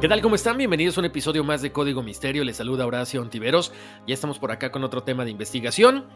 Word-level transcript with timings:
¿Qué 0.00 0.06
tal? 0.06 0.22
¿Cómo 0.22 0.36
están? 0.36 0.56
Bienvenidos 0.56 0.96
a 0.96 1.00
un 1.00 1.06
episodio 1.06 1.42
más 1.42 1.60
de 1.60 1.72
Código 1.72 2.04
Misterio. 2.04 2.44
Les 2.44 2.58
saluda 2.58 2.86
Horacio 2.86 3.20
Ontiveros. 3.20 3.72
Ya 4.06 4.14
estamos 4.14 4.38
por 4.38 4.52
acá 4.52 4.70
con 4.70 4.84
otro 4.84 5.02
tema 5.02 5.24
de 5.24 5.32
investigación. 5.32 6.06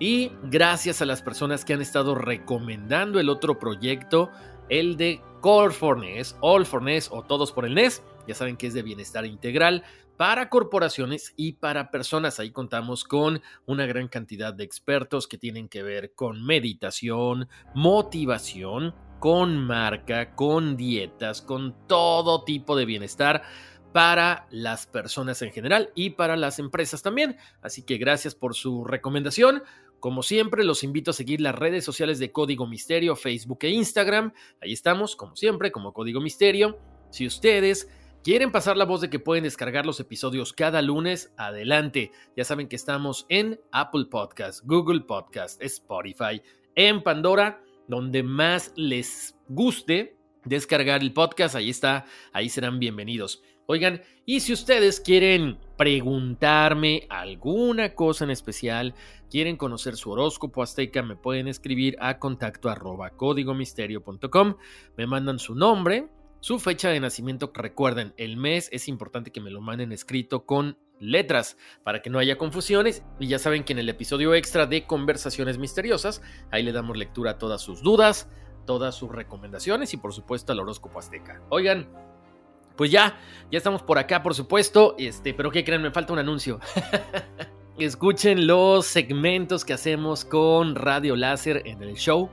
Y 0.00 0.32
gracias 0.42 1.02
a 1.02 1.06
las 1.06 1.22
personas 1.22 1.64
que 1.64 1.72
han 1.72 1.80
estado 1.80 2.16
recomendando 2.16 3.20
el 3.20 3.28
otro 3.28 3.60
proyecto, 3.60 4.28
el 4.68 4.96
de 4.96 5.22
Call 5.40 5.70
for 5.70 6.00
NES, 6.00 6.36
All 6.40 6.66
for 6.66 6.82
NES 6.82 7.10
o 7.12 7.22
Todos 7.22 7.52
por 7.52 7.64
el 7.64 7.76
NES. 7.76 8.02
Ya 8.26 8.34
saben 8.34 8.56
que 8.56 8.66
es 8.66 8.74
de 8.74 8.82
bienestar 8.82 9.24
integral 9.24 9.84
para 10.16 10.48
corporaciones 10.48 11.32
y 11.36 11.52
para 11.52 11.92
personas. 11.92 12.40
Ahí 12.40 12.50
contamos 12.50 13.04
con 13.04 13.40
una 13.66 13.86
gran 13.86 14.08
cantidad 14.08 14.52
de 14.52 14.64
expertos 14.64 15.28
que 15.28 15.38
tienen 15.38 15.68
que 15.68 15.84
ver 15.84 16.12
con 16.12 16.44
meditación, 16.44 17.48
motivación, 17.72 18.96
con 19.18 19.58
marca, 19.58 20.34
con 20.34 20.76
dietas, 20.76 21.42
con 21.42 21.74
todo 21.86 22.44
tipo 22.44 22.76
de 22.76 22.84
bienestar 22.84 23.42
para 23.92 24.46
las 24.50 24.86
personas 24.86 25.42
en 25.42 25.52
general 25.52 25.90
y 25.94 26.10
para 26.10 26.36
las 26.36 26.58
empresas 26.58 27.02
también. 27.02 27.36
Así 27.62 27.82
que 27.82 27.98
gracias 27.98 28.34
por 28.34 28.54
su 28.54 28.84
recomendación. 28.84 29.62
Como 30.00 30.22
siempre, 30.22 30.62
los 30.64 30.84
invito 30.84 31.10
a 31.10 31.14
seguir 31.14 31.40
las 31.40 31.54
redes 31.54 31.84
sociales 31.84 32.18
de 32.18 32.30
Código 32.30 32.66
Misterio, 32.66 33.16
Facebook 33.16 33.58
e 33.62 33.70
Instagram. 33.70 34.32
Ahí 34.62 34.72
estamos, 34.72 35.16
como 35.16 35.34
siempre, 35.34 35.72
como 35.72 35.92
Código 35.92 36.20
Misterio. 36.20 36.78
Si 37.10 37.26
ustedes 37.26 37.88
quieren 38.22 38.52
pasar 38.52 38.76
la 38.76 38.84
voz 38.84 39.00
de 39.00 39.10
que 39.10 39.18
pueden 39.18 39.44
descargar 39.44 39.86
los 39.86 39.98
episodios 39.98 40.52
cada 40.52 40.82
lunes, 40.82 41.32
adelante. 41.36 42.12
Ya 42.36 42.44
saben 42.44 42.68
que 42.68 42.76
estamos 42.76 43.26
en 43.28 43.60
Apple 43.72 44.06
Podcast, 44.10 44.64
Google 44.64 45.00
Podcast, 45.00 45.60
Spotify, 45.62 46.40
en 46.76 47.02
Pandora 47.02 47.60
donde 47.88 48.22
más 48.22 48.72
les 48.76 49.36
guste 49.48 50.16
descargar 50.44 51.02
el 51.02 51.12
podcast, 51.12 51.56
ahí 51.56 51.70
está, 51.70 52.04
ahí 52.32 52.48
serán 52.48 52.78
bienvenidos. 52.78 53.42
Oigan, 53.66 54.02
y 54.24 54.40
si 54.40 54.54
ustedes 54.54 54.98
quieren 54.98 55.58
preguntarme 55.76 57.06
alguna 57.10 57.94
cosa 57.94 58.24
en 58.24 58.30
especial, 58.30 58.94
quieren 59.30 59.56
conocer 59.56 59.96
su 59.96 60.10
horóscopo 60.10 60.62
azteca, 60.62 61.02
me 61.02 61.16
pueden 61.16 61.48
escribir 61.48 61.96
a 62.00 62.18
contacto 62.18 62.70
arroba 62.70 63.10
códigomisterio.com, 63.10 64.54
me 64.96 65.06
mandan 65.06 65.38
su 65.38 65.54
nombre, 65.54 66.08
su 66.40 66.60
fecha 66.60 66.90
de 66.90 67.00
nacimiento, 67.00 67.50
recuerden, 67.52 68.14
el 68.16 68.36
mes 68.36 68.68
es 68.72 68.86
importante 68.86 69.32
que 69.32 69.40
me 69.40 69.50
lo 69.50 69.60
manden 69.60 69.90
escrito 69.92 70.46
con 70.46 70.78
letras 71.00 71.56
para 71.82 72.00
que 72.00 72.10
no 72.10 72.18
haya 72.18 72.38
confusiones 72.38 73.02
y 73.18 73.26
ya 73.28 73.38
saben 73.38 73.64
que 73.64 73.72
en 73.72 73.80
el 73.80 73.88
episodio 73.88 74.34
extra 74.34 74.66
de 74.66 74.86
conversaciones 74.86 75.58
misteriosas 75.58 76.22
ahí 76.50 76.62
le 76.62 76.72
damos 76.72 76.96
lectura 76.96 77.32
a 77.32 77.38
todas 77.38 77.60
sus 77.60 77.82
dudas, 77.82 78.28
todas 78.66 78.94
sus 78.94 79.10
recomendaciones 79.10 79.92
y 79.94 79.96
por 79.96 80.12
supuesto 80.12 80.52
al 80.52 80.60
horóscopo 80.60 80.98
azteca. 80.98 81.42
Oigan, 81.48 81.88
pues 82.76 82.92
ya, 82.92 83.18
ya 83.50 83.58
estamos 83.58 83.82
por 83.82 83.98
acá 83.98 84.22
por 84.22 84.34
supuesto, 84.34 84.94
este, 84.98 85.34
pero 85.34 85.50
qué 85.50 85.64
creen, 85.64 85.82
me 85.82 85.90
falta 85.90 86.12
un 86.12 86.20
anuncio. 86.20 86.60
Escuchen 87.78 88.46
los 88.46 88.86
segmentos 88.86 89.64
que 89.64 89.72
hacemos 89.72 90.24
con 90.24 90.74
Radio 90.74 91.16
Láser 91.16 91.62
en 91.64 91.82
el 91.82 91.94
show 91.94 92.30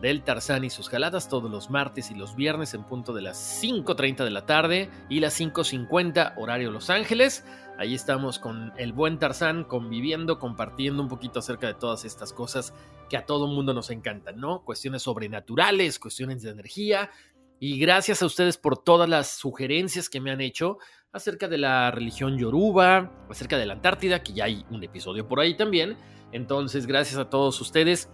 del 0.00 0.22
Tarzán 0.22 0.64
y 0.64 0.70
sus 0.70 0.88
jaladas 0.88 1.28
todos 1.28 1.50
los 1.50 1.70
martes 1.70 2.10
y 2.10 2.14
los 2.14 2.36
viernes 2.36 2.74
en 2.74 2.84
punto 2.84 3.12
de 3.12 3.22
las 3.22 3.62
5.30 3.62 4.24
de 4.24 4.30
la 4.30 4.44
tarde 4.46 4.90
y 5.08 5.20
las 5.20 5.40
5.50 5.40 6.34
horario 6.36 6.70
Los 6.70 6.90
Ángeles. 6.90 7.44
Ahí 7.78 7.94
estamos 7.94 8.38
con 8.38 8.72
el 8.76 8.92
buen 8.92 9.18
Tarzán 9.18 9.64
conviviendo, 9.64 10.38
compartiendo 10.38 11.02
un 11.02 11.08
poquito 11.08 11.40
acerca 11.40 11.66
de 11.66 11.74
todas 11.74 12.04
estas 12.04 12.32
cosas 12.32 12.74
que 13.08 13.16
a 13.16 13.26
todo 13.26 13.46
mundo 13.46 13.74
nos 13.74 13.90
encantan, 13.90 14.38
¿no? 14.38 14.64
Cuestiones 14.64 15.02
sobrenaturales, 15.02 15.98
cuestiones 15.98 16.42
de 16.42 16.50
energía. 16.50 17.10
Y 17.58 17.78
gracias 17.78 18.22
a 18.22 18.26
ustedes 18.26 18.58
por 18.58 18.82
todas 18.82 19.08
las 19.08 19.30
sugerencias 19.30 20.10
que 20.10 20.20
me 20.20 20.30
han 20.30 20.40
hecho 20.40 20.78
acerca 21.12 21.48
de 21.48 21.56
la 21.58 21.90
religión 21.90 22.36
yoruba, 22.36 23.10
acerca 23.30 23.56
de 23.56 23.64
la 23.64 23.74
Antártida, 23.74 24.22
que 24.22 24.34
ya 24.34 24.44
hay 24.44 24.66
un 24.70 24.82
episodio 24.84 25.26
por 25.26 25.40
ahí 25.40 25.56
también. 25.56 25.96
Entonces, 26.32 26.86
gracias 26.86 27.18
a 27.18 27.30
todos 27.30 27.58
ustedes 27.60 28.10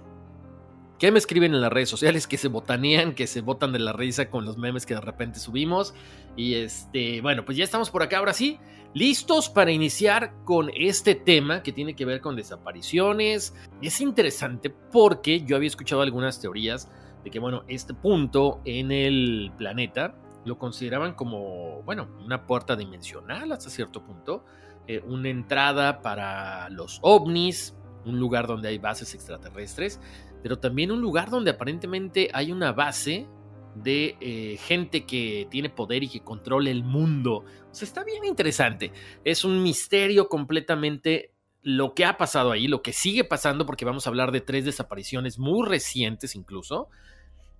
que 1.03 1.11
me 1.11 1.19
escriben 1.19 1.53
en 1.53 1.61
las 1.61 1.73
redes 1.73 1.89
sociales, 1.89 2.27
que 2.29 2.39
se 2.39 2.47
botanean, 2.47 3.17
que 3.17 3.27
se 3.27 3.41
botan 3.41 3.73
de 3.73 3.81
la 3.81 3.93
risa 3.93 4.31
con 4.31 4.45
los 4.45 4.57
memes 4.57 4.87
que 4.87 4.95
de 4.95 5.01
repente 5.01 5.41
subimos. 5.41 5.95
Y 6.37 6.55
este, 6.55 7.21
bueno, 7.21 7.45
pues 7.45 7.59
ya 7.59 7.65
estamos 7.65 7.91
por 7.91 8.05
acá 8.05 8.19
ahora 8.19 8.33
sí, 8.33 8.61
listos 8.95 9.49
para 9.49 9.73
iniciar 9.73 10.33
con 10.45 10.71
este 10.77 11.17
tema 11.17 11.65
que 11.65 11.73
tiene 11.73 11.97
que 11.97 12.05
ver 12.05 12.21
con 12.21 12.37
desapariciones. 12.37 13.53
Es 13.81 14.01
interesante 14.01 14.71
porque 14.71 15.41
yo 15.41 15.57
había 15.57 15.67
escuchado 15.67 16.03
algunas 16.03 16.41
teorías 16.41 16.89
de 17.25 17.33
que, 17.33 17.41
bueno, 17.41 17.65
este 17.67 17.95
punto 17.95 18.61
en 18.65 18.93
el 18.93 19.51
planeta 19.59 20.15
lo 20.45 20.57
consideraban 20.57 21.15
como, 21.15 21.83
bueno, 21.83 22.11
una 22.25 22.47
puerta 22.47 22.77
dimensional 22.77 23.51
hasta 23.51 23.71
cierto 23.71 24.05
punto, 24.05 24.45
eh, 24.87 25.03
una 25.05 25.31
entrada 25.31 26.01
para 26.01 26.71
los 26.71 27.01
ovnis, 27.03 27.75
un 28.05 28.21
lugar 28.21 28.47
donde 28.47 28.69
hay 28.69 28.79
bases 28.79 29.15
extraterrestres 29.15 30.01
pero 30.43 30.59
también 30.59 30.91
un 30.91 31.01
lugar 31.01 31.31
donde 31.31 31.53
aparentemente 31.53 32.29
hay 32.33 32.53
una 32.53 32.73
base 32.73 33.27
de 33.75 34.17
eh, 34.21 34.59
gente 34.59 35.07
que 35.07 35.47
tiene 35.51 35.71
poder 35.71 36.03
y 36.03 36.09
que 36.09 36.21
controla 36.21 36.69
el 36.71 36.85
mundo. 36.85 37.45
O 37.47 37.73
está 37.81 38.05
bien 38.05 38.23
interesante. 38.25 38.93
Es 39.25 39.45
un 39.45 39.63
misterio 39.63 40.29
completamente 40.29 41.33
lo 41.63 41.95
que 41.95 42.05
ha 42.05 42.19
pasado 42.19 42.51
ahí, 42.51 42.67
lo 42.67 42.83
que 42.83 42.93
sigue 42.93 43.23
pasando, 43.25 43.65
porque 43.65 43.85
vamos 43.85 44.05
a 44.07 44.11
hablar 44.11 44.33
de 44.33 44.41
tres 44.41 44.65
desapariciones 44.65 45.39
muy 45.39 45.69
recientes 45.69 46.35
incluso. 46.35 46.89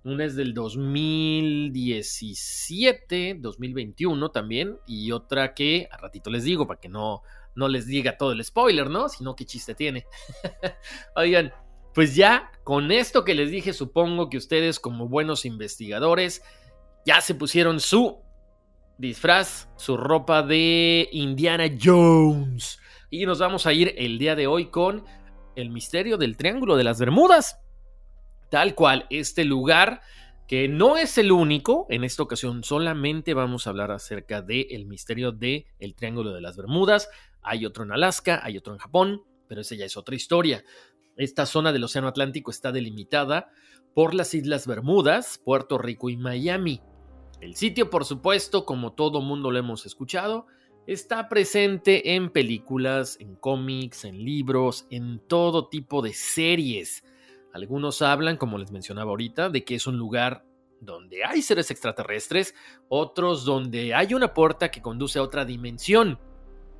Una 0.03 0.25
es 0.25 0.35
del 0.35 0.53
2017, 0.53 3.37
2021 3.39 4.31
también, 4.31 4.77
y 4.85 5.13
otra 5.13 5.53
que 5.53 5.87
a 5.89 5.95
ratito 5.95 6.29
les 6.29 6.43
digo 6.43 6.67
para 6.67 6.81
que 6.81 6.89
no, 6.89 7.21
no 7.55 7.69
les 7.69 7.87
diga 7.87 8.17
todo 8.17 8.33
el 8.33 8.43
spoiler, 8.43 8.89
¿no? 8.89 9.07
Sino 9.07 9.33
qué 9.33 9.45
chiste 9.45 9.75
tiene. 9.75 10.05
Oigan, 11.15 11.53
pues 11.93 12.15
ya 12.15 12.51
con 12.63 12.91
esto 12.91 13.23
que 13.23 13.35
les 13.35 13.51
dije, 13.51 13.73
supongo 13.73 14.29
que 14.29 14.37
ustedes 14.37 14.79
como 14.79 15.07
buenos 15.07 15.45
investigadores 15.45 16.43
ya 17.05 17.21
se 17.21 17.35
pusieron 17.35 17.79
su 17.79 18.19
disfraz, 18.97 19.69
su 19.75 19.97
ropa 19.97 20.43
de 20.43 21.09
Indiana 21.11 21.65
Jones. 21.81 22.79
Y 23.09 23.25
nos 23.25 23.39
vamos 23.39 23.67
a 23.67 23.73
ir 23.73 23.93
el 23.97 24.17
día 24.17 24.35
de 24.35 24.47
hoy 24.47 24.67
con 24.67 25.03
el 25.55 25.69
misterio 25.69 26.17
del 26.17 26.37
Triángulo 26.37 26.77
de 26.77 26.83
las 26.83 26.99
Bermudas. 26.99 27.59
Tal 28.49 28.75
cual, 28.75 29.05
este 29.09 29.45
lugar 29.45 30.01
que 30.47 30.67
no 30.67 30.97
es 30.97 31.17
el 31.17 31.31
único, 31.31 31.85
en 31.89 32.03
esta 32.03 32.23
ocasión 32.23 32.63
solamente 32.63 33.33
vamos 33.33 33.65
a 33.65 33.71
hablar 33.71 33.91
acerca 33.91 34.41
del 34.41 34.85
misterio 34.85 35.31
del 35.31 35.65
el 35.79 35.95
Triángulo 35.95 36.33
de 36.33 36.41
las 36.41 36.57
Bermudas. 36.57 37.09
Hay 37.41 37.65
otro 37.65 37.83
en 37.83 37.91
Alaska, 37.91 38.41
hay 38.43 38.57
otro 38.57 38.73
en 38.73 38.79
Japón, 38.79 39.21
pero 39.47 39.61
esa 39.61 39.75
ya 39.75 39.85
es 39.85 39.97
otra 39.97 40.15
historia. 40.15 40.63
Esta 41.15 41.45
zona 41.45 41.71
del 41.71 41.83
Océano 41.83 42.07
Atlántico 42.07 42.51
está 42.51 42.71
delimitada 42.71 43.49
por 43.93 44.13
las 44.13 44.33
Islas 44.33 44.65
Bermudas, 44.65 45.39
Puerto 45.43 45.77
Rico 45.77 46.09
y 46.09 46.17
Miami. 46.17 46.81
El 47.39 47.55
sitio, 47.55 47.89
por 47.89 48.05
supuesto, 48.05 48.65
como 48.65 48.93
todo 48.93 49.21
mundo 49.21 49.51
lo 49.51 49.59
hemos 49.59 49.85
escuchado, 49.85 50.47
está 50.87 51.29
presente 51.29 52.15
en 52.15 52.29
películas, 52.29 53.17
en 53.19 53.35
cómics, 53.35 54.05
en 54.05 54.23
libros, 54.23 54.87
en 54.89 55.19
todo 55.27 55.67
tipo 55.67 56.01
de 56.01 56.13
series. 56.13 57.03
Algunos 57.53 58.01
hablan, 58.01 58.37
como 58.37 58.57
les 58.57 58.71
mencionaba 58.71 59.11
ahorita, 59.11 59.49
de 59.49 59.63
que 59.63 59.75
es 59.75 59.85
un 59.85 59.97
lugar 59.97 60.45
donde 60.81 61.23
hay 61.23 61.41
seres 61.41 61.69
extraterrestres, 61.69 62.55
otros 62.89 63.45
donde 63.45 63.93
hay 63.93 64.13
una 64.13 64.33
puerta 64.33 64.71
que 64.71 64.81
conduce 64.81 65.19
a 65.19 65.23
otra 65.23 65.45
dimensión. 65.45 66.19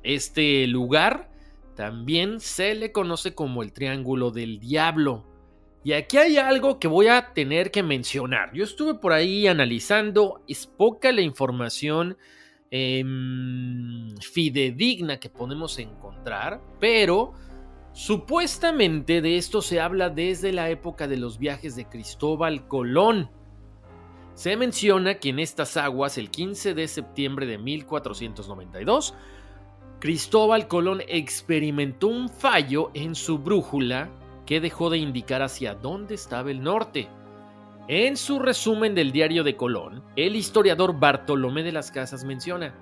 Este 0.02 0.66
lugar 0.66 1.30
también 1.74 2.40
se 2.40 2.74
le 2.74 2.92
conoce 2.92 3.34
como 3.34 3.62
el 3.62 3.72
Triángulo 3.72 4.30
del 4.30 4.58
Diablo. 4.60 5.24
Y 5.82 5.92
aquí 5.92 6.16
hay 6.16 6.38
algo 6.38 6.78
que 6.78 6.88
voy 6.88 7.08
a 7.08 7.34
tener 7.34 7.70
que 7.70 7.82
mencionar. 7.82 8.52
Yo 8.54 8.64
estuve 8.64 8.94
por 8.94 9.12
ahí 9.12 9.46
analizando, 9.46 10.42
es 10.48 10.66
poca 10.66 11.12
la 11.12 11.20
información 11.20 12.16
em, 12.70 14.16
fidedigna 14.16 15.20
que 15.20 15.28
podemos 15.28 15.78
encontrar, 15.78 16.62
pero 16.80 17.34
supuestamente 17.92 19.20
de 19.20 19.36
esto 19.36 19.60
se 19.60 19.78
habla 19.78 20.08
desde 20.08 20.52
la 20.52 20.70
época 20.70 21.06
de 21.06 21.18
los 21.18 21.38
viajes 21.38 21.76
de 21.76 21.86
Cristóbal 21.86 22.66
Colón. 22.66 23.30
Se 24.32 24.56
menciona 24.56 25.16
que 25.16 25.28
en 25.28 25.38
estas 25.38 25.76
aguas, 25.76 26.16
el 26.16 26.30
15 26.30 26.72
de 26.72 26.88
septiembre 26.88 27.46
de 27.46 27.58
1492, 27.58 29.14
Cristóbal 30.04 30.68
Colón 30.68 31.00
experimentó 31.08 32.08
un 32.08 32.28
fallo 32.28 32.90
en 32.92 33.14
su 33.14 33.38
brújula 33.38 34.10
que 34.44 34.60
dejó 34.60 34.90
de 34.90 34.98
indicar 34.98 35.40
hacia 35.40 35.74
dónde 35.74 36.14
estaba 36.14 36.50
el 36.50 36.62
norte. 36.62 37.08
En 37.88 38.18
su 38.18 38.38
resumen 38.38 38.94
del 38.94 39.12
diario 39.12 39.44
de 39.44 39.56
Colón, 39.56 40.04
el 40.14 40.36
historiador 40.36 41.00
Bartolomé 41.00 41.62
de 41.62 41.72
las 41.72 41.90
Casas 41.90 42.22
menciona, 42.22 42.74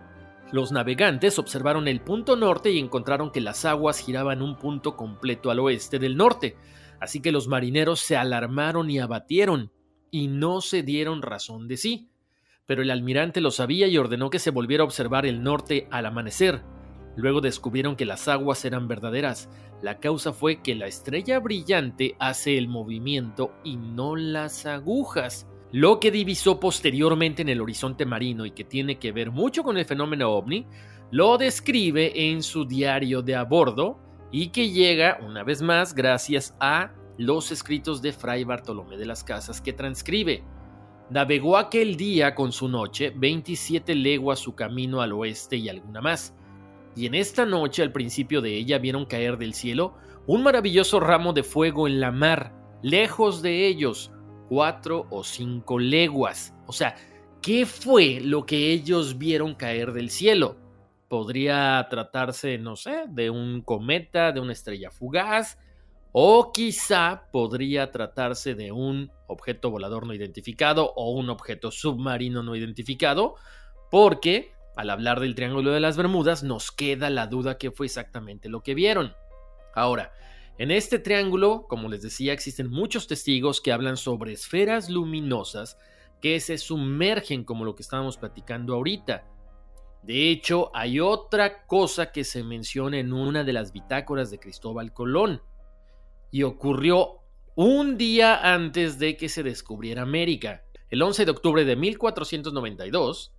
los 0.51 0.73
navegantes 0.73 1.39
observaron 1.39 1.87
el 1.87 2.01
punto 2.01 2.35
norte 2.35 2.73
y 2.73 2.81
encontraron 2.81 3.31
que 3.31 3.41
las 3.41 3.65
aguas 3.65 4.01
giraban 4.01 4.43
un 4.43 4.59
punto 4.59 4.97
completo 4.97 5.53
al 5.53 5.61
oeste 5.61 6.01
del 6.01 6.17
norte, 6.17 6.57
así 6.99 7.23
que 7.23 7.31
los 7.31 7.47
marineros 7.47 8.01
se 8.01 8.17
alarmaron 8.17 8.91
y 8.91 8.99
abatieron, 8.99 9.71
y 10.11 10.27
no 10.27 10.61
se 10.61 10.83
dieron 10.83 11.23
razón 11.23 11.69
de 11.69 11.77
sí. 11.77 12.11
Pero 12.67 12.83
el 12.83 12.91
almirante 12.91 13.41
lo 13.41 13.53
sabía 13.53 13.87
y 13.87 13.97
ordenó 13.97 14.29
que 14.29 14.41
se 14.41 14.51
volviera 14.51 14.83
a 14.83 14.87
observar 14.87 15.25
el 15.25 15.45
norte 15.45 15.87
al 15.93 16.07
amanecer. 16.07 16.63
Luego 17.17 17.41
descubrieron 17.41 17.97
que 17.97 18.06
las 18.06 18.29
aguas 18.29 18.64
eran 18.64 18.88
verdaderas. 18.88 19.49
La 19.82 19.99
causa 19.99 20.32
fue 20.32 20.62
que 20.62 20.75
la 20.75 20.87
estrella 20.87 21.38
brillante 21.41 22.17
hace 22.19 22.56
el 22.56 22.69
movimiento 22.69 23.53
y 23.64 23.76
no 23.76 24.17
las 24.17 24.67
agujas. 24.67 25.47
Lo 25.73 26.00
que 26.00 26.11
divisó 26.11 26.61
posteriormente 26.61 27.43
en 27.43 27.49
el 27.49 27.61
horizonte 27.61 28.06
marino 28.06 28.47
y 28.47 28.50
que 28.53 28.64
tiene 28.64 28.99
que 28.99 29.12
ver 29.12 29.31
mucho 29.31 29.62
con 29.62 29.76
el 29.76 29.85
fenómeno 29.85 30.31
ovni, 30.31 30.67
lo 31.11 31.37
describe 31.37 32.31
en 32.31 32.43
su 32.43 32.64
diario 32.64 33.23
de 33.23 33.35
a 33.35 33.44
bordo 33.44 33.99
y 34.31 34.49
que 34.49 34.70
llega, 34.70 35.19
una 35.23 35.44
vez 35.44 35.61
más, 35.61 35.94
gracias 35.94 36.55
a 36.61 36.93
los 37.19 37.53
escritos 37.53 38.00
de 38.00 38.12
Fray 38.12 38.44
Bartolomé 38.44 38.97
de 38.97 39.06
las 39.06 39.23
Casas 39.23 39.61
que 39.61 39.73
transcribe. 39.75 40.43
Navegó 41.11 41.58
aquel 41.58 41.97
día 41.97 42.35
con 42.35 42.53
su 42.53 42.69
noche 42.69 43.12
27 43.15 43.94
leguas 43.94 44.38
su 44.38 44.55
camino 44.55 45.03
al 45.03 45.12
oeste 45.12 45.56
y 45.56 45.69
alguna 45.69 46.00
más 46.00 46.35
y 46.94 47.06
en 47.06 47.15
esta 47.15 47.47
noche 47.47 47.83
al 47.83 47.93
principio 47.93 48.41
de 48.41 48.55
ella 48.56 48.79
vieron 48.79 49.06
caer 49.06 49.39
del 49.39 49.55
cielo 49.55 49.94
un 50.27 50.43
maravilloso 50.43 51.00
ramo 51.00 51.33
de 51.33 51.43
fuego 51.43 51.89
en 51.89 52.00
la 52.00 52.12
mar, 52.12 52.53
lejos 52.83 53.43
de 53.43 53.67
ellos, 53.67 54.12
cuatro 54.49 55.06
o 55.11 55.25
cinco 55.25 55.79
leguas. 55.79 56.55
O 56.67 56.73
sea, 56.73 56.94
¿qué 57.41 57.67
fue 57.67 58.21
lo 58.21 58.47
que 58.47 58.73
ellos 58.73 59.19
vieron 59.19 59.55
caer 59.55 59.93
del 59.93 60.11
cielo? 60.11 60.56
Podría 61.09 61.87
tratarse, 61.91 62.59
no 62.59 62.77
sé, 62.77 63.05
de 63.09 63.31
un 63.31 63.62
cometa, 63.62 64.33
de 64.33 64.41
una 64.41 64.53
estrella 64.53 64.91
fugaz, 64.91 65.59
o 66.12 66.53
quizá 66.53 67.29
podría 67.33 67.91
tratarse 67.91 68.55
de 68.55 68.71
un 68.71 69.11
objeto 69.27 69.71
volador 69.71 70.06
no 70.06 70.12
identificado 70.12 70.93
o 70.94 71.12
un 71.12 71.31
objeto 71.31 71.71
submarino 71.71 72.43
no 72.43 72.55
identificado, 72.55 73.37
porque 73.91 74.52
al 74.77 74.91
hablar 74.91 75.21
del 75.21 75.35
Triángulo 75.35 75.73
de 75.73 75.81
las 75.81 75.97
Bermudas 75.97 76.43
nos 76.43 76.73
queda 76.73 77.11
la 77.11 77.27
duda 77.27 77.59
que 77.59 77.71
fue 77.71 77.87
exactamente 77.87 78.49
lo 78.49 78.63
que 78.63 78.75
vieron. 78.75 79.15
Ahora, 79.75 80.13
en 80.59 80.71
este 80.71 80.99
triángulo, 80.99 81.67
como 81.69 81.89
les 81.89 82.03
decía, 82.03 82.33
existen 82.33 82.71
muchos 82.71 83.07
testigos 83.07 83.61
que 83.61 83.73
hablan 83.73 83.97
sobre 83.97 84.33
esferas 84.33 84.91
luminosas 84.91 85.79
que 86.21 86.39
se 86.41 86.59
sumergen 86.59 87.45
como 87.45 87.65
lo 87.65 87.75
que 87.75 87.83
estábamos 87.83 88.17
platicando 88.17 88.75
ahorita. 88.75 89.27
De 90.03 90.31
hecho, 90.31 90.71
hay 90.75 91.01
otra 91.01 91.67
cosa 91.67 92.13
que 92.13 92.25
se 92.25 92.45
menciona 92.45 92.99
en 92.99 93.13
una 93.13 93.45
de 93.45 93.53
las 93.53 93.73
bitácoras 93.73 94.31
de 94.31 94.39
Cristóbal 94.39 94.93
Colón 94.93 95.43
y 96.31 96.43
ocurrió 96.45 97.21
un 97.55 97.97
día 97.99 98.55
antes 98.55 98.99
de 98.99 99.17
que 99.17 99.29
se 99.29 99.43
descubriera 99.43 100.03
América. 100.03 100.65
El 100.91 101.03
11 101.03 101.25
de 101.25 101.31
octubre 101.31 101.65
de 101.65 101.77
1492, 101.77 103.35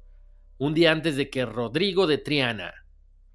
un 0.63 0.73
día 0.73 0.93
antes 0.93 1.17
de 1.17 1.29
que 1.29 1.45
Rodrigo 1.45 2.07
de 2.07 2.17
Triana 2.17 2.73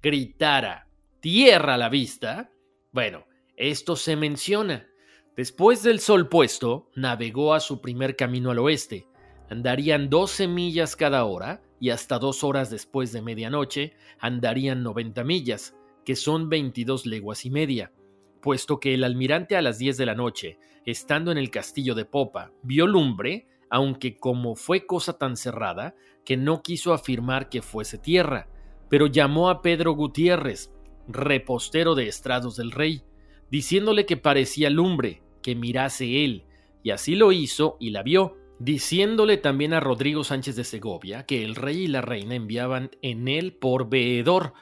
gritara 0.01 0.87
tierra 1.19 1.75
a 1.75 1.77
la 1.77 1.87
vista, 1.87 2.49
bueno, 2.91 3.27
esto 3.55 3.95
se 3.95 4.15
menciona. 4.15 4.87
Después 5.35 5.83
del 5.83 5.99
sol 5.99 6.27
puesto, 6.27 6.89
navegó 6.95 7.53
a 7.53 7.59
su 7.59 7.81
primer 7.81 8.15
camino 8.15 8.49
al 8.49 8.57
oeste. 8.57 9.05
Andarían 9.47 10.09
12 10.09 10.47
millas 10.47 10.95
cada 10.95 11.23
hora 11.25 11.61
y 11.79 11.91
hasta 11.91 12.17
dos 12.17 12.43
horas 12.43 12.71
después 12.71 13.11
de 13.11 13.21
medianoche 13.21 13.93
andarían 14.19 14.81
90 14.81 15.23
millas, 15.23 15.75
que 16.05 16.15
son 16.15 16.49
22 16.49 17.05
leguas 17.05 17.45
y 17.45 17.51
media, 17.51 17.93
puesto 18.41 18.79
que 18.79 18.95
el 18.95 19.03
almirante 19.03 19.55
a 19.55 19.61
las 19.61 19.77
10 19.77 19.97
de 19.97 20.05
la 20.07 20.15
noche, 20.15 20.57
estando 20.83 21.31
en 21.31 21.37
el 21.37 21.51
castillo 21.51 21.93
de 21.93 22.05
popa, 22.05 22.51
vio 22.63 22.87
lumbre, 22.87 23.45
aunque 23.69 24.17
como 24.17 24.55
fue 24.55 24.85
cosa 24.85 25.17
tan 25.17 25.37
cerrada, 25.37 25.95
que 26.25 26.37
no 26.37 26.61
quiso 26.61 26.93
afirmar 26.93 27.49
que 27.49 27.61
fuese 27.61 27.97
tierra, 27.97 28.47
pero 28.89 29.07
llamó 29.07 29.49
a 29.49 29.61
Pedro 29.61 29.93
Gutiérrez, 29.93 30.71
repostero 31.07 31.95
de 31.95 32.07
estrados 32.07 32.55
del 32.55 32.71
rey, 32.71 33.03
diciéndole 33.49 34.05
que 34.05 34.17
parecía 34.17 34.69
lumbre, 34.69 35.21
que 35.41 35.55
mirase 35.55 36.23
él, 36.23 36.45
y 36.83 36.91
así 36.91 37.15
lo 37.15 37.31
hizo 37.31 37.77
y 37.79 37.91
la 37.91 38.03
vio, 38.03 38.37
diciéndole 38.59 39.37
también 39.37 39.73
a 39.73 39.79
Rodrigo 39.79 40.23
Sánchez 40.23 40.55
de 40.55 40.63
Segovia 40.63 41.25
que 41.25 41.43
el 41.43 41.55
rey 41.55 41.83
y 41.83 41.87
la 41.87 42.01
reina 42.01 42.35
enviaban 42.35 42.91
en 43.01 43.27
él 43.27 43.53
por 43.53 43.89
veedor, 43.89 44.53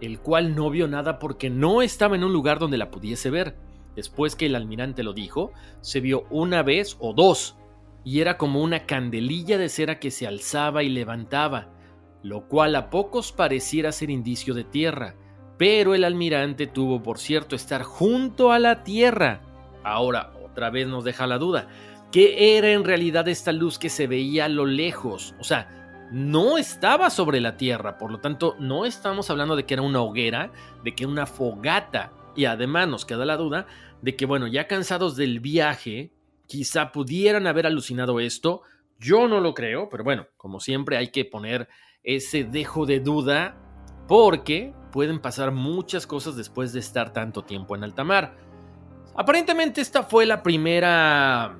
el 0.00 0.20
cual 0.20 0.54
no 0.54 0.70
vio 0.70 0.88
nada 0.88 1.18
porque 1.18 1.50
no 1.50 1.82
estaba 1.82 2.16
en 2.16 2.24
un 2.24 2.32
lugar 2.32 2.58
donde 2.58 2.78
la 2.78 2.90
pudiese 2.90 3.30
ver. 3.30 3.56
Después 3.94 4.36
que 4.36 4.46
el 4.46 4.54
almirante 4.54 5.02
lo 5.02 5.12
dijo, 5.12 5.52
se 5.80 6.00
vio 6.00 6.24
una 6.30 6.62
vez 6.62 6.96
o 6.98 7.12
dos, 7.12 7.56
y 8.04 8.20
era 8.20 8.36
como 8.36 8.62
una 8.62 8.86
candelilla 8.86 9.58
de 9.58 9.68
cera 9.68 9.98
que 9.98 10.10
se 10.10 10.26
alzaba 10.26 10.82
y 10.82 10.88
levantaba, 10.88 11.68
lo 12.22 12.48
cual 12.48 12.74
a 12.76 12.90
pocos 12.90 13.32
pareciera 13.32 13.92
ser 13.92 14.10
indicio 14.10 14.54
de 14.54 14.64
tierra, 14.64 15.14
pero 15.58 15.94
el 15.94 16.04
almirante 16.04 16.66
tuvo 16.66 17.02
por 17.02 17.18
cierto 17.18 17.54
estar 17.54 17.82
junto 17.82 18.52
a 18.52 18.58
la 18.58 18.82
tierra. 18.82 19.42
Ahora, 19.84 20.32
otra 20.44 20.70
vez 20.70 20.86
nos 20.88 21.04
deja 21.04 21.26
la 21.26 21.38
duda, 21.38 21.68
¿qué 22.10 22.56
era 22.56 22.72
en 22.72 22.84
realidad 22.84 23.28
esta 23.28 23.52
luz 23.52 23.78
que 23.78 23.88
se 23.88 24.06
veía 24.06 24.46
a 24.46 24.48
lo 24.48 24.66
lejos? 24.66 25.34
O 25.40 25.44
sea, 25.44 26.08
no 26.12 26.58
estaba 26.58 27.08
sobre 27.08 27.40
la 27.40 27.56
tierra, 27.56 27.96
por 27.96 28.10
lo 28.10 28.18
tanto, 28.18 28.54
no 28.58 28.84
estamos 28.84 29.30
hablando 29.30 29.56
de 29.56 29.64
que 29.64 29.74
era 29.74 29.82
una 29.82 30.02
hoguera, 30.02 30.52
de 30.84 30.94
que 30.94 31.04
era 31.04 31.12
una 31.12 31.26
fogata. 31.26 32.12
Y 32.36 32.44
además 32.44 32.88
nos 32.88 33.06
queda 33.06 33.24
la 33.24 33.36
duda 33.36 33.66
de 34.02 34.14
que, 34.14 34.26
bueno, 34.26 34.46
ya 34.46 34.66
cansados 34.66 35.16
del 35.16 35.40
viaje, 35.40 36.12
quizá 36.52 36.92
pudieran 36.92 37.46
haber 37.46 37.66
alucinado 37.66 38.20
esto. 38.20 38.60
Yo 38.98 39.26
no 39.26 39.40
lo 39.40 39.54
creo, 39.54 39.88
pero 39.88 40.04
bueno, 40.04 40.26
como 40.36 40.60
siempre 40.60 40.98
hay 40.98 41.10
que 41.10 41.24
poner 41.24 41.66
ese 42.02 42.44
dejo 42.44 42.84
de 42.84 43.00
duda 43.00 43.56
porque 44.06 44.74
pueden 44.92 45.18
pasar 45.18 45.50
muchas 45.50 46.06
cosas 46.06 46.36
después 46.36 46.74
de 46.74 46.80
estar 46.80 47.14
tanto 47.14 47.42
tiempo 47.42 47.74
en 47.74 47.84
alta 47.84 48.04
mar. 48.04 48.36
Aparentemente 49.14 49.80
esta 49.80 50.02
fue 50.02 50.26
la 50.26 50.42
primera 50.42 51.58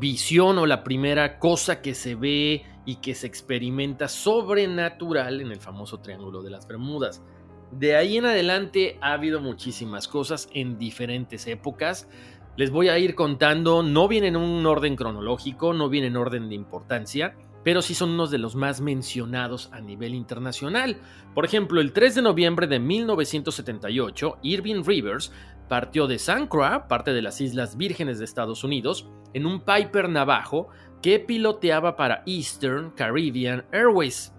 visión 0.00 0.58
o 0.58 0.66
la 0.66 0.82
primera 0.82 1.38
cosa 1.38 1.80
que 1.80 1.94
se 1.94 2.16
ve 2.16 2.64
y 2.84 2.96
que 2.96 3.14
se 3.14 3.28
experimenta 3.28 4.08
sobrenatural 4.08 5.40
en 5.40 5.52
el 5.52 5.60
famoso 5.60 6.00
Triángulo 6.00 6.42
de 6.42 6.50
las 6.50 6.66
Bermudas. 6.66 7.22
De 7.70 7.96
ahí 7.96 8.16
en 8.18 8.26
adelante 8.26 8.98
ha 9.00 9.12
habido 9.12 9.40
muchísimas 9.40 10.08
cosas 10.08 10.48
en 10.52 10.78
diferentes 10.78 11.46
épocas 11.46 12.08
Les 12.56 12.70
voy 12.70 12.88
a 12.88 12.98
ir 13.00 13.16
contando, 13.16 13.82
no 13.82 14.06
vienen 14.06 14.36
en 14.36 14.40
un 14.40 14.64
orden 14.64 14.94
cronológico, 14.94 15.74
no 15.74 15.88
vienen 15.88 16.12
en 16.12 16.16
orden 16.16 16.48
de 16.48 16.54
importancia, 16.54 17.34
pero 17.64 17.82
sí 17.82 17.96
son 17.96 18.10
unos 18.10 18.30
de 18.30 18.38
los 18.38 18.54
más 18.54 18.80
mencionados 18.80 19.70
a 19.72 19.80
nivel 19.80 20.14
internacional. 20.14 20.98
Por 21.34 21.44
ejemplo, 21.44 21.80
el 21.80 21.92
3 21.92 22.14
de 22.14 22.22
noviembre 22.22 22.68
de 22.68 22.78
1978, 22.78 24.38
Irving 24.42 24.84
Rivers 24.84 25.32
partió 25.68 26.06
de 26.06 26.20
San 26.20 26.46
Croix, 26.46 26.84
parte 26.88 27.12
de 27.12 27.22
las 27.22 27.40
Islas 27.40 27.76
Vírgenes 27.76 28.20
de 28.20 28.24
Estados 28.24 28.62
Unidos, 28.62 29.08
en 29.32 29.46
un 29.46 29.64
Piper 29.64 30.08
Navajo 30.08 30.68
que 31.02 31.18
piloteaba 31.18 31.96
para 31.96 32.22
Eastern 32.24 32.92
Caribbean 32.92 33.64
Airways. 33.72 34.32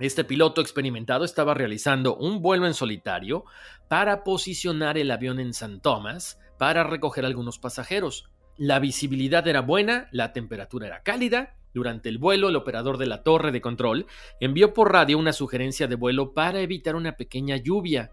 Este 0.00 0.24
piloto 0.24 0.60
experimentado 0.60 1.24
estaba 1.24 1.54
realizando 1.54 2.16
un 2.16 2.42
vuelo 2.42 2.66
en 2.66 2.74
solitario 2.74 3.44
para 3.86 4.24
posicionar 4.24 4.98
el 4.98 5.12
avión 5.12 5.38
en 5.38 5.52
San 5.52 5.80
Tomás 5.80 6.40
para 6.58 6.84
recoger 6.84 7.24
algunos 7.24 7.58
pasajeros. 7.58 8.30
La 8.56 8.80
visibilidad 8.80 9.46
era 9.46 9.60
buena, 9.60 10.08
la 10.10 10.32
temperatura 10.32 10.88
era 10.88 11.02
cálida. 11.02 11.54
Durante 11.72 12.08
el 12.08 12.18
vuelo, 12.18 12.48
el 12.48 12.56
operador 12.56 12.98
de 12.98 13.06
la 13.06 13.22
torre 13.22 13.52
de 13.52 13.60
control 13.60 14.06
envió 14.40 14.74
por 14.74 14.92
radio 14.92 15.16
una 15.18 15.32
sugerencia 15.32 15.86
de 15.86 15.94
vuelo 15.94 16.34
para 16.34 16.60
evitar 16.60 16.96
una 16.96 17.16
pequeña 17.16 17.56
lluvia. 17.56 18.10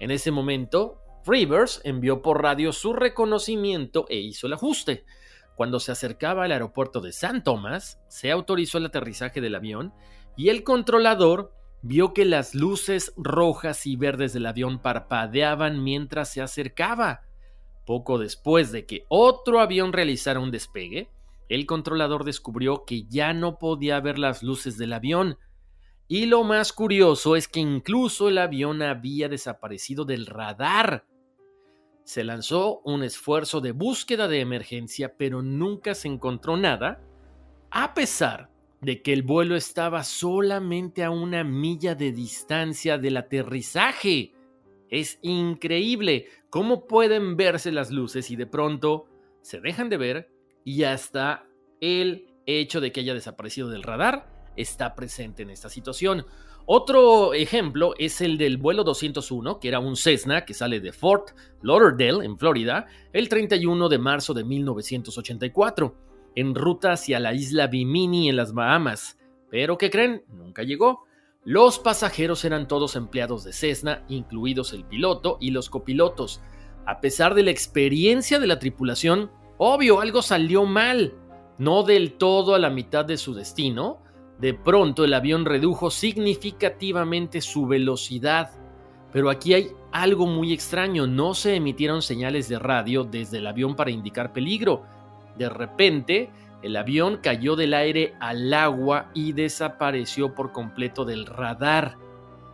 En 0.00 0.10
ese 0.10 0.30
momento, 0.30 1.00
Rivers 1.26 1.80
envió 1.84 2.22
por 2.22 2.42
radio 2.42 2.72
su 2.72 2.92
reconocimiento 2.92 4.06
e 4.08 4.16
hizo 4.16 4.46
el 4.46 4.54
ajuste. 4.54 5.04
Cuando 5.54 5.80
se 5.80 5.92
acercaba 5.92 6.44
al 6.44 6.52
aeropuerto 6.52 7.00
de 7.00 7.12
San 7.12 7.44
Tomás, 7.44 8.00
se 8.08 8.30
autorizó 8.30 8.78
el 8.78 8.86
aterrizaje 8.86 9.40
del 9.40 9.54
avión 9.54 9.92
y 10.36 10.48
el 10.48 10.64
controlador 10.64 11.52
vio 11.82 12.14
que 12.14 12.24
las 12.24 12.54
luces 12.54 13.12
rojas 13.16 13.86
y 13.86 13.96
verdes 13.96 14.32
del 14.32 14.46
avión 14.46 14.80
parpadeaban 14.80 15.84
mientras 15.84 16.32
se 16.32 16.40
acercaba. 16.40 17.22
Poco 17.84 18.18
después 18.18 18.72
de 18.72 18.86
que 18.86 19.04
otro 19.08 19.60
avión 19.60 19.92
realizara 19.92 20.40
un 20.40 20.50
despegue, 20.50 21.10
el 21.48 21.66
controlador 21.66 22.24
descubrió 22.24 22.84
que 22.84 23.04
ya 23.04 23.34
no 23.34 23.58
podía 23.58 24.00
ver 24.00 24.18
las 24.18 24.42
luces 24.42 24.78
del 24.78 24.92
avión. 24.92 25.38
Y 26.08 26.26
lo 26.26 26.44
más 26.44 26.72
curioso 26.72 27.36
es 27.36 27.48
que 27.48 27.60
incluso 27.60 28.28
el 28.28 28.38
avión 28.38 28.82
había 28.82 29.28
desaparecido 29.28 30.04
del 30.04 30.26
radar. 30.26 31.06
Se 32.04 32.24
lanzó 32.24 32.80
un 32.84 33.02
esfuerzo 33.02 33.60
de 33.60 33.72
búsqueda 33.72 34.28
de 34.28 34.40
emergencia, 34.40 35.16
pero 35.16 35.42
nunca 35.42 35.94
se 35.94 36.08
encontró 36.08 36.56
nada, 36.56 37.00
a 37.70 37.94
pesar 37.94 38.50
de 38.80 39.00
que 39.00 39.14
el 39.14 39.22
vuelo 39.22 39.56
estaba 39.56 40.04
solamente 40.04 41.02
a 41.04 41.10
una 41.10 41.42
milla 41.42 41.94
de 41.94 42.12
distancia 42.12 42.98
del 42.98 43.16
aterrizaje. 43.16 44.34
Es 44.94 45.18
increíble 45.22 46.28
cómo 46.50 46.86
pueden 46.86 47.36
verse 47.36 47.72
las 47.72 47.90
luces 47.90 48.30
y 48.30 48.36
de 48.36 48.46
pronto 48.46 49.06
se 49.40 49.60
dejan 49.60 49.88
de 49.88 49.96
ver 49.96 50.30
y 50.64 50.84
hasta 50.84 51.48
el 51.80 52.28
hecho 52.46 52.80
de 52.80 52.92
que 52.92 53.00
haya 53.00 53.12
desaparecido 53.12 53.68
del 53.70 53.82
radar 53.82 54.52
está 54.54 54.94
presente 54.94 55.42
en 55.42 55.50
esta 55.50 55.68
situación. 55.68 56.24
Otro 56.64 57.34
ejemplo 57.34 57.94
es 57.98 58.20
el 58.20 58.38
del 58.38 58.56
vuelo 58.56 58.84
201, 58.84 59.58
que 59.58 59.66
era 59.66 59.80
un 59.80 59.96
Cessna 59.96 60.44
que 60.44 60.54
sale 60.54 60.78
de 60.78 60.92
Fort 60.92 61.30
Lauderdale, 61.60 62.24
en 62.24 62.38
Florida, 62.38 62.86
el 63.12 63.28
31 63.28 63.88
de 63.88 63.98
marzo 63.98 64.32
de 64.32 64.44
1984 64.44 65.92
en 66.36 66.54
ruta 66.54 66.92
hacia 66.92 67.18
la 67.18 67.34
isla 67.34 67.66
Bimini 67.66 68.28
en 68.28 68.36
las 68.36 68.54
Bahamas. 68.54 69.18
Pero 69.50 69.76
¿qué 69.76 69.90
creen? 69.90 70.22
Nunca 70.28 70.62
llegó. 70.62 71.04
Los 71.46 71.78
pasajeros 71.78 72.42
eran 72.46 72.66
todos 72.66 72.96
empleados 72.96 73.44
de 73.44 73.52
Cessna, 73.52 74.02
incluidos 74.08 74.72
el 74.72 74.84
piloto 74.84 75.36
y 75.40 75.50
los 75.50 75.68
copilotos. 75.68 76.40
A 76.86 77.00
pesar 77.00 77.34
de 77.34 77.42
la 77.42 77.50
experiencia 77.50 78.38
de 78.38 78.46
la 78.46 78.58
tripulación, 78.58 79.30
obvio, 79.58 80.00
algo 80.00 80.22
salió 80.22 80.64
mal. 80.64 81.12
No 81.58 81.82
del 81.82 82.14
todo 82.14 82.54
a 82.54 82.58
la 82.58 82.70
mitad 82.70 83.04
de 83.04 83.18
su 83.18 83.34
destino. 83.34 83.98
De 84.38 84.54
pronto 84.54 85.04
el 85.04 85.12
avión 85.12 85.44
redujo 85.44 85.90
significativamente 85.90 87.42
su 87.42 87.66
velocidad. 87.66 88.50
Pero 89.12 89.28
aquí 89.28 89.52
hay 89.52 89.68
algo 89.92 90.26
muy 90.26 90.52
extraño, 90.52 91.06
no 91.06 91.34
se 91.34 91.56
emitieron 91.56 92.00
señales 92.00 92.48
de 92.48 92.58
radio 92.58 93.04
desde 93.04 93.38
el 93.38 93.46
avión 93.46 93.76
para 93.76 93.90
indicar 93.90 94.32
peligro. 94.32 94.82
De 95.36 95.48
repente, 95.50 96.30
el 96.64 96.76
avión 96.76 97.18
cayó 97.18 97.56
del 97.56 97.74
aire 97.74 98.14
al 98.20 98.54
agua 98.54 99.10
y 99.12 99.34
desapareció 99.34 100.34
por 100.34 100.50
completo 100.50 101.04
del 101.04 101.26
radar. 101.26 101.98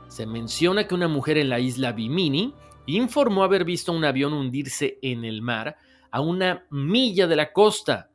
Se 0.09 0.27
menciona 0.27 0.89
que 0.89 0.97
una 0.97 1.07
mujer 1.07 1.39
en 1.39 1.49
la 1.49 1.61
isla 1.61 1.93
Bimini 1.93 2.53
informó 2.87 3.45
haber 3.45 3.65
visto 3.65 3.93
un 3.93 4.05
avión 4.05 4.33
hundirse 4.33 4.99
en 5.01 5.25
el 5.25 5.43
mar 5.43 5.77
a 6.11 6.23
una 6.23 6.67
milla 6.71 7.29
de 7.29 7.37
la 7.37 7.53
costa. 7.53 8.11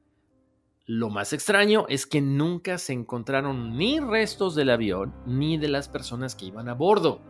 Lo 0.86 1.10
más 1.10 1.32
extraño 1.32 1.86
es 1.88 2.06
que 2.06 2.20
nunca 2.20 2.78
se 2.78 2.92
encontraron 2.92 3.78
ni 3.78 4.02
restos 4.02 4.54
del 4.54 4.72
avión 4.72 5.14
ni 5.26 5.58
de 5.58 5.70
las 5.70 5.88
personas 5.88 6.36
que 6.36 6.48
iban 6.48 6.68
a 6.68 6.74
bordo. 6.74 7.22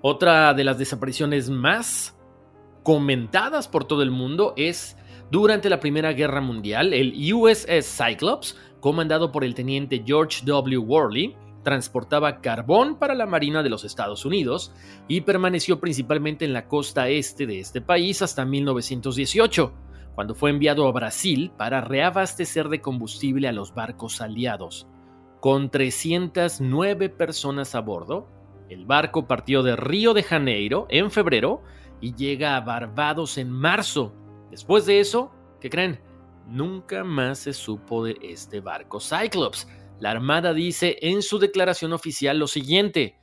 Otra 0.00 0.54
de 0.54 0.64
las 0.64 0.78
desapariciones 0.78 1.50
más 1.50 2.18
comentadas 2.82 3.68
por 3.68 3.84
todo 3.84 4.02
el 4.02 4.10
mundo 4.10 4.54
es 4.56 4.96
durante 5.30 5.68
la 5.68 5.80
Primera 5.80 6.12
Guerra 6.12 6.40
Mundial, 6.40 6.92
el 6.92 7.14
USS 7.32 7.96
Cyclops, 7.96 8.56
comandado 8.80 9.32
por 9.32 9.44
el 9.44 9.54
teniente 9.54 10.02
George 10.06 10.42
W. 10.44 10.78
Worley, 10.78 11.36
transportaba 11.64 12.40
carbón 12.40 12.98
para 12.98 13.14
la 13.14 13.26
Marina 13.26 13.62
de 13.62 13.70
los 13.70 13.84
Estados 13.84 14.24
Unidos 14.24 14.72
y 15.08 15.22
permaneció 15.22 15.80
principalmente 15.80 16.44
en 16.44 16.52
la 16.52 16.68
costa 16.68 17.08
este 17.08 17.46
de 17.46 17.58
este 17.58 17.80
país 17.80 18.22
hasta 18.22 18.44
1918, 18.44 19.72
cuando 20.14 20.34
fue 20.34 20.50
enviado 20.50 20.86
a 20.86 20.92
Brasil 20.92 21.50
para 21.56 21.80
reabastecer 21.80 22.68
de 22.68 22.80
combustible 22.80 23.48
a 23.48 23.52
los 23.52 23.74
barcos 23.74 24.20
aliados. 24.20 24.86
Con 25.40 25.70
309 25.70 27.08
personas 27.08 27.74
a 27.74 27.80
bordo, 27.80 28.28
el 28.68 28.86
barco 28.86 29.26
partió 29.26 29.62
de 29.62 29.76
Río 29.76 30.14
de 30.14 30.22
Janeiro 30.22 30.86
en 30.88 31.10
febrero 31.10 31.62
y 32.00 32.14
llega 32.14 32.56
a 32.56 32.60
Barbados 32.60 33.38
en 33.38 33.50
marzo, 33.50 34.14
Después 34.50 34.86
de 34.86 35.00
eso, 35.00 35.32
¿qué 35.60 35.70
creen? 35.70 36.00
Nunca 36.46 37.04
más 37.04 37.38
se 37.40 37.52
supo 37.52 38.04
de 38.04 38.16
este 38.22 38.60
barco 38.60 39.00
Cyclops. 39.00 39.66
La 39.98 40.10
Armada 40.10 40.52
dice 40.52 40.98
en 41.00 41.22
su 41.22 41.38
declaración 41.38 41.92
oficial 41.92 42.38
lo 42.38 42.46
siguiente. 42.46 43.16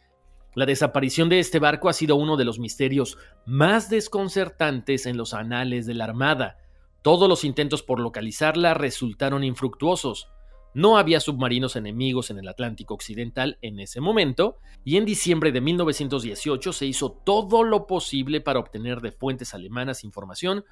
La 0.55 0.65
desaparición 0.65 1.29
de 1.29 1.39
este 1.39 1.59
barco 1.59 1.87
ha 1.87 1.93
sido 1.93 2.15
uno 2.15 2.35
de 2.35 2.45
los 2.45 2.59
misterios 2.59 3.17
más 3.45 3.89
desconcertantes 3.89 5.05
en 5.05 5.15
los 5.15 5.33
anales 5.33 5.85
de 5.85 5.93
la 5.93 6.05
Armada. 6.05 6.57
Todos 7.01 7.29
los 7.29 7.43
intentos 7.43 7.83
por 7.83 7.99
localizarla 7.99 8.73
resultaron 8.73 9.43
infructuosos. 9.43 10.27
No 10.73 10.97
había 10.97 11.19
submarinos 11.19 11.75
enemigos 11.75 12.31
en 12.31 12.39
el 12.39 12.47
Atlántico 12.47 12.93
Occidental 12.93 13.57
en 13.61 13.79
ese 13.79 13.99
momento, 13.99 14.57
y 14.83 14.97
en 14.97 15.05
diciembre 15.05 15.51
de 15.51 15.61
1918 15.61 16.73
se 16.73 16.85
hizo 16.85 17.11
todo 17.11 17.63
lo 17.63 17.87
posible 17.87 18.39
para 18.39 18.59
obtener 18.59 19.01
de 19.01 19.11
fuentes 19.11 19.53
alemanas 19.53 20.03
información 20.03 20.63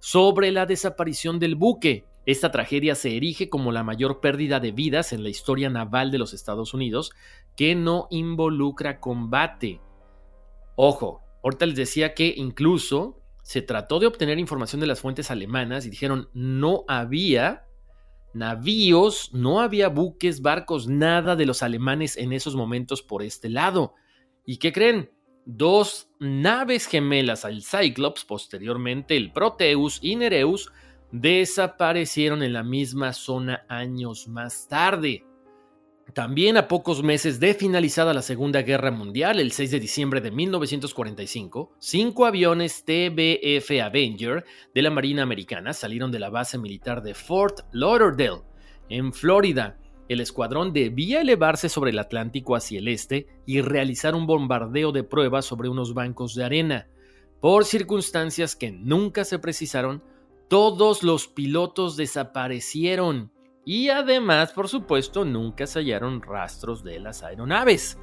sobre 0.00 0.52
la 0.52 0.66
desaparición 0.66 1.38
del 1.38 1.54
buque. 1.54 2.06
Esta 2.26 2.50
tragedia 2.50 2.94
se 2.94 3.16
erige 3.16 3.48
como 3.48 3.72
la 3.72 3.82
mayor 3.82 4.20
pérdida 4.20 4.60
de 4.60 4.72
vidas 4.72 5.12
en 5.12 5.22
la 5.22 5.30
historia 5.30 5.70
naval 5.70 6.10
de 6.10 6.18
los 6.18 6.34
Estados 6.34 6.74
Unidos 6.74 7.10
que 7.56 7.74
no 7.74 8.06
involucra 8.10 9.00
combate. 9.00 9.80
Ojo, 10.76 11.22
ahorita 11.42 11.66
les 11.66 11.76
decía 11.76 12.14
que 12.14 12.34
incluso 12.36 13.20
se 13.42 13.62
trató 13.62 13.98
de 13.98 14.06
obtener 14.06 14.38
información 14.38 14.80
de 14.80 14.86
las 14.86 15.00
fuentes 15.00 15.30
alemanas 15.30 15.86
y 15.86 15.90
dijeron 15.90 16.28
no 16.34 16.84
había 16.86 17.64
navíos, 18.34 19.30
no 19.32 19.60
había 19.60 19.88
buques, 19.88 20.42
barcos, 20.42 20.86
nada 20.86 21.34
de 21.34 21.46
los 21.46 21.62
alemanes 21.62 22.16
en 22.16 22.32
esos 22.32 22.54
momentos 22.54 23.02
por 23.02 23.22
este 23.22 23.48
lado. 23.48 23.94
¿Y 24.44 24.58
qué 24.58 24.72
creen? 24.72 25.10
Dos 25.48 26.10
naves 26.20 26.86
gemelas 26.86 27.46
al 27.46 27.62
Cyclops, 27.62 28.24
posteriormente 28.26 29.16
el 29.16 29.32
Proteus 29.32 29.98
y 30.02 30.14
Nereus, 30.14 30.70
desaparecieron 31.10 32.42
en 32.42 32.52
la 32.52 32.62
misma 32.62 33.14
zona 33.14 33.64
años 33.66 34.28
más 34.28 34.68
tarde. 34.68 35.24
También 36.12 36.58
a 36.58 36.68
pocos 36.68 37.02
meses 37.02 37.40
de 37.40 37.54
finalizada 37.54 38.12
la 38.12 38.20
Segunda 38.20 38.60
Guerra 38.60 38.90
Mundial, 38.90 39.40
el 39.40 39.52
6 39.52 39.70
de 39.70 39.80
diciembre 39.80 40.20
de 40.20 40.30
1945, 40.30 41.72
cinco 41.78 42.26
aviones 42.26 42.84
TBF 42.84 43.70
Avenger 43.82 44.44
de 44.74 44.82
la 44.82 44.90
Marina 44.90 45.22
Americana 45.22 45.72
salieron 45.72 46.12
de 46.12 46.18
la 46.18 46.28
base 46.28 46.58
militar 46.58 47.02
de 47.02 47.14
Fort 47.14 47.60
Lauderdale, 47.72 48.42
en 48.90 49.12
Florida, 49.14 49.78
el 50.08 50.20
escuadrón 50.20 50.72
debía 50.72 51.20
elevarse 51.20 51.68
sobre 51.68 51.90
el 51.90 51.98
Atlántico 51.98 52.56
hacia 52.56 52.78
el 52.78 52.88
este 52.88 53.26
y 53.46 53.60
realizar 53.60 54.14
un 54.14 54.26
bombardeo 54.26 54.92
de 54.92 55.04
pruebas 55.04 55.44
sobre 55.44 55.68
unos 55.68 55.94
bancos 55.94 56.34
de 56.34 56.44
arena. 56.44 56.88
Por 57.40 57.64
circunstancias 57.64 58.56
que 58.56 58.72
nunca 58.72 59.24
se 59.24 59.38
precisaron, 59.38 60.02
todos 60.48 61.02
los 61.02 61.28
pilotos 61.28 61.96
desaparecieron 61.96 63.30
y 63.64 63.90
además, 63.90 64.52
por 64.52 64.66
supuesto, 64.66 65.26
nunca 65.26 65.66
se 65.66 65.80
hallaron 65.80 66.22
rastros 66.22 66.82
de 66.82 66.98
las 67.00 67.22
aeronaves. 67.22 67.98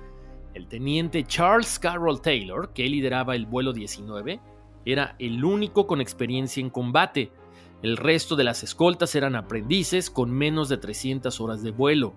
El 0.54 0.68
teniente 0.68 1.24
Charles 1.24 1.80
Carroll 1.80 2.22
Taylor, 2.22 2.72
que 2.72 2.88
lideraba 2.88 3.36
el 3.36 3.48
vuelo 3.48 3.74
19, 3.74 4.40
era 4.86 5.16
el 5.18 5.44
único 5.44 5.88
con 5.88 6.02
experiencia 6.02 6.62
en 6.62 6.70
combate. 6.70 7.32
El 7.82 7.98
resto 7.98 8.36
de 8.36 8.44
las 8.44 8.64
escoltas 8.64 9.16
eran 9.16 9.36
aprendices 9.36 10.10
con 10.10 10.32
menos 10.32 10.70
de 10.70 10.78
300 10.78 11.40
horas 11.42 11.62
de 11.62 11.72
vuelo. 11.72 12.16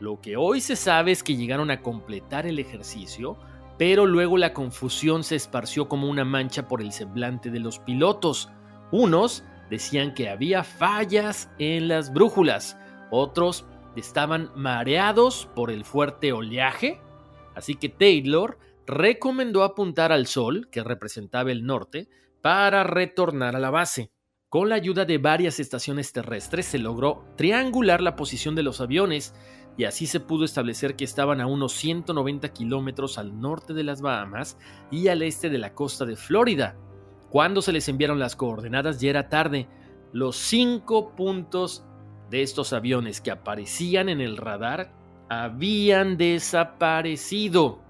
Lo 0.00 0.20
que 0.20 0.36
hoy 0.36 0.60
se 0.60 0.76
sabe 0.76 1.12
es 1.12 1.22
que 1.22 1.36
llegaron 1.36 1.70
a 1.70 1.82
completar 1.82 2.46
el 2.46 2.58
ejercicio, 2.58 3.36
pero 3.78 4.06
luego 4.06 4.38
la 4.38 4.52
confusión 4.52 5.24
se 5.24 5.36
esparció 5.36 5.88
como 5.88 6.08
una 6.08 6.24
mancha 6.24 6.68
por 6.68 6.80
el 6.80 6.92
semblante 6.92 7.50
de 7.50 7.60
los 7.60 7.78
pilotos. 7.78 8.50
Unos 8.92 9.44
decían 9.70 10.14
que 10.14 10.28
había 10.28 10.62
fallas 10.62 11.50
en 11.58 11.88
las 11.88 12.12
brújulas, 12.12 12.78
otros 13.10 13.66
estaban 13.96 14.50
mareados 14.54 15.48
por 15.54 15.70
el 15.70 15.84
fuerte 15.84 16.32
oleaje, 16.32 17.00
así 17.54 17.74
que 17.74 17.88
Taylor 17.88 18.58
recomendó 18.86 19.62
apuntar 19.62 20.12
al 20.12 20.26
sol, 20.26 20.68
que 20.70 20.82
representaba 20.82 21.52
el 21.52 21.64
norte, 21.64 22.08
para 22.40 22.84
retornar 22.84 23.56
a 23.56 23.60
la 23.60 23.70
base. 23.70 24.10
Con 24.54 24.68
la 24.68 24.76
ayuda 24.76 25.04
de 25.04 25.18
varias 25.18 25.58
estaciones 25.58 26.12
terrestres 26.12 26.66
se 26.66 26.78
logró 26.78 27.24
triangular 27.36 28.00
la 28.00 28.14
posición 28.14 28.54
de 28.54 28.62
los 28.62 28.80
aviones 28.80 29.34
y 29.76 29.82
así 29.82 30.06
se 30.06 30.20
pudo 30.20 30.44
establecer 30.44 30.94
que 30.94 31.02
estaban 31.02 31.40
a 31.40 31.48
unos 31.48 31.72
190 31.72 32.52
kilómetros 32.52 33.18
al 33.18 33.40
norte 33.40 33.74
de 33.74 33.82
las 33.82 34.00
Bahamas 34.00 34.56
y 34.92 35.08
al 35.08 35.22
este 35.22 35.50
de 35.50 35.58
la 35.58 35.74
costa 35.74 36.04
de 36.04 36.14
Florida. 36.14 36.76
Cuando 37.30 37.62
se 37.62 37.72
les 37.72 37.88
enviaron 37.88 38.20
las 38.20 38.36
coordenadas 38.36 39.00
ya 39.00 39.10
era 39.10 39.28
tarde. 39.28 39.66
Los 40.12 40.36
cinco 40.36 41.16
puntos 41.16 41.84
de 42.30 42.42
estos 42.42 42.72
aviones 42.72 43.20
que 43.20 43.32
aparecían 43.32 44.08
en 44.08 44.20
el 44.20 44.36
radar 44.36 44.94
habían 45.28 46.16
desaparecido. 46.16 47.80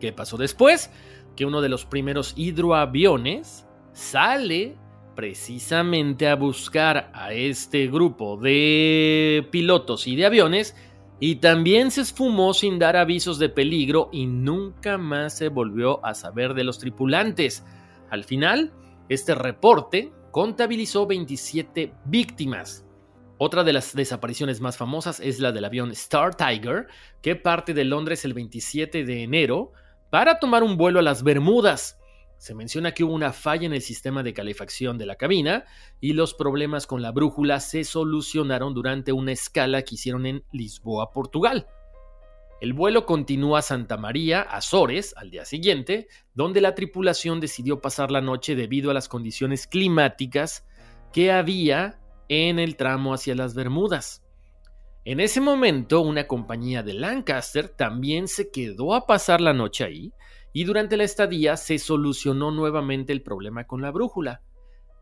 ¿Qué 0.00 0.10
pasó 0.10 0.38
después? 0.38 0.90
Que 1.36 1.44
uno 1.44 1.60
de 1.60 1.68
los 1.68 1.84
primeros 1.84 2.32
hidroaviones 2.34 3.66
sale 3.92 4.78
precisamente 5.16 6.28
a 6.28 6.36
buscar 6.36 7.10
a 7.12 7.32
este 7.32 7.88
grupo 7.88 8.36
de 8.36 9.48
pilotos 9.50 10.06
y 10.06 10.14
de 10.14 10.26
aviones 10.26 10.76
y 11.18 11.36
también 11.36 11.90
se 11.90 12.02
esfumó 12.02 12.52
sin 12.52 12.78
dar 12.78 12.96
avisos 12.96 13.38
de 13.38 13.48
peligro 13.48 14.10
y 14.12 14.26
nunca 14.26 14.98
más 14.98 15.36
se 15.36 15.48
volvió 15.48 16.04
a 16.04 16.14
saber 16.14 16.52
de 16.54 16.64
los 16.64 16.78
tripulantes. 16.78 17.64
Al 18.10 18.22
final, 18.24 18.72
este 19.08 19.34
reporte 19.34 20.12
contabilizó 20.30 21.06
27 21.06 21.94
víctimas. 22.04 22.84
Otra 23.38 23.64
de 23.64 23.72
las 23.72 23.94
desapariciones 23.94 24.60
más 24.60 24.76
famosas 24.76 25.20
es 25.20 25.40
la 25.40 25.52
del 25.52 25.64
avión 25.64 25.90
Star 25.92 26.34
Tiger, 26.34 26.88
que 27.22 27.36
parte 27.36 27.72
de 27.72 27.84
Londres 27.84 28.24
el 28.26 28.34
27 28.34 29.04
de 29.04 29.22
enero 29.22 29.72
para 30.10 30.38
tomar 30.38 30.62
un 30.62 30.76
vuelo 30.76 30.98
a 30.98 31.02
las 31.02 31.22
Bermudas. 31.22 31.98
Se 32.38 32.54
menciona 32.54 32.92
que 32.92 33.02
hubo 33.02 33.14
una 33.14 33.32
falla 33.32 33.66
en 33.66 33.72
el 33.72 33.80
sistema 33.80 34.22
de 34.22 34.34
calefacción 34.34 34.98
de 34.98 35.06
la 35.06 35.16
cabina 35.16 35.64
y 36.00 36.12
los 36.12 36.34
problemas 36.34 36.86
con 36.86 37.00
la 37.00 37.10
brújula 37.10 37.60
se 37.60 37.84
solucionaron 37.84 38.74
durante 38.74 39.12
una 39.12 39.32
escala 39.32 39.82
que 39.82 39.94
hicieron 39.94 40.26
en 40.26 40.44
Lisboa, 40.52 41.12
Portugal. 41.12 41.66
El 42.60 42.72
vuelo 42.72 43.04
continuó 43.04 43.56
a 43.56 43.62
Santa 43.62 43.96
María, 43.96 44.40
Azores, 44.42 45.14
al 45.16 45.30
día 45.30 45.44
siguiente, 45.44 46.08
donde 46.34 46.60
la 46.60 46.74
tripulación 46.74 47.38
decidió 47.40 47.80
pasar 47.80 48.10
la 48.10 48.22
noche 48.22 48.54
debido 48.54 48.90
a 48.90 48.94
las 48.94 49.08
condiciones 49.08 49.66
climáticas 49.66 50.66
que 51.12 51.32
había 51.32 51.98
en 52.28 52.58
el 52.58 52.76
tramo 52.76 53.12
hacia 53.12 53.34
las 53.34 53.54
Bermudas. 53.54 54.22
En 55.04 55.20
ese 55.20 55.40
momento, 55.40 56.00
una 56.00 56.26
compañía 56.26 56.82
de 56.82 56.94
Lancaster 56.94 57.68
también 57.68 58.26
se 58.26 58.50
quedó 58.50 58.94
a 58.94 59.06
pasar 59.06 59.40
la 59.40 59.52
noche 59.52 59.84
ahí 59.84 60.12
y 60.52 60.64
durante 60.64 60.96
la 60.96 61.04
estadía 61.04 61.56
se 61.56 61.78
solucionó 61.78 62.50
nuevamente 62.50 63.12
el 63.12 63.22
problema 63.22 63.66
con 63.66 63.82
la 63.82 63.90
brújula. 63.90 64.42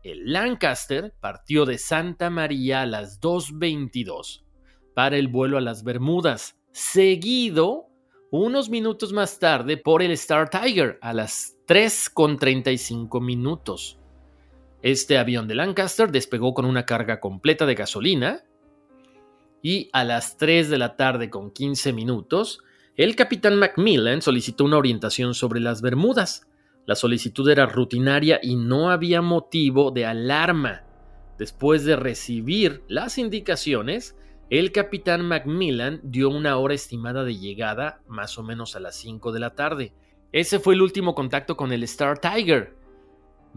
El 0.03 0.31
Lancaster 0.31 1.13
partió 1.19 1.65
de 1.65 1.77
Santa 1.77 2.29
María 2.29 2.81
a 2.81 2.85
las 2.85 3.21
2.22 3.21 4.43
para 4.93 5.17
el 5.17 5.27
vuelo 5.27 5.57
a 5.57 5.61
las 5.61 5.83
Bermudas, 5.83 6.55
seguido 6.71 7.87
unos 8.31 8.69
minutos 8.69 9.13
más 9.13 9.39
tarde 9.39 9.77
por 9.77 10.01
el 10.01 10.11
Star 10.11 10.49
Tiger 10.49 10.99
a 11.01 11.13
las 11.13 11.55
3.35 11.67 13.21
minutos. 13.21 13.99
Este 14.81 15.17
avión 15.17 15.47
de 15.47 15.55
Lancaster 15.55 16.11
despegó 16.11 16.53
con 16.53 16.65
una 16.65 16.85
carga 16.85 17.19
completa 17.19 17.65
de 17.65 17.75
gasolina 17.75 18.43
y 19.61 19.89
a 19.93 20.03
las 20.03 20.37
3 20.37 20.69
de 20.69 20.77
la 20.77 20.95
tarde 20.95 21.29
con 21.29 21.49
15 21.49 21.91
minutos 21.93 22.59
el 22.97 23.17
capitán 23.17 23.59
Macmillan 23.59 24.21
solicitó 24.21 24.63
una 24.63 24.77
orientación 24.77 25.33
sobre 25.33 25.59
las 25.59 25.81
Bermudas. 25.81 26.47
La 26.85 26.95
solicitud 26.95 27.49
era 27.49 27.65
rutinaria 27.65 28.39
y 28.41 28.55
no 28.55 28.89
había 28.89 29.21
motivo 29.21 29.91
de 29.91 30.05
alarma. 30.05 30.83
Después 31.37 31.83
de 31.83 31.97
recibir 31.97 32.83
las 32.87 33.17
indicaciones, 33.17 34.15
el 34.49 34.71
capitán 34.71 35.27
Macmillan 35.27 35.99
dio 36.03 36.29
una 36.29 36.55
hora 36.57 36.73
estimada 36.73 37.25
de 37.25 37.35
llegada, 37.35 38.01
más 38.07 38.37
o 38.37 38.43
menos 38.43 38.77
a 38.77 38.79
las 38.79 38.95
5 38.95 39.33
de 39.33 39.39
la 39.41 39.55
tarde. 39.55 39.91
Ese 40.31 40.59
fue 40.59 40.75
el 40.75 40.81
último 40.81 41.15
contacto 41.15 41.57
con 41.57 41.73
el 41.73 41.83
Star 41.83 42.19
Tiger. 42.19 42.75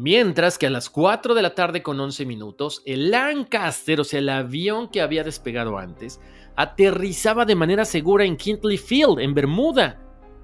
Mientras 0.01 0.59
que 0.59 0.69
a 0.69 0.71
las 0.71 0.91
4 0.91 1.35
de 1.35 1.43
la 1.43 1.57
tarde 1.57 1.83
con 1.83 1.99
11 1.99 2.25
minutos, 2.25 2.83
el 2.87 3.11
Lancaster, 3.11 3.99
o 3.99 4.05
sea, 4.05 4.21
el 4.21 4.29
avión 4.29 4.89
que 4.91 5.01
había 5.03 5.25
despegado 5.25 5.77
antes, 5.77 6.21
aterrizaba 6.55 7.45
de 7.45 7.57
manera 7.57 7.85
segura 7.85 8.25
en 8.25 8.37
Kintley 8.37 8.79
Field, 8.79 9.19
en 9.19 9.35
Bermuda, 9.35 10.01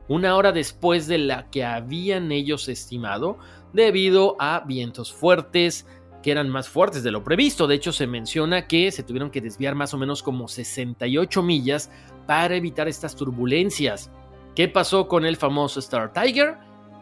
una 0.09 0.35
hora 0.35 0.51
después 0.51 1.07
de 1.07 1.19
la 1.19 1.51
que 1.51 1.65
habían 1.65 2.33
ellos 2.33 2.69
estimado, 2.69 3.39
debido 3.73 4.35
a 4.41 4.65
vientos 4.67 5.13
fuertes 5.13 5.87
que 6.21 6.33
eran 6.33 6.49
más 6.49 6.69
fuertes 6.69 7.05
de 7.05 7.13
lo 7.13 7.23
previsto. 7.23 7.69
De 7.69 7.77
hecho, 7.77 7.93
se 7.93 8.09
menciona 8.09 8.67
que 8.67 8.91
se 8.91 9.05
tuvieron 9.05 9.31
que 9.31 9.41
desviar 9.41 9.77
más 9.77 9.95
o 9.95 9.99
menos 9.99 10.25
como 10.25 10.49
68 10.49 11.45
millas 11.45 11.93
para 12.27 12.57
evitar 12.57 12.89
estas 12.89 13.15
turbulencias. 13.15 14.11
¿Qué 14.57 14.67
pasó 14.67 15.07
con 15.07 15.25
el 15.25 15.37
famoso 15.37 15.79
Star 15.79 16.13
Tiger? 16.13 16.57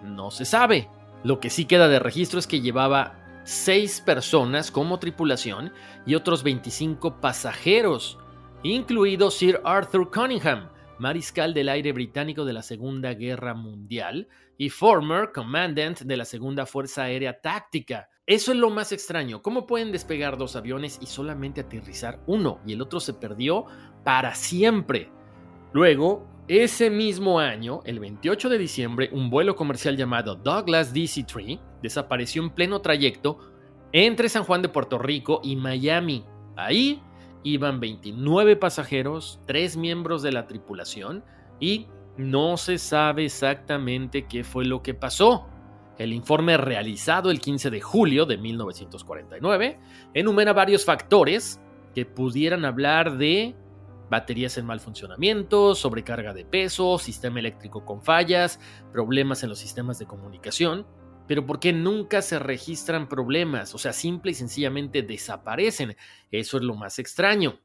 No 0.04 0.30
se 0.30 0.44
sabe. 0.44 0.90
Lo 1.24 1.40
que 1.40 1.50
sí 1.50 1.66
queda 1.66 1.88
de 1.88 1.98
registro 1.98 2.38
es 2.38 2.46
que 2.46 2.60
llevaba 2.60 3.42
6 3.44 4.02
personas 4.02 4.70
como 4.70 4.98
tripulación 4.98 5.72
y 6.06 6.14
otros 6.14 6.42
25 6.42 7.20
pasajeros 7.20 8.18
incluido 8.62 9.30
Sir 9.30 9.60
Arthur 9.64 10.10
Cunningham, 10.10 10.68
mariscal 10.98 11.52
del 11.52 11.68
aire 11.68 11.92
británico 11.92 12.44
de 12.44 12.52
la 12.52 12.62
Segunda 12.62 13.14
Guerra 13.14 13.54
Mundial 13.54 14.28
y 14.56 14.70
former 14.70 15.32
commandant 15.32 16.00
de 16.02 16.16
la 16.16 16.24
Segunda 16.24 16.64
Fuerza 16.64 17.04
Aérea 17.04 17.40
Táctica. 17.40 18.08
Eso 18.24 18.52
es 18.52 18.58
lo 18.58 18.70
más 18.70 18.92
extraño, 18.92 19.42
¿cómo 19.42 19.66
pueden 19.66 19.90
despegar 19.90 20.38
dos 20.38 20.54
aviones 20.54 20.98
y 21.02 21.06
solamente 21.06 21.62
aterrizar 21.62 22.20
uno 22.26 22.60
y 22.64 22.74
el 22.74 22.82
otro 22.82 23.00
se 23.00 23.14
perdió 23.14 23.66
para 24.04 24.36
siempre? 24.36 25.10
Luego, 25.72 26.31
ese 26.48 26.90
mismo 26.90 27.38
año, 27.38 27.80
el 27.84 28.00
28 28.00 28.48
de 28.48 28.58
diciembre, 28.58 29.10
un 29.12 29.30
vuelo 29.30 29.56
comercial 29.56 29.96
llamado 29.96 30.34
Douglas 30.34 30.92
DC-3 30.94 31.60
desapareció 31.82 32.42
en 32.42 32.50
pleno 32.50 32.80
trayecto 32.80 33.38
entre 33.92 34.28
San 34.28 34.44
Juan 34.44 34.62
de 34.62 34.68
Puerto 34.68 34.98
Rico 34.98 35.40
y 35.44 35.56
Miami. 35.56 36.24
Ahí 36.56 37.00
Iban 37.44 37.80
29 37.80 38.56
pasajeros, 38.56 39.40
3 39.46 39.76
miembros 39.76 40.22
de 40.22 40.32
la 40.32 40.46
tripulación 40.46 41.24
y 41.58 41.86
no 42.16 42.56
se 42.56 42.78
sabe 42.78 43.24
exactamente 43.24 44.26
qué 44.26 44.44
fue 44.44 44.64
lo 44.64 44.82
que 44.82 44.94
pasó. 44.94 45.48
El 45.98 46.12
informe 46.12 46.56
realizado 46.56 47.30
el 47.30 47.40
15 47.40 47.70
de 47.70 47.80
julio 47.80 48.26
de 48.26 48.38
1949 48.38 49.78
enumera 50.14 50.52
varios 50.52 50.84
factores 50.84 51.60
que 51.94 52.06
pudieran 52.06 52.64
hablar 52.64 53.18
de 53.18 53.54
baterías 54.10 54.58
en 54.58 54.66
mal 54.66 54.80
funcionamiento, 54.80 55.74
sobrecarga 55.74 56.34
de 56.34 56.44
peso, 56.44 56.98
sistema 56.98 57.40
eléctrico 57.40 57.84
con 57.84 58.02
fallas, 58.02 58.60
problemas 58.92 59.42
en 59.42 59.48
los 59.48 59.58
sistemas 59.58 59.98
de 59.98 60.06
comunicación, 60.06 60.86
pero 61.26 61.46
¿por 61.46 61.60
qué 61.60 61.72
nunca 61.72 62.20
se 62.22 62.38
registran 62.38 63.08
problemas? 63.08 63.74
O 63.74 63.78
sea, 63.78 63.92
simple 63.92 64.32
y 64.32 64.34
sencillamente 64.34 65.02
desaparecen. 65.02 65.96
Eso 66.30 66.56
es 66.56 66.62
lo 66.62 66.74
más 66.74 66.98
extraño. 66.98 67.60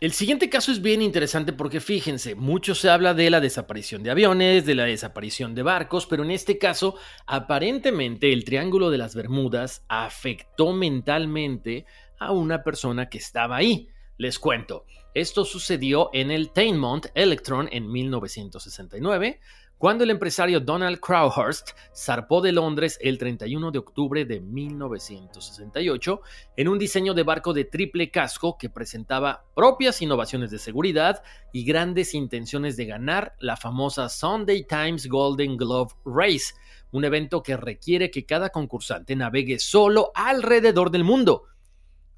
El 0.00 0.12
siguiente 0.12 0.48
caso 0.48 0.72
es 0.72 0.80
bien 0.80 1.02
interesante 1.02 1.52
porque 1.52 1.78
fíjense, 1.78 2.34
mucho 2.34 2.74
se 2.74 2.88
habla 2.88 3.12
de 3.12 3.28
la 3.28 3.38
desaparición 3.38 4.02
de 4.02 4.10
aviones, 4.10 4.64
de 4.64 4.74
la 4.74 4.84
desaparición 4.84 5.54
de 5.54 5.62
barcos, 5.62 6.06
pero 6.06 6.24
en 6.24 6.30
este 6.30 6.56
caso, 6.56 6.96
aparentemente 7.26 8.32
el 8.32 8.44
Triángulo 8.44 8.88
de 8.88 8.96
las 8.96 9.14
Bermudas 9.14 9.84
afectó 9.88 10.72
mentalmente 10.72 11.84
a 12.18 12.32
una 12.32 12.62
persona 12.62 13.10
que 13.10 13.18
estaba 13.18 13.56
ahí. 13.56 13.90
Les 14.16 14.38
cuento, 14.38 14.86
esto 15.14 15.44
sucedió 15.44 16.10
en 16.12 16.30
el 16.30 16.50
Tainmont 16.50 17.06
Electron 17.14 17.68
en 17.72 17.90
1969, 17.90 19.40
cuando 19.80 20.04
el 20.04 20.10
empresario 20.10 20.60
Donald 20.60 21.00
Crowhurst 21.00 21.70
zarpó 21.96 22.42
de 22.42 22.52
Londres 22.52 22.98
el 23.00 23.16
31 23.16 23.70
de 23.70 23.78
octubre 23.78 24.24
de 24.26 24.38
1968 24.38 26.20
en 26.58 26.68
un 26.68 26.78
diseño 26.78 27.14
de 27.14 27.22
barco 27.22 27.54
de 27.54 27.64
triple 27.64 28.10
casco 28.10 28.58
que 28.58 28.68
presentaba 28.68 29.46
propias 29.56 30.02
innovaciones 30.02 30.50
de 30.50 30.58
seguridad 30.58 31.22
y 31.50 31.64
grandes 31.64 32.12
intenciones 32.12 32.76
de 32.76 32.84
ganar 32.84 33.34
la 33.40 33.56
famosa 33.56 34.10
Sunday 34.10 34.66
Times 34.66 35.08
Golden 35.08 35.56
Glove 35.56 35.94
Race, 36.04 36.52
un 36.90 37.06
evento 37.06 37.42
que 37.42 37.56
requiere 37.56 38.10
que 38.10 38.26
cada 38.26 38.50
concursante 38.50 39.16
navegue 39.16 39.58
solo 39.58 40.12
alrededor 40.14 40.90
del 40.90 41.04
mundo. 41.04 41.44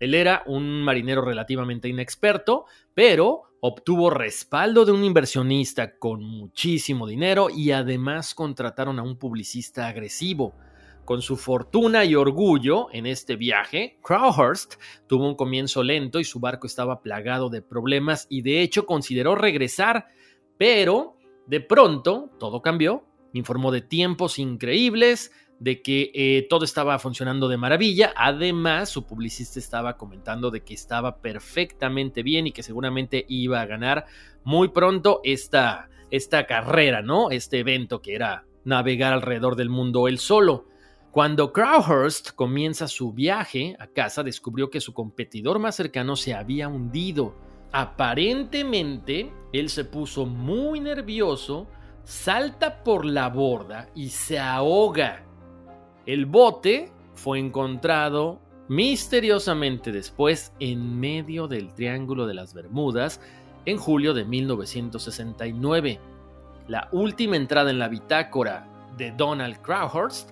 Él 0.02 0.14
era 0.14 0.42
un 0.46 0.82
marinero 0.82 1.22
relativamente 1.22 1.88
inexperto, 1.88 2.64
pero 2.92 3.42
obtuvo 3.60 4.10
respaldo 4.10 4.84
de 4.84 4.90
un 4.90 5.04
inversionista 5.04 5.96
con 5.96 6.24
muchísimo 6.24 7.06
dinero 7.06 7.46
y 7.48 7.70
además 7.70 8.34
contrataron 8.34 8.98
a 8.98 9.04
un 9.04 9.16
publicista 9.16 9.86
agresivo. 9.86 10.56
Con 11.04 11.22
su 11.22 11.36
fortuna 11.36 12.04
y 12.04 12.16
orgullo 12.16 12.88
en 12.92 13.06
este 13.06 13.36
viaje, 13.36 14.00
Crowhurst 14.02 14.74
tuvo 15.06 15.28
un 15.28 15.36
comienzo 15.36 15.84
lento 15.84 16.18
y 16.18 16.24
su 16.24 16.40
barco 16.40 16.66
estaba 16.66 17.00
plagado 17.00 17.48
de 17.48 17.62
problemas 17.62 18.26
y 18.28 18.42
de 18.42 18.60
hecho 18.60 18.86
consideró 18.86 19.36
regresar, 19.36 20.08
pero 20.58 21.16
de 21.46 21.60
pronto 21.60 22.28
todo 22.40 22.60
cambió, 22.60 23.04
informó 23.34 23.70
de 23.70 23.82
tiempos 23.82 24.40
increíbles, 24.40 25.30
de 25.62 25.80
que 25.80 26.10
eh, 26.12 26.48
todo 26.50 26.64
estaba 26.64 26.98
funcionando 26.98 27.48
de 27.48 27.56
maravilla. 27.56 28.12
Además, 28.16 28.88
su 28.88 29.06
publicista 29.06 29.60
estaba 29.60 29.96
comentando 29.96 30.50
de 30.50 30.64
que 30.64 30.74
estaba 30.74 31.18
perfectamente 31.18 32.24
bien 32.24 32.48
y 32.48 32.52
que 32.52 32.64
seguramente 32.64 33.24
iba 33.28 33.60
a 33.60 33.66
ganar 33.66 34.06
muy 34.42 34.68
pronto 34.68 35.20
esta, 35.22 35.88
esta 36.10 36.46
carrera, 36.46 37.00
¿no? 37.00 37.30
Este 37.30 37.60
evento 37.60 38.02
que 38.02 38.16
era 38.16 38.44
navegar 38.64 39.12
alrededor 39.12 39.54
del 39.54 39.68
mundo 39.68 40.08
él 40.08 40.18
solo. 40.18 40.66
Cuando 41.12 41.52
Crowhurst 41.52 42.30
comienza 42.32 42.88
su 42.88 43.12
viaje 43.12 43.76
a 43.78 43.86
casa, 43.86 44.24
descubrió 44.24 44.68
que 44.68 44.80
su 44.80 44.92
competidor 44.92 45.60
más 45.60 45.76
cercano 45.76 46.16
se 46.16 46.34
había 46.34 46.66
hundido. 46.66 47.36
Aparentemente, 47.70 49.32
él 49.52 49.68
se 49.68 49.84
puso 49.84 50.26
muy 50.26 50.80
nervioso, 50.80 51.68
salta 52.02 52.82
por 52.82 53.04
la 53.04 53.28
borda 53.28 53.90
y 53.94 54.08
se 54.08 54.40
ahoga. 54.40 55.24
El 56.04 56.26
bote 56.26 56.90
fue 57.14 57.38
encontrado 57.38 58.40
misteriosamente 58.68 59.92
después 59.92 60.52
en 60.58 60.98
medio 60.98 61.46
del 61.46 61.72
Triángulo 61.74 62.26
de 62.26 62.34
las 62.34 62.54
Bermudas 62.54 63.20
en 63.66 63.76
julio 63.76 64.12
de 64.12 64.24
1969. 64.24 66.00
La 66.66 66.88
última 66.90 67.36
entrada 67.36 67.70
en 67.70 67.78
la 67.78 67.86
bitácora 67.86 68.66
de 68.96 69.12
Donald 69.12 69.62
Crowhurst 69.62 70.30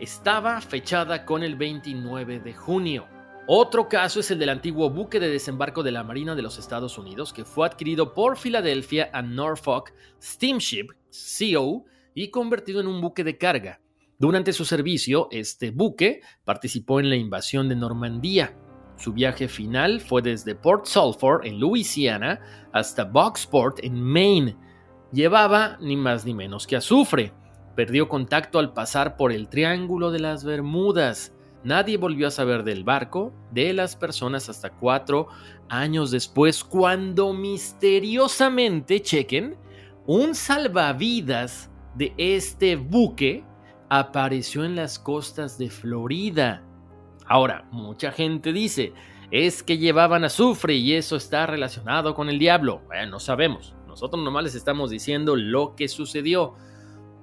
estaba 0.00 0.60
fechada 0.60 1.24
con 1.24 1.44
el 1.44 1.54
29 1.54 2.40
de 2.40 2.52
junio. 2.52 3.06
Otro 3.46 3.88
caso 3.88 4.18
es 4.18 4.32
el 4.32 4.40
del 4.40 4.48
antiguo 4.48 4.90
buque 4.90 5.20
de 5.20 5.28
desembarco 5.28 5.84
de 5.84 5.92
la 5.92 6.02
Marina 6.02 6.34
de 6.34 6.42
los 6.42 6.58
Estados 6.58 6.98
Unidos 6.98 7.32
que 7.32 7.44
fue 7.44 7.68
adquirido 7.68 8.14
por 8.14 8.36
Philadelphia 8.36 9.10
and 9.12 9.32
Norfolk 9.32 9.92
Steamship 10.20 10.88
CO 11.12 11.84
y 12.14 12.30
convertido 12.30 12.80
en 12.80 12.88
un 12.88 13.00
buque 13.00 13.22
de 13.22 13.38
carga. 13.38 13.80
Durante 14.18 14.52
su 14.52 14.64
servicio, 14.64 15.28
este 15.32 15.72
buque 15.72 16.20
participó 16.44 17.00
en 17.00 17.10
la 17.10 17.16
invasión 17.16 17.68
de 17.68 17.74
Normandía. 17.74 18.56
Su 18.96 19.12
viaje 19.12 19.48
final 19.48 20.00
fue 20.00 20.22
desde 20.22 20.54
Port 20.54 20.86
Sulphur, 20.86 21.40
en 21.44 21.58
Louisiana, 21.58 22.40
hasta 22.72 23.04
Boxport, 23.04 23.80
en 23.82 24.00
Maine. 24.00 24.56
Llevaba 25.12 25.78
ni 25.80 25.96
más 25.96 26.24
ni 26.24 26.32
menos 26.32 26.68
que 26.68 26.76
azufre. 26.76 27.32
Perdió 27.74 28.08
contacto 28.08 28.60
al 28.60 28.72
pasar 28.72 29.16
por 29.16 29.32
el 29.32 29.48
Triángulo 29.48 30.12
de 30.12 30.20
las 30.20 30.44
Bermudas. 30.44 31.34
Nadie 31.64 31.96
volvió 31.96 32.28
a 32.28 32.30
saber 32.30 32.62
del 32.62 32.84
barco, 32.84 33.32
de 33.50 33.72
las 33.72 33.96
personas 33.96 34.48
hasta 34.48 34.70
cuatro 34.70 35.26
años 35.68 36.12
después, 36.12 36.62
cuando 36.62 37.32
misteriosamente, 37.32 39.02
chequen, 39.02 39.56
un 40.06 40.36
salvavidas 40.36 41.68
de 41.96 42.14
este 42.16 42.76
buque 42.76 43.42
apareció 43.88 44.64
en 44.64 44.76
las 44.76 44.98
costas 44.98 45.58
de 45.58 45.70
Florida. 45.70 46.62
Ahora, 47.26 47.66
mucha 47.70 48.12
gente 48.12 48.52
dice, 48.52 48.92
es 49.30 49.62
que 49.62 49.78
llevaban 49.78 50.24
azufre 50.24 50.74
y 50.74 50.94
eso 50.94 51.16
está 51.16 51.46
relacionado 51.46 52.14
con 52.14 52.28
el 52.28 52.38
diablo. 52.38 52.82
Bueno, 52.86 53.12
no 53.12 53.20
sabemos. 53.20 53.74
Nosotros 53.86 54.22
nomás 54.22 54.44
les 54.44 54.54
estamos 54.54 54.90
diciendo 54.90 55.36
lo 55.36 55.74
que 55.76 55.88
sucedió. 55.88 56.54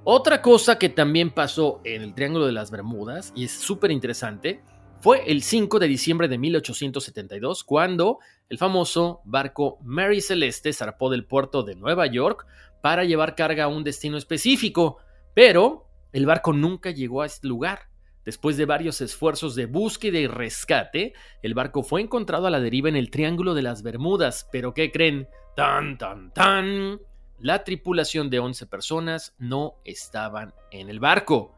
Otra 0.03 0.41
cosa 0.41 0.79
que 0.79 0.89
también 0.89 1.29
pasó 1.29 1.79
en 1.83 2.01
el 2.01 2.15
Triángulo 2.15 2.47
de 2.47 2.53
las 2.53 2.71
Bermudas, 2.71 3.31
y 3.35 3.43
es 3.43 3.51
súper 3.51 3.91
interesante, 3.91 4.63
fue 4.99 5.23
el 5.31 5.43
5 5.43 5.79
de 5.79 5.87
diciembre 5.87 6.27
de 6.27 6.37
1872, 6.37 7.63
cuando 7.63 8.19
el 8.49 8.57
famoso 8.57 9.21
barco 9.25 9.77
Mary 9.83 10.21
Celeste 10.21 10.73
zarpó 10.73 11.09
del 11.09 11.25
puerto 11.25 11.63
de 11.63 11.75
Nueva 11.75 12.07
York 12.07 12.45
para 12.81 13.03
llevar 13.03 13.35
carga 13.35 13.65
a 13.65 13.67
un 13.67 13.83
destino 13.83 14.17
específico, 14.17 14.97
pero 15.33 15.87
el 16.13 16.25
barco 16.25 16.53
nunca 16.53 16.91
llegó 16.91 17.21
a 17.21 17.25
este 17.25 17.47
lugar. 17.47 17.89
Después 18.23 18.55
de 18.55 18.65
varios 18.65 19.01
esfuerzos 19.01 19.55
de 19.55 19.65
búsqueda 19.65 20.19
y 20.19 20.27
rescate, 20.27 21.13
el 21.41 21.55
barco 21.55 21.81
fue 21.81 22.01
encontrado 22.01 22.45
a 22.45 22.51
la 22.51 22.59
deriva 22.59 22.87
en 22.87 22.95
el 22.95 23.09
Triángulo 23.09 23.55
de 23.55 23.63
las 23.63 23.81
Bermudas. 23.81 24.47
Pero 24.51 24.73
¿qué 24.73 24.91
creen? 24.91 25.27
¡Tan, 25.55 25.97
tan, 25.97 26.31
tan! 26.31 26.99
La 27.39 27.63
tripulación 27.63 28.29
de 28.29 28.39
11 28.39 28.67
personas 28.67 29.35
no 29.39 29.75
estaban 29.83 30.53
en 30.69 30.89
el 30.89 30.99
barco. 30.99 31.55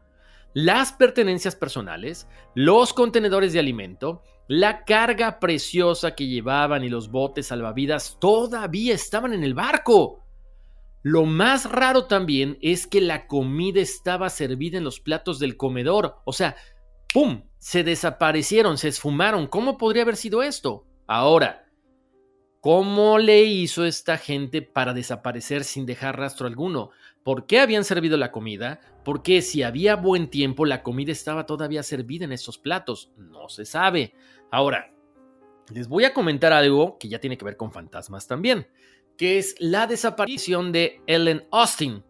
Las 0.54 0.92
pertenencias 0.92 1.54
personales, 1.54 2.26
los 2.54 2.94
contenedores 2.94 3.52
de 3.52 3.58
alimento, 3.58 4.22
la 4.48 4.84
carga 4.84 5.40
preciosa 5.40 6.14
que 6.14 6.26
llevaban 6.26 6.84
y 6.84 6.88
los 6.88 7.10
botes 7.10 7.48
salvavidas 7.48 8.16
todavía 8.20 8.94
estaban 8.94 9.34
en 9.34 9.44
el 9.44 9.52
barco. 9.52 10.23
Lo 11.04 11.26
más 11.26 11.70
raro 11.70 12.06
también 12.06 12.56
es 12.62 12.86
que 12.86 13.02
la 13.02 13.26
comida 13.26 13.78
estaba 13.78 14.30
servida 14.30 14.78
en 14.78 14.84
los 14.84 15.00
platos 15.00 15.38
del 15.38 15.58
comedor. 15.58 16.16
O 16.24 16.32
sea, 16.32 16.56
¡pum! 17.12 17.42
Se 17.58 17.84
desaparecieron, 17.84 18.78
se 18.78 18.88
esfumaron. 18.88 19.46
¿Cómo 19.46 19.76
podría 19.76 20.04
haber 20.04 20.16
sido 20.16 20.42
esto? 20.42 20.86
Ahora, 21.06 21.66
¿cómo 22.62 23.18
le 23.18 23.42
hizo 23.42 23.84
esta 23.84 24.16
gente 24.16 24.62
para 24.62 24.94
desaparecer 24.94 25.64
sin 25.64 25.84
dejar 25.84 26.18
rastro 26.18 26.46
alguno? 26.46 26.88
¿Por 27.22 27.44
qué 27.44 27.60
habían 27.60 27.84
servido 27.84 28.16
la 28.16 28.32
comida? 28.32 28.80
¿Por 29.04 29.22
qué 29.22 29.42
si 29.42 29.62
había 29.62 29.96
buen 29.96 30.30
tiempo 30.30 30.64
la 30.64 30.82
comida 30.82 31.12
estaba 31.12 31.44
todavía 31.44 31.82
servida 31.82 32.24
en 32.24 32.32
esos 32.32 32.56
platos? 32.56 33.12
No 33.18 33.50
se 33.50 33.66
sabe. 33.66 34.14
Ahora, 34.50 34.90
les 35.70 35.86
voy 35.86 36.04
a 36.04 36.14
comentar 36.14 36.54
algo 36.54 36.96
que 36.96 37.10
ya 37.10 37.20
tiene 37.20 37.36
que 37.36 37.44
ver 37.44 37.58
con 37.58 37.72
fantasmas 37.72 38.26
también 38.26 38.66
que 39.16 39.38
es 39.38 39.54
la 39.58 39.86
desaparición 39.86 40.72
de 40.72 41.00
Ellen 41.06 41.46
Austin. 41.50 42.04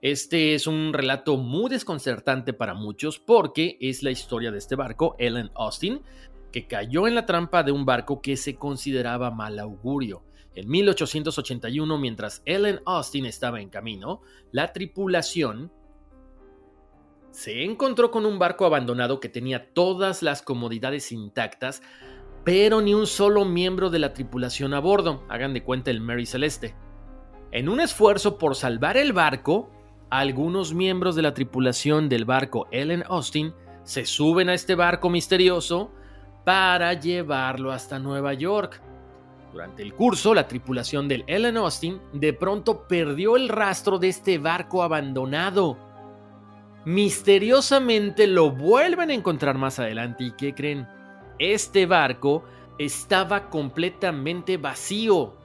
Este 0.00 0.54
es 0.54 0.66
un 0.66 0.92
relato 0.92 1.36
muy 1.36 1.70
desconcertante 1.70 2.52
para 2.52 2.74
muchos 2.74 3.20
porque 3.20 3.78
es 3.80 4.02
la 4.02 4.10
historia 4.10 4.50
de 4.50 4.58
este 4.58 4.74
barco, 4.74 5.14
Ellen 5.18 5.50
Austin, 5.54 6.02
que 6.50 6.66
cayó 6.66 7.06
en 7.06 7.14
la 7.14 7.26
trampa 7.26 7.62
de 7.62 7.72
un 7.72 7.86
barco 7.86 8.20
que 8.20 8.36
se 8.36 8.56
consideraba 8.56 9.30
mal 9.30 9.58
augurio. 9.58 10.24
En 10.54 10.68
1881, 10.68 11.98
mientras 11.98 12.42
Ellen 12.44 12.80
Austin 12.84 13.26
estaba 13.26 13.60
en 13.60 13.70
camino, 13.70 14.20
la 14.50 14.72
tripulación 14.72 15.72
se 17.30 17.64
encontró 17.64 18.10
con 18.10 18.26
un 18.26 18.38
barco 18.38 18.66
abandonado 18.66 19.18
que 19.18 19.30
tenía 19.30 19.72
todas 19.72 20.22
las 20.22 20.42
comodidades 20.42 21.12
intactas, 21.12 21.82
pero 22.44 22.80
ni 22.80 22.94
un 22.94 23.06
solo 23.06 23.44
miembro 23.44 23.90
de 23.90 23.98
la 23.98 24.12
tripulación 24.12 24.74
a 24.74 24.80
bordo, 24.80 25.24
hagan 25.28 25.54
de 25.54 25.62
cuenta 25.62 25.90
el 25.90 26.00
Mary 26.00 26.26
Celeste. 26.26 26.74
En 27.52 27.68
un 27.68 27.80
esfuerzo 27.80 28.38
por 28.38 28.56
salvar 28.56 28.96
el 28.96 29.12
barco, 29.12 29.70
algunos 30.10 30.74
miembros 30.74 31.14
de 31.14 31.22
la 31.22 31.34
tripulación 31.34 32.08
del 32.08 32.24
barco 32.24 32.66
Ellen 32.70 33.04
Austin 33.08 33.54
se 33.84 34.04
suben 34.04 34.48
a 34.48 34.54
este 34.54 34.74
barco 34.74 35.10
misterioso 35.10 35.90
para 36.44 36.92
llevarlo 36.94 37.72
hasta 37.72 37.98
Nueva 37.98 38.34
York. 38.34 38.80
Durante 39.52 39.82
el 39.82 39.94
curso, 39.94 40.34
la 40.34 40.48
tripulación 40.48 41.08
del 41.08 41.24
Ellen 41.26 41.58
Austin 41.58 42.00
de 42.12 42.32
pronto 42.32 42.88
perdió 42.88 43.36
el 43.36 43.48
rastro 43.48 43.98
de 43.98 44.08
este 44.08 44.38
barco 44.38 44.82
abandonado. 44.82 45.76
Misteriosamente 46.84 48.26
lo 48.26 48.50
vuelven 48.50 49.10
a 49.10 49.14
encontrar 49.14 49.56
más 49.56 49.78
adelante 49.78 50.24
y 50.24 50.32
¿qué 50.32 50.54
creen? 50.54 50.88
Este 51.42 51.86
barco 51.86 52.44
estaba 52.78 53.50
completamente 53.50 54.58
vacío, 54.58 55.36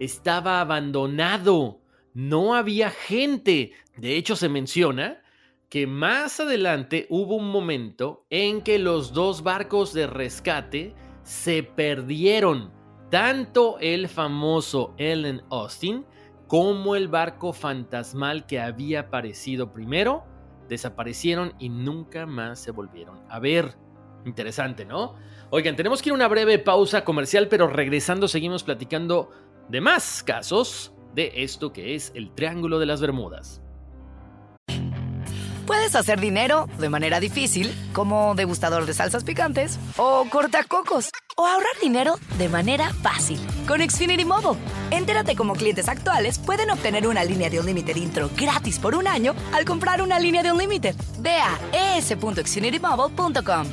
estaba 0.00 0.60
abandonado, 0.60 1.80
no 2.12 2.56
había 2.56 2.90
gente. 2.90 3.70
De 3.96 4.16
hecho, 4.16 4.34
se 4.34 4.48
menciona 4.48 5.22
que 5.68 5.86
más 5.86 6.40
adelante 6.40 7.06
hubo 7.08 7.36
un 7.36 7.52
momento 7.52 8.26
en 8.30 8.62
que 8.62 8.80
los 8.80 9.12
dos 9.12 9.44
barcos 9.44 9.94
de 9.94 10.08
rescate 10.08 10.92
se 11.22 11.62
perdieron, 11.62 12.72
tanto 13.08 13.78
el 13.78 14.08
famoso 14.08 14.92
Ellen 14.98 15.40
Austin 15.50 16.04
cómo 16.48 16.96
el 16.96 17.06
barco 17.06 17.52
fantasmal 17.52 18.44
que 18.46 18.58
había 18.58 19.02
aparecido 19.02 19.70
primero 19.70 20.24
desaparecieron 20.68 21.54
y 21.60 21.68
nunca 21.68 22.26
más 22.26 22.58
se 22.58 22.72
volvieron 22.72 23.22
a 23.28 23.38
ver. 23.38 23.76
Interesante, 24.24 24.84
¿no? 24.84 25.14
Oigan, 25.56 25.76
tenemos 25.76 26.02
que 26.02 26.08
ir 26.08 26.12
a 26.14 26.16
una 26.16 26.26
breve 26.26 26.58
pausa 26.58 27.04
comercial, 27.04 27.46
pero 27.46 27.68
regresando 27.68 28.26
seguimos 28.26 28.64
platicando 28.64 29.30
de 29.68 29.80
más 29.80 30.24
casos 30.24 30.92
de 31.14 31.30
esto 31.44 31.72
que 31.72 31.94
es 31.94 32.10
el 32.16 32.34
Triángulo 32.34 32.80
de 32.80 32.86
las 32.86 33.00
Bermudas. 33.00 33.60
Puedes 35.64 35.94
hacer 35.94 36.18
dinero 36.18 36.68
de 36.80 36.88
manera 36.88 37.20
difícil, 37.20 37.72
como 37.92 38.34
degustador 38.34 38.84
de 38.84 38.94
salsas 38.94 39.22
picantes, 39.22 39.78
o 39.96 40.26
cortacocos, 40.28 41.10
o 41.36 41.46
ahorrar 41.46 41.76
dinero 41.80 42.16
de 42.36 42.48
manera 42.48 42.92
fácil 42.92 43.38
con 43.68 43.80
Xfinity 43.80 44.24
Mobile. 44.24 44.60
Entérate 44.90 45.36
cómo 45.36 45.52
clientes 45.52 45.88
actuales 45.88 46.40
pueden 46.40 46.72
obtener 46.72 47.06
una 47.06 47.22
línea 47.22 47.48
de 47.48 47.60
un 47.60 47.66
límite 47.66 47.96
intro 47.96 48.28
gratis 48.36 48.80
por 48.80 48.96
un 48.96 49.06
año 49.06 49.36
al 49.52 49.64
comprar 49.64 50.02
una 50.02 50.18
línea 50.18 50.42
de 50.42 50.50
un 50.50 50.58
límite. 50.58 50.96
Ve 51.20 51.36
a 51.36 51.96
es.xfinitymobile.com. 51.96 53.66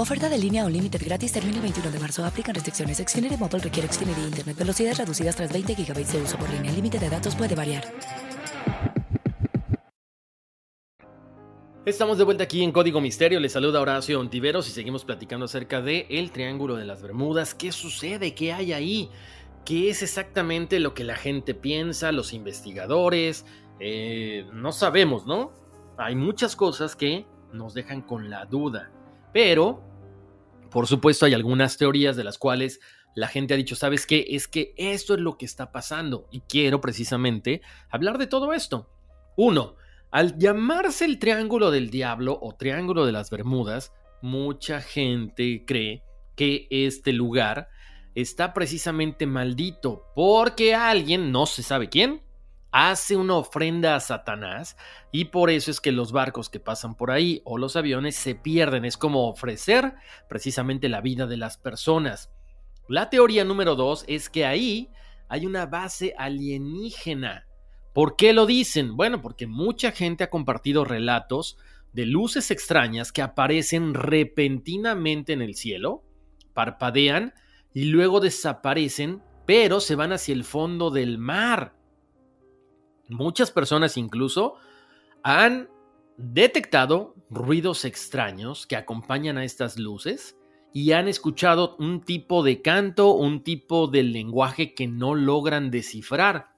Oferta 0.00 0.28
de 0.28 0.38
línea 0.38 0.64
o 0.64 0.68
límite 0.68 0.96
gratis 0.96 1.32
termina 1.32 1.56
el 1.56 1.62
21 1.62 1.90
de 1.90 1.98
marzo. 1.98 2.24
Aplican 2.24 2.54
restricciones. 2.54 2.98
Xfinity 2.98 3.36
Mobile 3.36 3.58
requiere 3.58 3.92
Xfinity 3.92 4.20
Internet. 4.20 4.56
Velocidades 4.56 4.96
reducidas 4.96 5.34
tras 5.34 5.52
20 5.52 5.74
GB 5.74 6.06
de 6.06 6.22
uso 6.22 6.38
por 6.38 6.48
línea. 6.50 6.70
El 6.70 6.76
límite 6.76 7.00
de 7.00 7.10
datos 7.10 7.34
puede 7.34 7.56
variar. 7.56 7.82
Estamos 11.84 12.16
de 12.16 12.22
vuelta 12.22 12.44
aquí 12.44 12.62
en 12.62 12.70
Código 12.70 13.00
Misterio. 13.00 13.40
Les 13.40 13.50
saluda 13.50 13.80
Horacio 13.80 14.20
Ontiveros 14.20 14.68
y 14.68 14.70
seguimos 14.70 15.04
platicando 15.04 15.46
acerca 15.46 15.80
de 15.80 16.06
el 16.10 16.30
Triángulo 16.30 16.76
de 16.76 16.84
las 16.84 17.02
Bermudas. 17.02 17.52
¿Qué 17.52 17.72
sucede? 17.72 18.36
¿Qué 18.36 18.52
hay 18.52 18.72
ahí? 18.72 19.10
¿Qué 19.64 19.90
es 19.90 20.04
exactamente 20.04 20.78
lo 20.78 20.94
que 20.94 21.02
la 21.02 21.16
gente 21.16 21.54
piensa, 21.54 22.12
los 22.12 22.32
investigadores? 22.34 23.44
Eh, 23.80 24.46
no 24.52 24.70
sabemos, 24.70 25.26
¿no? 25.26 25.50
Hay 25.96 26.14
muchas 26.14 26.54
cosas 26.54 26.94
que 26.94 27.26
nos 27.52 27.74
dejan 27.74 28.02
con 28.02 28.30
la 28.30 28.44
duda. 28.44 28.92
Pero, 29.32 29.87
por 30.70 30.86
supuesto, 30.86 31.26
hay 31.26 31.34
algunas 31.34 31.76
teorías 31.76 32.16
de 32.16 32.24
las 32.24 32.38
cuales 32.38 32.80
la 33.14 33.28
gente 33.28 33.54
ha 33.54 33.56
dicho, 33.56 33.74
¿sabes 33.74 34.06
qué? 34.06 34.26
Es 34.30 34.48
que 34.48 34.74
esto 34.76 35.14
es 35.14 35.20
lo 35.20 35.38
que 35.38 35.44
está 35.44 35.72
pasando. 35.72 36.28
Y 36.30 36.40
quiero 36.40 36.80
precisamente 36.80 37.62
hablar 37.90 38.18
de 38.18 38.26
todo 38.26 38.52
esto. 38.52 38.90
Uno, 39.36 39.76
al 40.10 40.38
llamarse 40.38 41.04
el 41.04 41.18
Triángulo 41.18 41.70
del 41.70 41.90
Diablo 41.90 42.38
o 42.40 42.54
Triángulo 42.54 43.06
de 43.06 43.12
las 43.12 43.30
Bermudas, 43.30 43.92
mucha 44.22 44.80
gente 44.80 45.64
cree 45.66 46.02
que 46.36 46.66
este 46.70 47.12
lugar 47.12 47.68
está 48.14 48.52
precisamente 48.54 49.26
maldito 49.26 50.04
porque 50.14 50.74
alguien, 50.74 51.30
no 51.30 51.46
se 51.46 51.62
sabe 51.62 51.88
quién, 51.88 52.22
hace 52.70 53.16
una 53.16 53.36
ofrenda 53.36 53.94
a 53.94 54.00
Satanás 54.00 54.76
y 55.12 55.26
por 55.26 55.50
eso 55.50 55.70
es 55.70 55.80
que 55.80 55.92
los 55.92 56.12
barcos 56.12 56.50
que 56.50 56.60
pasan 56.60 56.96
por 56.96 57.10
ahí 57.10 57.40
o 57.44 57.58
los 57.58 57.76
aviones 57.76 58.16
se 58.16 58.34
pierden. 58.34 58.84
Es 58.84 58.96
como 58.96 59.28
ofrecer 59.28 59.94
precisamente 60.28 60.88
la 60.88 61.00
vida 61.00 61.26
de 61.26 61.36
las 61.36 61.56
personas. 61.56 62.30
La 62.88 63.10
teoría 63.10 63.44
número 63.44 63.74
dos 63.74 64.04
es 64.08 64.30
que 64.30 64.46
ahí 64.46 64.90
hay 65.28 65.46
una 65.46 65.66
base 65.66 66.14
alienígena 66.16 67.48
¿Por 67.98 68.14
qué 68.14 68.32
lo 68.32 68.46
dicen? 68.46 68.96
Bueno, 68.96 69.20
porque 69.22 69.48
mucha 69.48 69.90
gente 69.90 70.22
ha 70.22 70.30
compartido 70.30 70.84
relatos 70.84 71.58
de 71.92 72.06
luces 72.06 72.52
extrañas 72.52 73.10
que 73.10 73.22
aparecen 73.22 73.92
repentinamente 73.92 75.32
en 75.32 75.42
el 75.42 75.56
cielo, 75.56 76.04
parpadean 76.54 77.34
y 77.74 77.86
luego 77.86 78.20
desaparecen, 78.20 79.20
pero 79.46 79.80
se 79.80 79.96
van 79.96 80.12
hacia 80.12 80.32
el 80.32 80.44
fondo 80.44 80.90
del 80.90 81.18
mar. 81.18 81.74
Muchas 83.08 83.50
personas 83.50 83.96
incluso 83.96 84.54
han 85.22 85.68
detectado 86.16 87.14
ruidos 87.30 87.84
extraños 87.84 88.66
que 88.66 88.76
acompañan 88.76 89.38
a 89.38 89.44
estas 89.44 89.78
luces 89.78 90.38
y 90.72 90.92
han 90.92 91.08
escuchado 91.08 91.76
un 91.78 92.02
tipo 92.02 92.42
de 92.42 92.60
canto, 92.60 93.12
un 93.12 93.42
tipo 93.42 93.86
de 93.86 94.02
lenguaje 94.02 94.74
que 94.74 94.86
no 94.86 95.14
logran 95.14 95.70
descifrar. 95.70 96.54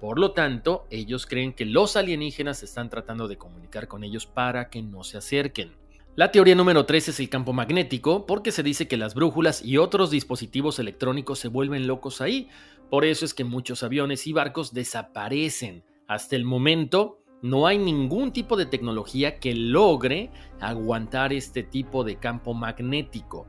Por 0.00 0.18
lo 0.18 0.32
tanto, 0.32 0.86
ellos 0.90 1.24
creen 1.24 1.54
que 1.54 1.64
los 1.64 1.96
alienígenas 1.96 2.62
están 2.62 2.90
tratando 2.90 3.26
de 3.26 3.38
comunicar 3.38 3.88
con 3.88 4.04
ellos 4.04 4.26
para 4.26 4.68
que 4.68 4.82
no 4.82 5.02
se 5.02 5.16
acerquen. 5.16 5.83
La 6.16 6.30
teoría 6.30 6.54
número 6.54 6.86
3 6.86 7.08
es 7.08 7.18
el 7.18 7.28
campo 7.28 7.52
magnético, 7.52 8.24
porque 8.24 8.52
se 8.52 8.62
dice 8.62 8.86
que 8.86 8.96
las 8.96 9.16
brújulas 9.16 9.64
y 9.64 9.78
otros 9.78 10.12
dispositivos 10.12 10.78
electrónicos 10.78 11.40
se 11.40 11.48
vuelven 11.48 11.88
locos 11.88 12.20
ahí. 12.20 12.48
Por 12.88 13.04
eso 13.04 13.24
es 13.24 13.34
que 13.34 13.42
muchos 13.42 13.82
aviones 13.82 14.28
y 14.28 14.32
barcos 14.32 14.72
desaparecen. 14.72 15.82
Hasta 16.06 16.36
el 16.36 16.44
momento, 16.44 17.18
no 17.42 17.66
hay 17.66 17.78
ningún 17.78 18.32
tipo 18.32 18.56
de 18.56 18.66
tecnología 18.66 19.40
que 19.40 19.56
logre 19.56 20.30
aguantar 20.60 21.32
este 21.32 21.64
tipo 21.64 22.04
de 22.04 22.14
campo 22.14 22.54
magnético. 22.54 23.48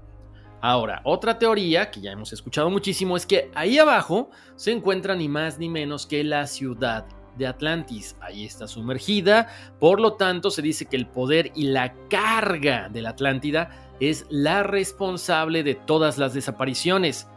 Ahora, 0.60 1.02
otra 1.04 1.38
teoría 1.38 1.92
que 1.92 2.02
ya 2.02 2.14
hemos 2.14 2.34
escuchado 2.34 2.72
muchísimo 2.72 3.16
es 3.16 3.28
que 3.28 3.52
ahí 3.54 3.78
abajo 3.78 4.32
se 4.56 4.72
encuentra 4.72 5.16
ni 5.16 5.30
más 5.30 5.60
ni 5.60 5.70
menos 5.70 6.08
que 6.08 6.24
la 6.24 6.48
ciudad 6.48 7.06
de 7.38 7.48
Atlantis. 7.48 8.16
Ahí 8.22 8.46
está 8.46 8.68
sumergida, 8.68 9.48
por 9.80 10.00
lo 10.00 10.14
tanto 10.14 10.52
se 10.52 10.62
dice 10.62 10.86
que 10.86 10.96
el 10.96 11.08
poder 11.08 11.52
y 11.56 11.66
la 11.66 11.94
carga 12.10 12.90
de 12.90 13.02
la 13.02 13.10
Atlántida 13.10 13.70
es 14.00 14.26
la 14.30 14.64
responsable 14.64 15.64
de 15.64 15.76
todas 15.76 16.18
las 16.18 16.34
desapariciones. 16.34 17.28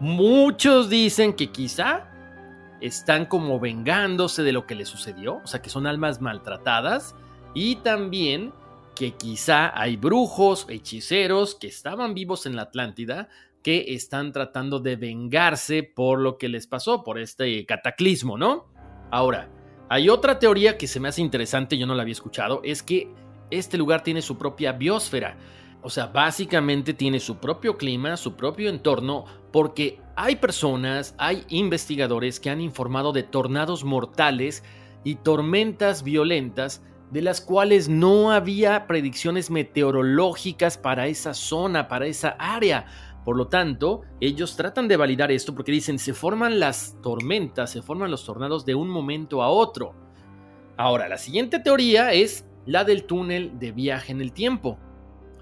Muchos 0.00 0.88
dicen 0.88 1.32
que 1.32 1.50
quizá 1.50 2.08
están 2.80 3.26
como 3.26 3.58
vengándose 3.58 4.42
de 4.42 4.52
lo 4.52 4.66
que 4.66 4.74
les 4.74 4.88
sucedió, 4.88 5.40
o 5.42 5.46
sea 5.46 5.60
que 5.60 5.70
son 5.70 5.86
almas 5.86 6.20
maltratadas 6.20 7.14
y 7.54 7.76
también 7.76 8.52
que 8.94 9.12
quizá 9.12 9.78
hay 9.80 9.96
brujos, 9.96 10.66
hechiceros 10.68 11.54
que 11.54 11.68
estaban 11.68 12.14
vivos 12.14 12.46
en 12.46 12.56
la 12.56 12.62
Atlántida 12.62 13.28
que 13.62 13.94
están 13.94 14.32
tratando 14.32 14.80
de 14.80 14.96
vengarse 14.96 15.82
por 15.82 16.20
lo 16.20 16.38
que 16.38 16.48
les 16.48 16.66
pasó, 16.66 17.02
por 17.02 17.18
este 17.18 17.66
cataclismo, 17.66 18.38
¿no? 18.38 18.66
Ahora, 19.10 19.48
hay 19.88 20.08
otra 20.08 20.38
teoría 20.38 20.76
que 20.76 20.86
se 20.86 21.00
me 21.00 21.08
hace 21.08 21.22
interesante, 21.22 21.78
yo 21.78 21.86
no 21.86 21.94
la 21.94 22.02
había 22.02 22.12
escuchado, 22.12 22.60
es 22.62 22.82
que 22.82 23.08
este 23.50 23.78
lugar 23.78 24.02
tiene 24.02 24.22
su 24.22 24.36
propia 24.36 24.72
biosfera. 24.72 25.36
O 25.80 25.90
sea, 25.90 26.06
básicamente 26.06 26.92
tiene 26.92 27.20
su 27.20 27.36
propio 27.36 27.76
clima, 27.76 28.16
su 28.16 28.34
propio 28.34 28.68
entorno, 28.68 29.24
porque 29.52 30.00
hay 30.16 30.36
personas, 30.36 31.14
hay 31.18 31.44
investigadores 31.48 32.40
que 32.40 32.50
han 32.50 32.60
informado 32.60 33.12
de 33.12 33.22
tornados 33.22 33.84
mortales 33.84 34.64
y 35.04 35.14
tormentas 35.14 36.02
violentas 36.02 36.82
de 37.10 37.22
las 37.22 37.40
cuales 37.40 37.88
no 37.88 38.32
había 38.32 38.86
predicciones 38.86 39.50
meteorológicas 39.50 40.76
para 40.76 41.06
esa 41.06 41.32
zona, 41.32 41.88
para 41.88 42.06
esa 42.06 42.30
área. 42.38 42.86
Por 43.28 43.36
lo 43.36 43.48
tanto, 43.48 44.04
ellos 44.22 44.56
tratan 44.56 44.88
de 44.88 44.96
validar 44.96 45.30
esto 45.30 45.54
porque 45.54 45.70
dicen, 45.70 45.98
se 45.98 46.14
forman 46.14 46.58
las 46.58 46.96
tormentas, 47.02 47.70
se 47.70 47.82
forman 47.82 48.10
los 48.10 48.24
tornados 48.24 48.64
de 48.64 48.74
un 48.74 48.88
momento 48.88 49.42
a 49.42 49.50
otro. 49.50 49.94
Ahora, 50.78 51.08
la 51.08 51.18
siguiente 51.18 51.58
teoría 51.58 52.14
es 52.14 52.46
la 52.64 52.84
del 52.84 53.04
túnel 53.04 53.58
de 53.58 53.72
viaje 53.72 54.12
en 54.12 54.22
el 54.22 54.32
tiempo. 54.32 54.78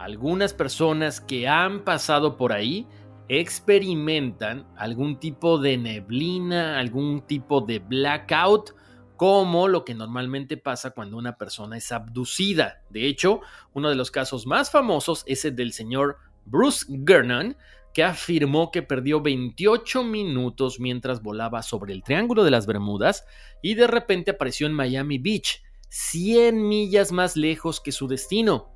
Algunas 0.01 0.53
personas 0.53 1.20
que 1.20 1.46
han 1.46 1.85
pasado 1.85 2.37
por 2.37 2.53
ahí 2.53 2.88
experimentan 3.29 4.66
algún 4.77 5.20
tipo 5.20 5.59
de 5.59 5.79
neblina, 5.79 6.81
algún 6.81 7.20
tipo 7.20 7.61
de 7.61 7.79
blackout 7.79 8.75
como 9.16 9.68
lo 9.68 9.85
que 9.85 9.94
normalmente 9.94 10.57
pasa 10.57 10.90
cuando 10.90 11.16
una 11.16 11.38
persona 11.38 11.77
es 11.77 11.90
abducida. 11.92 12.83
De 12.90 13.07
hecho, 13.07 13.42
uno 13.72 13.88
de 13.88 13.94
los 13.94 14.11
casos 14.11 14.44
más 14.44 14.72
famosos 14.72 15.22
es 15.27 15.44
el 15.44 15.55
del 15.55 15.72
señor 15.72 16.18
Bruce 16.47 16.87
Gernon, 17.07 17.57
que 17.93 18.05
afirmó 18.05 18.71
que 18.71 18.83
perdió 18.83 19.21
28 19.21 20.03
minutos 20.05 20.81
mientras 20.81 21.23
volaba 21.23 21.63
sobre 21.63 21.93
el 21.93 22.03
Triángulo 22.03 22.45
de 22.45 22.51
las 22.51 22.67
Bermudas 22.67 23.27
y 23.63 23.75
de 23.75 23.87
repente 23.87 24.33
apareció 24.33 24.67
en 24.67 24.73
Miami 24.73 25.19
Beach, 25.19 25.63
100 25.89 26.69
millas 26.69 27.13
más 27.13 27.37
lejos 27.37 27.81
que 27.81 27.93
su 27.93 28.07
destino. 28.09 28.71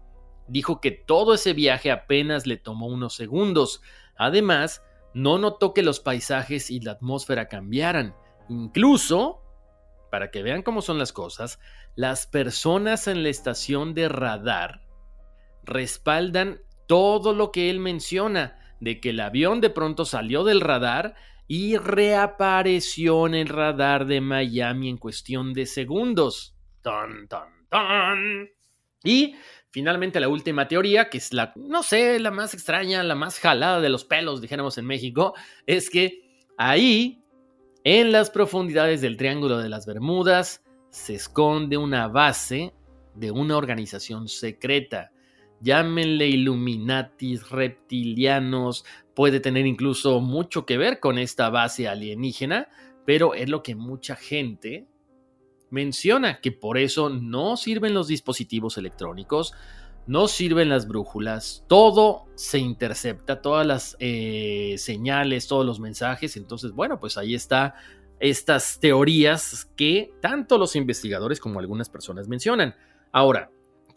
Dijo 0.49 0.81
que 0.81 0.91
todo 0.91 1.35
ese 1.35 1.53
viaje 1.53 1.91
apenas 1.91 2.47
le 2.47 2.57
tomó 2.57 2.87
unos 2.87 3.15
segundos. 3.15 3.83
Además, 4.17 4.83
no 5.15 5.39
notó 5.39 5.75
que 5.75 5.83
los 5.83 6.01
paisajes 6.01 6.71
y 6.71 6.81
la 6.81 6.93
atmósfera 6.93 7.49
cambiaran. 7.49 8.15
Incluso 8.49 9.43
para 10.11 10.31
que 10.31 10.43
vean 10.43 10.63
cómo 10.63 10.83
son 10.83 10.99
las 10.99 11.13
cosas, 11.13 11.61
las 11.95 12.27
personas 12.27 13.07
en 13.07 13.23
la 13.23 13.29
estación 13.29 13.95
de 13.95 14.09
radar 14.09 14.83
respaldan 15.63 16.61
todo 16.91 17.33
lo 17.35 17.53
que 17.53 17.71
él 17.71 17.79
menciona, 17.79 18.59
de 18.81 18.99
que 19.01 19.11
el 19.11 19.21
avión 19.21 19.61
de 19.61 19.71
pronto 19.71 20.05
salió 20.05 20.43
del 20.43 20.61
radar 20.61 21.15
y 21.47 21.77
reapareció 21.77 23.29
en 23.29 23.35
el 23.35 23.47
radar 23.47 24.07
de 24.07 24.21
Miami 24.21 24.89
en 24.89 24.97
cuestión 24.97 25.53
de 25.53 25.67
segundos. 25.67 26.57
¡Tan, 26.83 27.29
tan, 27.29 27.69
tan! 27.69 28.49
Y 29.05 29.37
finalmente 29.71 30.19
la 30.19 30.27
última 30.29 30.67
teoría, 30.67 31.11
que 31.11 31.19
es 31.19 31.33
la, 31.33 31.53
no 31.55 31.85
sé, 31.85 32.19
la 32.19 32.33
más 32.33 32.55
extraña, 32.55 33.05
la 33.05 33.15
más 33.15 33.39
jalada 33.39 33.81
de 33.81 33.89
los 33.89 34.05
pelos, 34.05 34.41
dijéramos 34.41 34.77
en 34.77 34.87
México, 34.87 35.35
es 35.67 35.91
que 35.91 36.45
ahí 36.59 37.23
En 37.83 38.13
las 38.13 38.29
profundidades 38.29 39.01
del 39.01 39.17
Triángulo 39.17 39.57
de 39.57 39.71
las 39.71 39.87
Bermudas 39.87 40.63
se 40.91 41.15
esconde 41.15 41.79
una 41.79 42.09
base 42.09 42.75
de 43.15 43.31
una 43.31 43.57
organización 43.57 44.29
secreta. 44.29 45.13
Llámenle 45.61 46.27
Illuminatis, 46.29 47.51
reptilianos, 47.51 48.85
puede 49.15 49.41
tener 49.41 49.67
incluso 49.67 50.21
mucho 50.21 50.65
que 50.65 50.79
ver 50.79 51.01
con 51.01 51.19
esta 51.19 51.51
base 51.51 51.87
alienígena, 51.87 52.69
pero 53.05 53.35
es 53.35 53.49
lo 53.49 53.63
que 53.63 53.75
mucha 53.75 54.17
gente 54.17 54.87
menciona, 55.71 56.41
que 56.41 56.53
por 56.53 56.79
eso 56.79 57.11
no 57.11 57.57
sirven 57.57 57.95
los 57.95 58.09
dispositivos 58.09 58.79
electrónicos, 58.79 59.53
no 60.07 60.27
sirven 60.29 60.69
las 60.69 60.89
brújulas, 60.89 61.65
todo 61.69 62.27
se 62.35 62.59
intercepta, 62.59 63.43
todas 63.43 63.67
las 63.67 63.97
eh, 64.01 64.75
señales, 64.79 65.47
todos 65.47 65.65
los 65.65 65.79
mensajes. 65.79 66.37
Entonces, 66.37 66.73
bueno, 66.73 66.99
pues 66.99 67.17
ahí 67.17 67.35
está 67.35 67.75
estas 68.19 68.81
teorías 68.81 69.71
que 69.77 70.13
tanto 70.21 70.59
los 70.59 70.75
investigadores 70.77 71.41
como 71.41 71.61
algunas 71.61 71.89
personas 71.89 72.29
mencionan. 72.29 72.75
Ahora, 73.13 73.51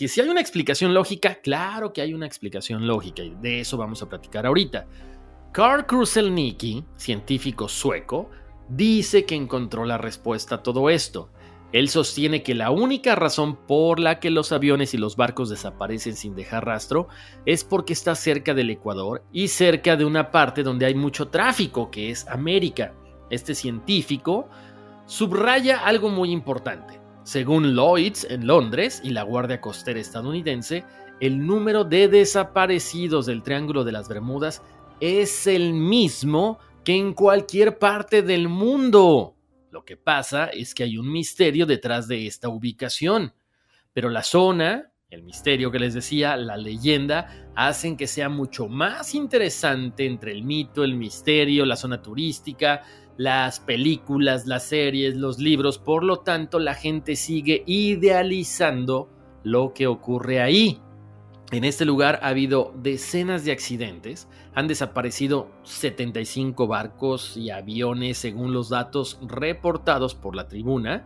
que 0.04 0.10
si 0.10 0.20
hay 0.20 0.28
una 0.28 0.42
explicación 0.42 0.94
lógica, 0.94 1.36
claro 1.36 1.94
que 1.94 2.02
hay 2.02 2.13
una 2.13 2.26
explicación 2.26 2.86
lógica 2.86 3.24
y 3.24 3.34
de 3.42 3.62
eso 3.62 3.78
vamos 3.78 4.02
a 4.02 4.10
platicar 4.10 4.46
ahorita. 4.46 4.86
Karl 5.54 5.86
Kruselnicki, 5.86 6.84
científico 6.98 7.70
sueco, 7.70 8.30
dice 8.68 9.24
que 9.24 9.36
encontró 9.36 9.86
la 9.86 9.98
respuesta 9.98 10.56
a 10.56 10.62
todo 10.62 10.89
esto. 10.89 11.30
Él 11.72 11.88
sostiene 11.88 12.44
que 12.44 12.54
la 12.54 12.70
única 12.70 13.16
razón 13.16 13.56
por 13.56 13.98
la 13.98 14.20
que 14.20 14.30
los 14.30 14.52
aviones 14.52 14.94
y 14.94 14.98
los 14.98 15.16
barcos 15.16 15.50
desaparecen 15.50 16.18
sin 16.18 16.36
dejar 16.36 16.66
rastro 16.66 17.08
es 17.46 17.63
porque 17.63 17.94
está 17.94 18.13
cerca 18.13 18.54
del 18.54 18.72
Ecuador 18.72 19.24
y 19.32 19.48
cerca 19.48 19.96
de 19.96 20.04
una 20.04 20.32
parte 20.32 20.63
donde 20.63 20.86
hay 20.86 20.96
mucho 20.96 21.30
tráfico, 21.30 21.89
que 21.89 22.10
es 22.10 22.28
América. 22.28 22.94
Este 23.30 23.56
científico 23.56 24.50
subraya 25.06 25.78
algo 25.78 26.10
muy 26.10 26.30
importante. 26.32 27.00
Según 27.24 27.74
Lloyds 27.74 28.28
en 28.30 28.48
Londres 28.48 29.00
y 29.02 29.12
la 29.12 29.24
Guardia 29.24 29.62
Costera 29.62 30.00
estadounidense, 30.00 30.84
el 31.22 31.46
número 31.46 31.86
de 31.86 32.10
desaparecidos 32.10 33.28
del 33.28 33.44
Triángulo 33.44 33.86
de 33.86 33.94
las 33.94 34.10
Bermudas 34.10 34.62
es 35.00 35.48
el 35.48 35.74
mismo 35.74 36.60
que 36.84 36.98
en 36.98 37.14
cualquier 37.14 37.80
parte 37.80 38.24
del 38.24 38.50
mundo. 38.50 39.38
Lo 39.72 39.86
que 39.86 39.96
pasa 39.96 40.48
es 40.48 40.76
que 40.76 40.84
hay 40.84 40.98
un 40.98 41.10
misterio 41.10 41.66
detrás 41.66 42.10
de 42.10 42.28
esta 42.28 42.50
ubicación, 42.50 43.34
pero 43.94 44.10
la 44.10 44.24
zona, 44.24 44.92
el 45.10 45.24
misterio 45.24 45.72
que 45.72 45.80
les 45.80 45.94
decía, 45.94 46.36
la 46.36 46.58
leyenda, 46.58 47.50
hacen 47.56 47.96
que 47.96 48.08
sea 48.08 48.28
mucho 48.28 48.68
más 48.68 49.16
interesante 49.16 50.06
entre 50.06 50.34
el 50.34 50.44
mito, 50.44 50.84
el 50.84 50.96
misterio, 50.96 51.66
la 51.66 51.78
zona 51.78 52.02
turística, 52.02 52.84
las 53.17 53.60
películas, 53.60 54.47
las 54.47 54.63
series, 54.63 55.15
los 55.15 55.39
libros, 55.39 55.78
por 55.78 56.04
lo 56.04 56.19
tanto 56.19 56.60
la 56.60 56.73
gente 56.73 57.15
sigue 57.15 57.63
idealizando 57.65 59.10
lo 59.43 59.73
que 59.73 59.88
ocurre 59.88 60.41
ahí. 60.41 60.80
En 61.52 61.63
este 61.63 61.86
lugar 61.86 62.19
ha 62.23 62.30
habido 62.30 62.73
decenas 62.82 63.45
de 63.45 63.52
accidentes, 63.52 64.28
han 64.56 64.67
desaparecido 64.67 65.52
75 65.63 66.65
barcos 66.65 67.38
y 67.38 67.52
aviones 67.52 68.17
según 68.17 68.54
los 68.54 68.69
datos 68.69 69.19
reportados 69.21 70.15
por 70.15 70.36
la 70.36 70.47
tribuna. 70.47 71.06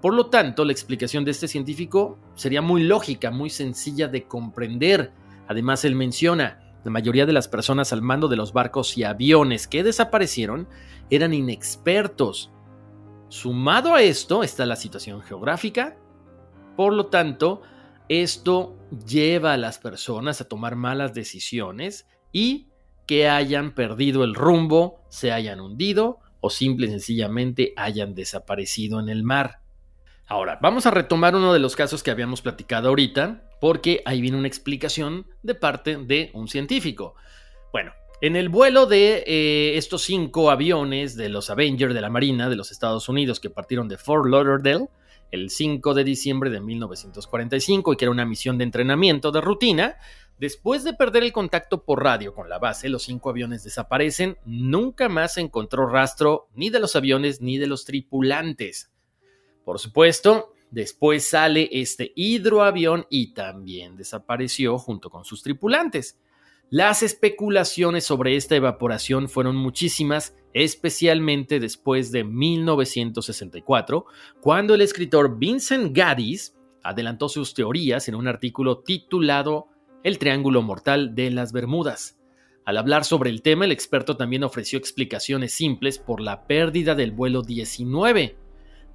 Por 0.00 0.14
lo 0.14 0.26
tanto, 0.26 0.64
la 0.64 0.70
explicación 0.70 1.24
de 1.24 1.32
este 1.32 1.48
científico 1.48 2.16
sería 2.36 2.62
muy 2.62 2.84
lógica, 2.84 3.32
muy 3.32 3.50
sencilla 3.50 4.06
de 4.06 4.28
comprender. 4.28 5.10
Además, 5.48 5.84
él 5.84 5.96
menciona, 5.96 6.60
la 6.84 6.90
mayoría 6.90 7.26
de 7.26 7.32
las 7.32 7.48
personas 7.48 7.92
al 7.92 8.02
mando 8.02 8.28
de 8.28 8.36
los 8.36 8.52
barcos 8.52 8.96
y 8.96 9.04
aviones 9.04 9.66
que 9.66 9.82
desaparecieron 9.82 10.68
eran 11.10 11.34
inexpertos. 11.34 12.50
Sumado 13.28 13.94
a 13.94 14.02
esto 14.02 14.42
está 14.42 14.64
la 14.64 14.76
situación 14.76 15.20
geográfica. 15.22 15.96
Por 16.76 16.92
lo 16.92 17.06
tanto, 17.06 17.62
esto 18.08 18.76
lleva 19.06 19.52
a 19.52 19.58
las 19.58 19.78
personas 19.78 20.40
a 20.40 20.48
tomar 20.48 20.76
malas 20.76 21.12
decisiones 21.12 22.06
y 22.32 22.68
que 23.06 23.28
hayan 23.28 23.74
perdido 23.74 24.24
el 24.24 24.34
rumbo, 24.34 25.00
se 25.08 25.32
hayan 25.32 25.60
hundido 25.60 26.20
o 26.40 26.50
simple 26.50 26.86
y 26.86 26.90
sencillamente 26.90 27.72
hayan 27.76 28.14
desaparecido 28.14 29.00
en 29.00 29.08
el 29.08 29.24
mar. 29.24 29.60
Ahora, 30.30 30.58
vamos 30.60 30.84
a 30.84 30.90
retomar 30.90 31.34
uno 31.34 31.54
de 31.54 31.58
los 31.58 31.74
casos 31.74 32.02
que 32.02 32.10
habíamos 32.10 32.42
platicado 32.42 32.90
ahorita, 32.90 33.48
porque 33.62 34.02
ahí 34.04 34.20
viene 34.20 34.36
una 34.36 34.46
explicación 34.46 35.26
de 35.42 35.54
parte 35.54 35.96
de 35.96 36.30
un 36.34 36.48
científico. 36.48 37.14
Bueno, 37.72 37.92
en 38.20 38.36
el 38.36 38.50
vuelo 38.50 38.84
de 38.84 39.24
eh, 39.26 39.78
estos 39.78 40.02
cinco 40.02 40.50
aviones 40.50 41.16
de 41.16 41.30
los 41.30 41.48
Avengers 41.48 41.94
de 41.94 42.02
la 42.02 42.10
Marina 42.10 42.50
de 42.50 42.56
los 42.56 42.70
Estados 42.70 43.08
Unidos 43.08 43.40
que 43.40 43.48
partieron 43.48 43.88
de 43.88 43.96
Fort 43.96 44.26
Lauderdale, 44.26 44.90
el 45.30 45.48
5 45.48 45.94
de 45.94 46.04
diciembre 46.04 46.50
de 46.50 46.60
1945 46.60 47.94
y 47.94 47.96
que 47.96 48.04
era 48.04 48.12
una 48.12 48.26
misión 48.26 48.58
de 48.58 48.64
entrenamiento 48.64 49.32
de 49.32 49.40
rutina, 49.40 49.96
después 50.36 50.84
de 50.84 50.92
perder 50.92 51.22
el 51.22 51.32
contacto 51.32 51.84
por 51.84 52.04
radio 52.04 52.34
con 52.34 52.50
la 52.50 52.58
base, 52.58 52.90
los 52.90 53.04
cinco 53.04 53.30
aviones 53.30 53.64
desaparecen, 53.64 54.36
nunca 54.44 55.08
más 55.08 55.34
se 55.34 55.40
encontró 55.40 55.88
rastro 55.88 56.48
ni 56.54 56.68
de 56.68 56.80
los 56.80 56.96
aviones 56.96 57.40
ni 57.40 57.56
de 57.56 57.66
los 57.66 57.86
tripulantes. 57.86 58.90
Por 59.68 59.78
supuesto, 59.78 60.54
después 60.70 61.28
sale 61.28 61.68
este 61.70 62.14
hidroavión 62.16 63.04
y 63.10 63.34
también 63.34 63.96
desapareció 63.96 64.78
junto 64.78 65.10
con 65.10 65.26
sus 65.26 65.42
tripulantes. 65.42 66.18
Las 66.70 67.02
especulaciones 67.02 68.04
sobre 68.04 68.36
esta 68.36 68.56
evaporación 68.56 69.28
fueron 69.28 69.56
muchísimas, 69.56 70.34
especialmente 70.54 71.60
después 71.60 72.12
de 72.12 72.24
1964, 72.24 74.06
cuando 74.40 74.74
el 74.74 74.80
escritor 74.80 75.38
Vincent 75.38 75.94
Gaddis 75.94 76.56
adelantó 76.82 77.28
sus 77.28 77.52
teorías 77.52 78.08
en 78.08 78.14
un 78.14 78.26
artículo 78.26 78.78
titulado 78.78 79.68
El 80.02 80.16
Triángulo 80.16 80.62
Mortal 80.62 81.14
de 81.14 81.30
las 81.30 81.52
Bermudas. 81.52 82.18
Al 82.64 82.78
hablar 82.78 83.04
sobre 83.04 83.28
el 83.28 83.42
tema, 83.42 83.66
el 83.66 83.72
experto 83.72 84.16
también 84.16 84.44
ofreció 84.44 84.78
explicaciones 84.78 85.52
simples 85.52 85.98
por 85.98 86.22
la 86.22 86.46
pérdida 86.46 86.94
del 86.94 87.12
vuelo 87.12 87.42
19. 87.42 88.47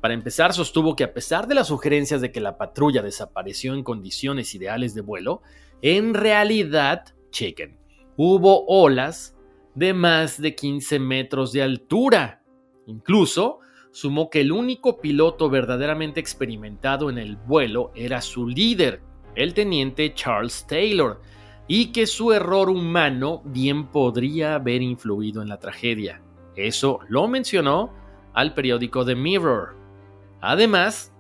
Para 0.04 0.16
empezar, 0.16 0.52
sostuvo 0.52 0.98
que 0.98 1.06
a 1.06 1.14
pesar 1.14 1.48
de 1.48 1.56
las 1.56 1.70
sugerencias 1.70 2.20
de 2.20 2.34
que 2.34 2.42
la 2.42 2.58
patrulla 2.58 3.02
desapareció 3.02 3.74
en 3.74 3.84
condiciones 3.84 4.54
ideales 4.54 4.94
de 4.94 5.00
vuelo, 5.00 5.42
en 5.82 6.14
realidad 6.14 7.06
chequen, 7.30 7.78
hubo 8.18 8.66
olas 8.66 9.38
de 9.76 9.94
más 9.94 10.42
de 10.42 10.56
15 10.56 11.00
metros 11.00 11.54
de 11.54 11.64
altura. 11.64 12.44
Incluso 12.86 13.60
sumó 13.92 14.30
que 14.30 14.42
el 14.42 14.52
único 14.52 15.00
piloto 15.00 15.50
verdaderamente 15.50 16.20
experimentado 16.20 17.10
en 17.10 17.18
el 17.18 17.38
vuelo 17.38 17.94
era 17.96 18.20
su 18.20 18.46
líder, 18.46 19.02
el 19.36 19.54
teniente 19.54 20.14
Charles 20.14 20.68
Taylor, 20.68 21.22
y 21.66 21.94
que 21.94 22.08
su 22.08 22.34
error 22.34 22.70
humano 22.70 23.42
bien 23.46 23.88
podría 23.88 24.56
haber 24.56 24.82
influido 24.82 25.42
en 25.42 25.48
la 25.48 25.60
tragedia. 25.62 26.22
Eso 26.58 27.00
lo 27.08 27.30
mencionó 27.30 27.94
al 28.34 28.54
periódico 28.54 29.06
The 29.06 29.16
Mirror. 29.16 29.83
Además, 30.46 31.14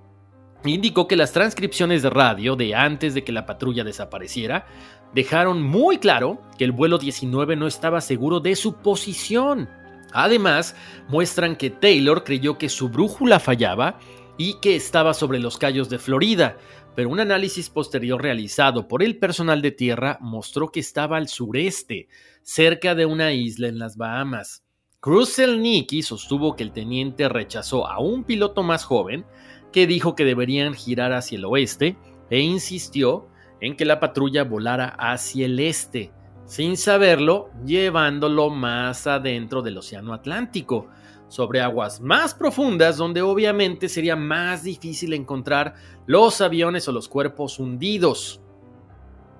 indicó 0.65 1.07
que 1.07 1.15
las 1.15 1.31
transcripciones 1.31 2.01
de 2.01 2.09
radio 2.09 2.57
de 2.57 2.75
antes 2.75 3.13
de 3.13 3.23
que 3.23 3.31
la 3.31 3.45
patrulla 3.45 3.85
desapareciera 3.85 4.65
dejaron 5.13 5.63
muy 5.63 5.97
claro 5.97 6.41
que 6.57 6.65
el 6.65 6.73
vuelo 6.73 6.97
19 6.97 7.55
no 7.55 7.65
estaba 7.65 8.01
seguro 8.01 8.41
de 8.41 8.57
su 8.57 8.81
posición. 8.81 9.69
Además, 10.11 10.75
muestran 11.07 11.55
que 11.55 11.69
Taylor 11.69 12.25
creyó 12.25 12.57
que 12.57 12.67
su 12.67 12.89
brújula 12.89 13.39
fallaba 13.39 13.97
y 14.37 14.59
que 14.59 14.75
estaba 14.75 15.13
sobre 15.13 15.39
los 15.39 15.57
cayos 15.57 15.87
de 15.87 15.99
Florida, 15.99 16.57
pero 16.93 17.07
un 17.07 17.21
análisis 17.21 17.69
posterior 17.69 18.21
realizado 18.21 18.89
por 18.89 19.03
el 19.03 19.19
personal 19.19 19.61
de 19.61 19.71
tierra 19.71 20.17
mostró 20.19 20.69
que 20.69 20.81
estaba 20.81 21.15
al 21.15 21.29
sureste, 21.29 22.09
cerca 22.41 22.93
de 22.93 23.05
una 23.05 23.31
isla 23.31 23.69
en 23.69 23.79
las 23.79 23.95
Bahamas. 23.95 24.62
Kruselnicki 25.03 26.01
sostuvo 26.01 26.55
que 26.55 26.63
el 26.63 26.71
teniente 26.71 27.27
rechazó 27.27 27.89
a 27.89 27.99
un 27.99 28.23
piloto 28.23 28.63
más 28.63 28.85
joven 28.85 29.25
que 29.73 29.85
dijo 29.85 30.15
que 30.15 30.23
deberían 30.23 30.73
girar 30.73 31.11
hacia 31.11 31.37
el 31.37 31.43
oeste 31.43 31.97
e 32.29 32.39
insistió 32.39 33.27
en 33.59 33.75
que 33.75 33.83
la 33.83 33.99
patrulla 33.99 34.45
volara 34.45 34.95
hacia 34.97 35.45
el 35.45 35.59
este, 35.59 36.13
sin 36.45 36.77
saberlo, 36.77 37.49
llevándolo 37.65 38.49
más 38.49 39.05
adentro 39.05 39.61
del 39.61 39.77
Océano 39.77 40.13
Atlántico, 40.13 40.87
sobre 41.27 41.59
aguas 41.59 41.99
más 41.99 42.33
profundas 42.33 42.95
donde 42.95 43.21
obviamente 43.21 43.89
sería 43.89 44.15
más 44.15 44.63
difícil 44.63 45.11
encontrar 45.11 45.73
los 46.05 46.39
aviones 46.39 46.87
o 46.87 46.93
los 46.93 47.09
cuerpos 47.09 47.59
hundidos. 47.59 48.39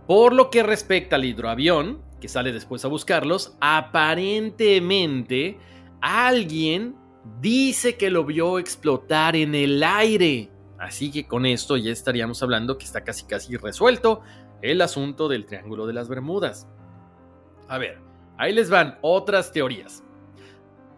Por 0.08 0.34
lo 0.34 0.50
que 0.50 0.62
respecta 0.62 1.16
al 1.16 1.24
hidroavión, 1.24 2.02
que 2.24 2.30
sale 2.30 2.54
después 2.54 2.86
a 2.86 2.88
buscarlos, 2.88 3.58
aparentemente 3.60 5.60
alguien 6.00 6.96
dice 7.42 7.98
que 7.98 8.10
lo 8.10 8.24
vio 8.24 8.60
explotar 8.60 9.36
en 9.36 9.54
el 9.54 9.84
aire. 9.84 10.50
Así 10.80 11.12
que 11.12 11.28
con 11.28 11.46
esto 11.46 11.76
ya 11.76 11.92
estaríamos 11.92 12.42
hablando 12.42 12.78
que 12.78 12.86
está 12.86 13.04
casi 13.04 13.26
casi 13.26 13.58
resuelto 13.58 14.22
el 14.62 14.80
asunto 14.80 15.28
del 15.28 15.46
Triángulo 15.46 15.86
de 15.86 15.92
las 15.92 16.08
Bermudas. 16.08 16.66
A 17.68 17.78
ver, 17.78 18.00
ahí 18.38 18.54
les 18.54 18.70
van 18.70 19.00
otras 19.02 19.52
teorías. 19.52 20.02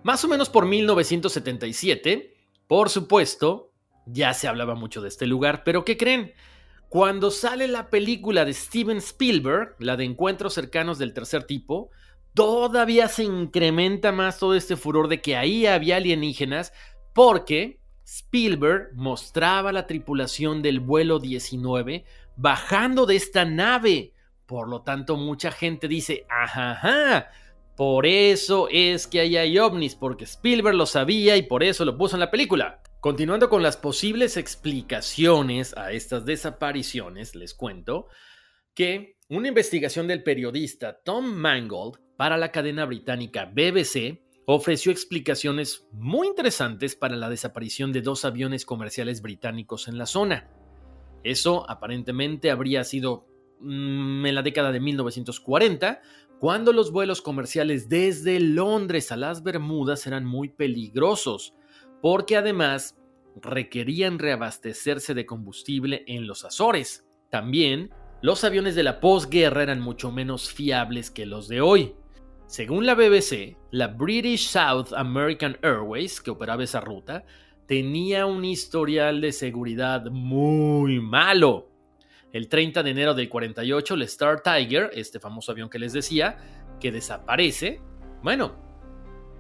Más 0.03 0.23
o 0.25 0.27
menos 0.27 0.47
por 0.47 0.67
1977, 0.67 2.37
por 2.67 2.91
supuesto, 2.91 3.71
ya 4.05 4.31
se 4.35 4.47
hablaba 4.47 4.75
mucho 4.75 5.01
de 5.01 5.07
este 5.07 5.25
lugar, 5.25 5.63
pero 5.63 5.85
¿qué 5.85 5.97
creen? 5.97 6.33
Cuando 6.89 7.31
sale 7.31 7.67
la 7.67 7.89
película 7.89 8.45
de 8.45 8.53
Steven 8.53 8.97
Spielberg, 8.97 9.75
la 9.79 9.97
de 9.97 10.05
Encuentros 10.05 10.53
cercanos 10.53 10.97
del 10.97 11.13
tercer 11.13 11.43
tipo, 11.43 11.89
todavía 12.33 13.07
se 13.07 13.23
incrementa 13.23 14.11
más 14.11 14.39
todo 14.39 14.55
este 14.55 14.75
furor 14.75 15.07
de 15.07 15.21
que 15.21 15.35
ahí 15.35 15.65
había 15.65 15.97
alienígenas 15.97 16.73
porque 17.13 17.79
Spielberg 18.05 18.89
mostraba 18.93 19.71
la 19.71 19.87
tripulación 19.87 20.61
del 20.61 20.79
vuelo 20.79 21.19
19 21.19 22.05
bajando 22.35 23.05
de 23.05 23.15
esta 23.15 23.45
nave. 23.45 24.13
Por 24.45 24.67
lo 24.67 24.81
tanto, 24.81 25.17
mucha 25.17 25.51
gente 25.51 25.87
dice, 25.87 26.25
ajá, 26.29 27.29
por 27.75 28.05
eso 28.05 28.67
es 28.71 29.07
que 29.07 29.21
ahí 29.21 29.37
hay 29.37 29.57
ovnis, 29.57 29.95
porque 29.95 30.25
Spielberg 30.25 30.75
lo 30.75 30.85
sabía 30.85 31.35
y 31.35 31.41
por 31.41 31.63
eso 31.63 31.83
lo 31.83 31.97
puso 31.97 32.15
en 32.15 32.21
la 32.21 32.31
película. 32.31 32.81
Continuando 33.05 33.49
con 33.49 33.61
las 33.61 33.77
posibles 33.77 34.35
explicaciones 34.35 35.77
a 35.77 35.91
estas 35.91 36.25
desapariciones, 36.25 37.35
les 37.35 37.53
cuento 37.53 38.07
que 38.73 39.19
una 39.29 39.47
investigación 39.47 40.07
del 40.07 40.23
periodista 40.23 41.03
Tom 41.05 41.23
Mangold 41.23 41.99
para 42.17 42.35
la 42.35 42.51
cadena 42.51 42.83
británica 42.85 43.45
BBC 43.45 44.23
ofreció 44.47 44.91
explicaciones 44.91 45.87
muy 45.91 46.25
interesantes 46.25 46.95
para 46.95 47.15
la 47.15 47.29
desaparición 47.29 47.93
de 47.93 48.01
dos 48.01 48.25
aviones 48.25 48.65
comerciales 48.65 49.21
británicos 49.21 49.87
en 49.87 49.99
la 49.99 50.07
zona. 50.07 50.49
Eso 51.23 51.69
aparentemente 51.69 52.49
habría 52.49 52.83
sido 52.83 53.27
mm, 53.59 54.25
en 54.25 54.33
la 54.33 54.41
década 54.41 54.71
de 54.71 54.79
1940, 54.79 56.01
cuando 56.39 56.73
los 56.73 56.91
vuelos 56.91 57.21
comerciales 57.21 57.87
desde 57.87 58.39
Londres 58.39 59.11
a 59.11 59.15
las 59.15 59.43
Bermudas 59.43 60.07
eran 60.07 60.25
muy 60.25 60.49
peligrosos 60.49 61.53
porque 62.01 62.37
además 62.37 62.95
requerían 63.41 64.19
reabastecerse 64.19 65.13
de 65.13 65.25
combustible 65.25 66.03
en 66.07 66.27
los 66.27 66.45
Azores. 66.45 67.05
También, 67.29 67.91
los 68.21 68.43
aviones 68.43 68.75
de 68.75 68.83
la 68.83 68.99
posguerra 68.99 69.63
eran 69.63 69.81
mucho 69.81 70.11
menos 70.11 70.51
fiables 70.51 71.11
que 71.11 71.25
los 71.25 71.47
de 71.47 71.61
hoy. 71.61 71.95
Según 72.47 72.85
la 72.85 72.93
BBC, 72.93 73.57
la 73.71 73.87
British 73.87 74.47
South 74.47 74.93
American 74.95 75.57
Airways, 75.61 76.21
que 76.21 76.31
operaba 76.31 76.63
esa 76.63 76.79
ruta, 76.79 77.25
tenía 77.67 78.25
un 78.25 78.45
historial 78.45 79.19
de 79.19 79.31
seguridad 79.31 80.05
muy 80.11 80.99
malo. 80.99 81.69
El 82.31 82.47
30 82.47 82.83
de 82.83 82.89
enero 82.91 83.13
del 83.13 83.29
48, 83.29 83.93
el 83.95 84.01
Star 84.03 84.43
Tiger, 84.43 84.91
este 84.93 85.19
famoso 85.19 85.51
avión 85.51 85.69
que 85.69 85.79
les 85.79 85.93
decía, 85.93 86.37
que 86.79 86.91
desaparece, 86.91 87.81
bueno, 88.21 88.55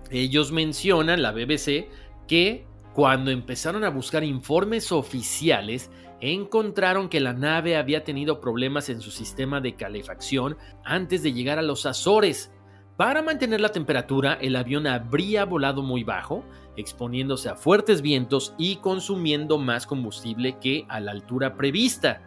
ellos 0.09 0.51
mencionan, 0.51 1.21
la 1.21 1.31
BBC, 1.31 1.89
que 2.27 2.65
cuando 2.93 3.29
empezaron 3.29 3.83
a 3.83 3.89
buscar 3.89 4.23
informes 4.23 4.91
oficiales, 4.91 5.91
encontraron 6.21 7.09
que 7.09 7.19
la 7.19 7.33
nave 7.33 7.75
había 7.75 8.03
tenido 8.03 8.39
problemas 8.39 8.87
en 8.89 9.01
su 9.01 9.11
sistema 9.11 9.59
de 9.59 9.75
calefacción 9.75 10.57
antes 10.83 11.21
de 11.21 11.33
llegar 11.33 11.59
a 11.59 11.61
los 11.61 11.85
Azores. 11.85 12.51
Para 12.95 13.21
mantener 13.21 13.59
la 13.59 13.73
temperatura, 13.73 14.37
el 14.39 14.55
avión 14.55 14.87
habría 14.87 15.43
volado 15.43 15.83
muy 15.83 16.05
bajo, 16.05 16.45
exponiéndose 16.77 17.49
a 17.49 17.55
fuertes 17.55 18.01
vientos 18.01 18.55
y 18.57 18.77
consumiendo 18.77 19.57
más 19.57 19.85
combustible 19.85 20.57
que 20.59 20.85
a 20.87 21.01
la 21.01 21.11
altura 21.11 21.57
prevista. 21.57 22.21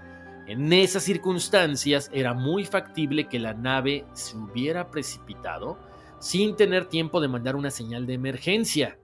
En 0.47 0.71
esas 0.73 1.03
circunstancias 1.03 2.11
era 2.13 2.35
muy 2.35 2.67
factible 2.67 3.29
que 3.29 3.39
la 3.39 3.55
nave 3.55 4.05
se 4.13 4.37
hubiera 4.37 4.91
precipitado 4.91 5.79
sin 6.19 6.57
tener 6.57 6.87
tiempo 6.87 7.21
de 7.23 7.29
mandar 7.29 7.57
una 7.57 7.71
señal 7.71 8.07
de 8.07 8.15
emergencia. 8.15 8.99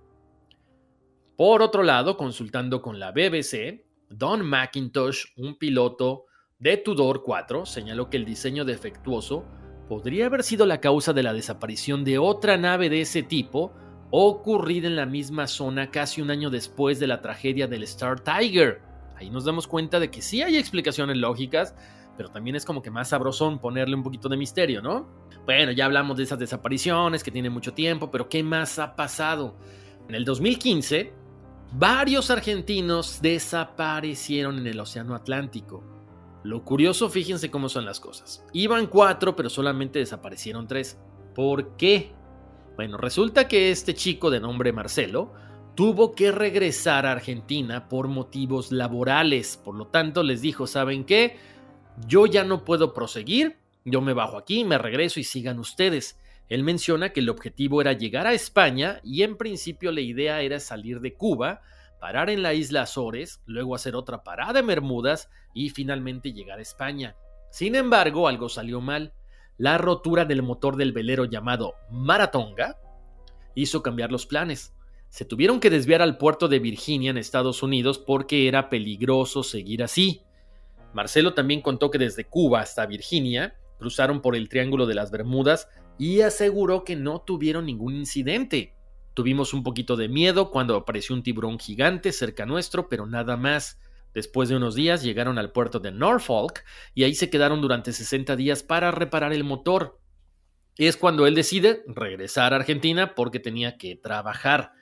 Por 1.37 1.63
otro 1.63 1.83
lado, 1.83 2.17
consultando 2.17 2.81
con 2.81 3.01
la 3.01 3.11
BBC, 3.11 3.85
Don 4.09 4.49
McIntosh, 4.49 5.25
un 5.37 5.59
piloto 5.59 6.27
de 6.61 6.77
Tudor 6.77 7.25
4, 7.25 7.67
señaló 7.67 8.09
que 8.09 8.19
el 8.19 8.25
diseño 8.25 8.65
defectuoso 8.65 9.45
podría 9.89 10.27
haber 10.27 10.45
sido 10.45 10.65
la 10.65 10.81
causa 10.81 11.13
de 11.13 11.25
la 11.25 11.33
desaparición 11.33 12.05
de 12.05 12.19
otra 12.19 12.57
nave 12.57 12.89
de 12.89 13.01
ese 13.01 13.25
tipo 13.25 13.73
ocurrida 14.13 14.87
en 14.87 14.95
la 14.95 15.07
misma 15.07 15.49
zona 15.49 15.91
casi 15.91 16.23
un 16.23 16.31
año 16.31 16.51
después 16.51 17.01
de 17.01 17.09
la 17.09 17.21
tragedia 17.21 17.67
del 17.67 17.83
Star 17.83 18.21
Tiger. 18.21 18.81
Ahí 19.17 19.29
nos 19.29 19.45
damos 19.45 19.67
cuenta 19.67 19.99
de 19.99 20.13
que 20.13 20.23
sí 20.23 20.41
hay 20.41 20.57
explicaciones 20.57 21.17
lógicas, 21.17 21.75
pero 22.17 22.29
también 22.29 22.55
es 22.55 22.65
como 22.65 22.81
que 22.81 22.93
más 22.93 23.09
sabrosón 23.09 23.59
ponerle 23.59 23.97
un 23.97 24.05
poquito 24.05 24.29
de 24.29 24.37
misterio, 24.37 24.81
¿no? 24.81 25.09
Bueno, 25.47 25.73
ya 25.73 25.87
hablamos 25.87 26.17
de 26.17 26.23
esas 26.23 26.39
desapariciones 26.39 27.25
que 27.25 27.33
tienen 27.33 27.53
mucho 27.53 27.75
tiempo, 27.75 28.09
pero 28.13 28.29
¿qué 28.29 28.45
más 28.45 28.79
ha 28.79 28.95
pasado? 28.95 29.57
En 30.09 30.15
el 30.15 30.25
2015, 30.25 31.24
varios 31.73 32.31
argentinos 32.31 33.21
desaparecieron 33.21 34.59
en 34.59 34.67
el 34.67 34.81
Océano 34.81 35.15
Atlántico. 35.15 35.83
Lo 36.45 36.63
curioso, 36.63 37.09
fíjense 37.09 37.51
cómo 37.51 37.69
son 37.69 37.87
las 37.87 38.01
cosas. 38.01 38.45
Iban 38.53 38.87
cuatro, 38.87 39.35
pero 39.35 39.49
solamente 39.49 39.99
desaparecieron 39.99 40.67
tres. 40.67 40.99
¿Por 41.35 41.77
qué? 41.77 42.13
Bueno, 42.77 42.99
resulta 42.99 43.49
que 43.49 43.71
este 43.71 43.95
chico 43.95 44.31
de 44.31 44.41
nombre 44.41 44.73
Marcelo 44.73 45.33
tuvo 45.75 46.15
que 46.15 46.33
regresar 46.33 47.07
a 47.07 47.13
Argentina 47.13 47.89
por 47.89 48.09
motivos 48.09 48.73
laborales. 48.73 49.57
Por 49.57 49.75
lo 49.75 49.87
tanto, 49.87 50.23
les 50.23 50.43
dijo, 50.43 50.67
¿saben 50.67 51.05
qué? 51.05 51.37
Yo 52.07 52.27
ya 52.27 52.45
no 52.45 52.65
puedo 52.65 52.93
proseguir, 52.93 53.57
yo 53.85 54.01
me 54.01 54.13
bajo 54.13 54.37
aquí, 54.37 54.65
me 54.65 54.79
regreso 54.79 55.21
y 55.21 55.25
sigan 55.25 55.59
ustedes. 55.59 56.19
Él 56.49 56.63
menciona 56.63 57.11
que 57.11 57.21
el 57.21 57.31
objetivo 57.31 57.81
era 57.81 57.93
llegar 57.93 58.27
a 58.27 58.35
España 58.35 59.01
y 59.03 59.23
en 59.23 59.37
principio 59.37 59.93
la 59.93 60.01
idea 60.01 60.43
era 60.43 60.61
salir 60.61 61.01
de 61.01 61.15
Cuba, 61.15 61.63
parar 62.01 62.29
en 62.29 62.43
la 62.43 62.53
isla 62.53 62.83
Azores, 62.83 63.41
luego 63.47 63.75
hacer 63.75 63.97
otra 63.97 64.23
parada 64.23 64.61
en 64.61 64.67
Bermudas 64.67 65.31
y 65.55 65.71
finalmente 65.71 66.33
llegar 66.33 66.59
a 66.59 66.63
España. 66.63 67.17
Sin 67.51 67.75
embargo, 67.77 68.29
algo 68.29 68.49
salió 68.49 68.81
mal. 68.81 69.13
La 69.57 69.79
rotura 69.79 70.25
del 70.25 70.43
motor 70.43 70.77
del 70.77 70.93
velero 70.93 71.25
llamado 71.25 71.77
Maratonga 71.91 72.77
hizo 73.55 73.83
cambiar 73.83 74.11
los 74.13 74.27
planes. 74.27 74.75
Se 75.09 75.25
tuvieron 75.25 75.61
que 75.61 75.71
desviar 75.71 76.03
al 76.03 76.19
puerto 76.19 76.49
de 76.49 76.59
Virginia 76.59 77.11
en 77.11 77.19
Estados 77.19 77.63
Unidos 77.63 77.99
porque 77.99 78.49
era 78.49 78.69
peligroso 78.69 79.45
seguir 79.45 79.83
así. 79.83 80.23
Marcelo 80.93 81.35
también 81.35 81.63
contó 81.63 81.91
que 81.91 81.99
desde 81.99 82.25
Cuba 82.25 82.61
hasta 82.61 82.85
Virginia 82.87 83.55
cruzaron 83.79 84.21
por 84.21 84.35
el 84.35 84.49
Triángulo 84.49 84.87
de 84.87 84.95
las 84.95 85.11
Bermudas 85.11 85.69
y 85.99 86.21
aseguró 86.21 86.85
que 86.85 86.97
no 86.97 87.21
tuvieron 87.21 87.67
ningún 87.67 87.95
incidente. 87.95 88.75
Tuvimos 89.15 89.55
un 89.55 89.63
poquito 89.63 89.97
de 89.97 90.09
miedo 90.09 90.51
cuando 90.51 90.77
apareció 90.77 91.15
un 91.15 91.23
tiburón 91.23 91.59
gigante 91.59 92.13
cerca 92.13 92.47
nuestro, 92.47 92.89
pero 92.89 93.07
nada 93.07 93.37
más. 93.37 93.79
Después 94.13 94.49
de 94.49 94.57
unos 94.57 94.75
días 94.77 95.03
llegaron 95.03 95.39
al 95.39 95.51
puerto 95.51 95.81
de 95.81 95.91
Norfolk 95.91 96.65
y 96.95 97.03
ahí 97.03 97.15
se 97.15 97.31
quedaron 97.31 97.61
durante 97.61 97.93
60 97.93 98.37
días 98.37 98.63
para 98.63 98.91
reparar 98.93 99.33
el 99.33 99.43
motor. 99.43 99.99
Es 100.77 100.97
cuando 100.97 101.27
él 101.27 101.35
decide 101.35 101.83
regresar 101.87 102.53
a 102.53 102.57
Argentina 102.57 103.15
porque 103.15 103.41
tenía 103.41 103.77
que 103.77 103.97
trabajar. 103.97 104.73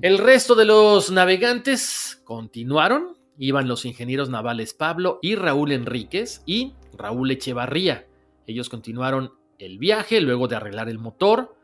El 0.00 0.18
resto 0.18 0.54
de 0.54 0.64
los 0.64 1.10
navegantes 1.10 2.22
continuaron. 2.24 3.18
Iban 3.38 3.68
los 3.68 3.84
ingenieros 3.84 4.30
navales 4.30 4.72
Pablo 4.72 5.18
y 5.20 5.34
Raúl 5.34 5.72
Enríquez 5.72 6.42
y 6.46 6.74
Raúl 6.96 7.30
Echevarría. 7.30 8.06
Ellos 8.46 8.68
continuaron 8.68 9.32
el 9.64 9.78
viaje 9.78 10.20
luego 10.20 10.48
de 10.48 10.56
arreglar 10.56 10.88
el 10.88 10.98
motor, 10.98 11.54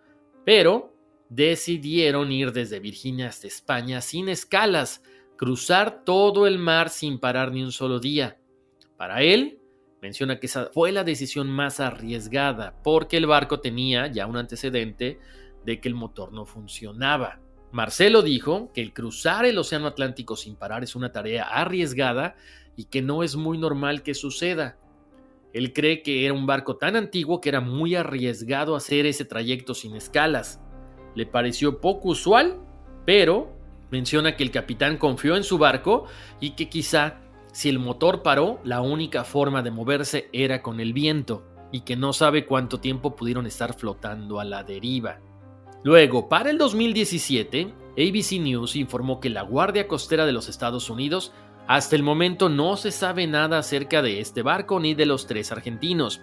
pero 0.44 0.94
decidieron 1.28 2.30
ir 2.30 2.53
desde 2.53 2.78
Virginia 2.78 3.28
hasta 3.28 3.49
España 3.49 4.01
sin 4.01 4.28
escalas, 4.28 5.03
cruzar 5.36 6.05
todo 6.05 6.46
el 6.46 6.59
mar 6.59 6.90
sin 6.90 7.18
parar 7.18 7.53
ni 7.53 7.62
un 7.62 7.72
solo 7.72 7.99
día. 7.99 8.38
Para 8.96 9.22
él, 9.22 9.59
menciona 10.01 10.38
que 10.38 10.46
esa 10.46 10.70
fue 10.72 10.92
la 10.92 11.03
decisión 11.03 11.49
más 11.49 11.80
arriesgada, 11.80 12.80
porque 12.84 13.16
el 13.16 13.26
barco 13.26 13.61
tenía 13.61 14.07
ya 14.07 14.26
un 14.26 14.36
antecedente 14.36 15.18
de 15.64 15.80
que 15.80 15.88
el 15.88 15.94
motor 15.94 16.32
no 16.32 16.46
funcionaba. 16.46 17.40
Marcelo 17.72 18.22
dijo 18.22 18.72
que 18.72 18.80
el 18.80 18.94
cruzar 18.94 19.44
el 19.44 19.59
Océano 19.59 19.88
Atlántico 19.88 20.36
sin 20.36 20.57
parar 20.57 20.84
es 20.84 20.94
una 20.94 21.12
tarea 21.12 21.44
arriesgada 21.44 22.36
y 22.76 22.84
que 22.84 23.03
no 23.03 23.22
es 23.24 23.36
muy 23.36 23.59
normal 23.59 24.03
que 24.03 24.14
suceda. 24.14 24.78
Él 25.53 25.72
cree 25.72 26.03
que 26.03 26.24
era 26.24 26.34
un 26.34 26.46
barco 26.46 26.76
tan 26.76 26.96
antiguo 26.96 27.40
que 27.40 27.49
era 27.49 27.61
muy 27.61 27.94
arriesgado 27.94 28.76
hacer 28.76 29.07
ese 29.07 29.24
trayecto 29.24 29.74
sin 29.74 29.96
escalas. 29.96 30.61
Le 31.14 31.26
pareció 31.26 31.80
poco 31.80 32.11
usual, 32.11 32.61
pero 33.07 33.57
menciona 33.90 34.36
que 34.36 34.44
el 34.44 34.51
capitán 34.51 34.99
confió 34.99 35.36
en 35.36 35.44
su 35.44 35.59
barco 35.59 36.05
y 36.40 36.51
que 36.51 36.68
quizá 36.68 37.20
si 37.53 37.68
el 37.68 37.78
motor 37.78 38.22
paró, 38.22 38.61
la 38.62 38.82
única 38.82 39.24
forma 39.24 39.62
de 39.62 39.70
moverse 39.70 40.28
era 40.32 40.62
con 40.62 40.80
el 40.80 40.92
viento, 40.92 41.44
y 41.72 41.80
que 41.80 41.96
no 41.96 42.12
sabe 42.12 42.46
cuánto 42.46 42.78
tiempo 42.78 43.16
pudieron 43.16 43.46
estar 43.46 43.74
flotando 43.74 44.38
a 44.40 44.44
la 44.44 44.62
deriva. 44.62 45.18
Luego, 45.82 46.28
para 46.28 46.51
el 46.51 46.59
2017, 46.59 47.74
ABC 47.92 48.40
News 48.40 48.76
informó 48.76 49.20
que 49.20 49.30
la 49.30 49.42
Guardia 49.42 49.88
Costera 49.88 50.24
de 50.26 50.32
los 50.32 50.49
Estados 50.49 50.90
Unidos 50.90 51.32
hasta 51.69 51.97
el 51.97 52.03
momento 52.03 52.49
no 52.49 52.79
se 52.79 52.91
sabe 52.91 53.27
nada 53.27 53.59
acerca 53.59 54.01
de 54.01 54.21
este 54.21 54.41
barco 54.41 54.81
ni 54.81 54.95
de 54.95 55.05
los 55.05 55.27
tres 55.27 55.53
argentinos. 55.53 56.23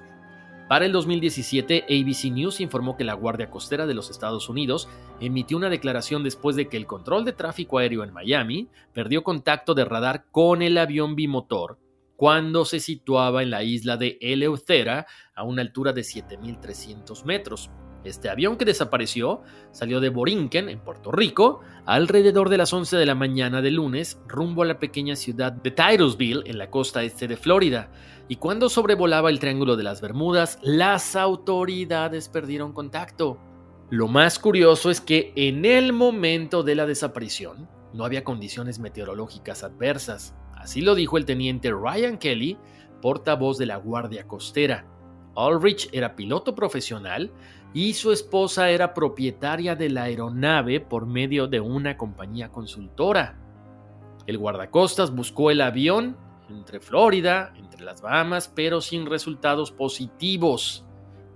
Para 0.68 0.88
el 0.88 0.92
2017, 0.92 1.84
ABC 1.84 2.32
News 2.32 2.60
informó 2.60 2.98
que 2.98 3.04
la 3.04 3.14
Guardia 3.14 3.52
Costera 3.52 3.86
de 3.86 3.94
los 3.94 4.10
Estados 4.10 4.50
Unidos 4.50 4.90
emitió 5.20 5.56
una 5.56 5.70
declaración 5.70 6.24
después 6.24 6.56
de 6.56 6.68
que 6.68 6.78
el 6.78 6.88
control 6.88 7.26
de 7.26 7.34
tráfico 7.34 7.78
aéreo 7.78 8.04
en 8.04 8.12
Miami 8.12 8.70
perdió 8.92 9.24
contacto 9.24 9.76
de 9.76 9.86
radar 9.86 10.26
con 10.32 10.64
el 10.64 10.80
avión 10.80 11.16
bimotor 11.16 11.78
cuando 12.16 12.66
se 12.66 12.80
situaba 12.80 13.44
en 13.44 13.52
la 13.52 13.64
isla 13.64 13.98
de 13.98 14.18
Eleuthera 14.22 15.06
a 15.36 15.44
una 15.44 15.62
altura 15.62 15.94
de 15.94 16.02
7.300 16.02 17.24
metros. 17.24 17.70
Este 18.06 18.30
avión 18.30 18.58
que 18.58 18.66
desapareció 18.66 19.42
salió 19.72 20.00
de 20.00 20.10
Borinquen, 20.10 20.70
en 20.70 20.80
Puerto 20.80 21.12
Rico, 21.12 21.62
alrededor 21.86 22.50
de 22.50 22.58
las 22.58 22.72
11 22.72 22.98
de 22.98 23.06
la 23.06 23.16
mañana 23.16 23.62
de 23.62 23.72
lunes, 23.72 24.22
rumbo 24.28 24.62
a 24.62 24.66
la 24.66 24.78
pequeña 24.80 25.16
ciudad 25.16 25.52
de 25.52 25.72
Titusville, 25.72 26.44
en 26.46 26.60
la 26.60 26.70
costa 26.70 27.04
este 27.04 27.28
de 27.28 27.36
Florida. 27.36 27.90
Y 28.28 28.36
cuando 28.36 28.70
sobrevolaba 28.70 29.30
el 29.30 29.40
Triángulo 29.40 29.76
de 29.76 29.84
las 29.84 30.02
Bermudas, 30.02 30.60
las 30.62 31.16
autoridades 31.16 32.30
perdieron 32.30 32.74
contacto. 32.74 33.40
Lo 33.90 34.08
más 34.08 34.40
curioso 34.40 34.92
es 34.92 35.02
que 35.02 35.34
en 35.36 35.66
el 35.66 35.92
momento 35.92 36.64
de 36.64 36.76
la 36.76 36.86
desaparición 36.86 37.68
no 37.94 38.06
había 38.06 38.24
condiciones 38.24 38.80
meteorológicas 38.80 39.64
adversas. 39.64 40.36
Así 40.56 40.82
lo 40.82 40.96
dijo 40.96 41.18
el 41.18 41.26
teniente 41.26 41.72
Ryan 41.72 42.18
Kelly, 42.18 42.58
portavoz 43.02 43.58
de 43.58 43.68
la 43.68 43.78
Guardia 43.78 44.28
Costera. 44.28 44.86
Ulrich 45.36 45.90
era 45.92 46.16
piloto 46.16 46.56
profesional 46.56 47.32
y 47.76 47.94
su 47.94 48.14
esposa 48.14 48.70
era 48.70 48.94
propietaria 48.94 49.76
de 49.76 49.90
la 49.90 50.04
aeronave 50.04 50.80
por 50.80 51.06
medio 51.06 51.48
de 51.48 51.60
una 51.60 51.98
compañía 51.98 52.50
consultora. 52.50 53.38
El 54.26 54.38
guardacostas 54.38 55.14
buscó 55.14 55.52
el 55.52 55.60
avión 55.60 56.16
entre 56.50 56.80
Florida, 56.80 57.54
entre 57.58 57.84
las 57.84 58.02
Bahamas, 58.02 58.48
pero 58.48 58.80
sin 58.80 59.06
resultados 59.06 59.74
positivos. 59.74 60.86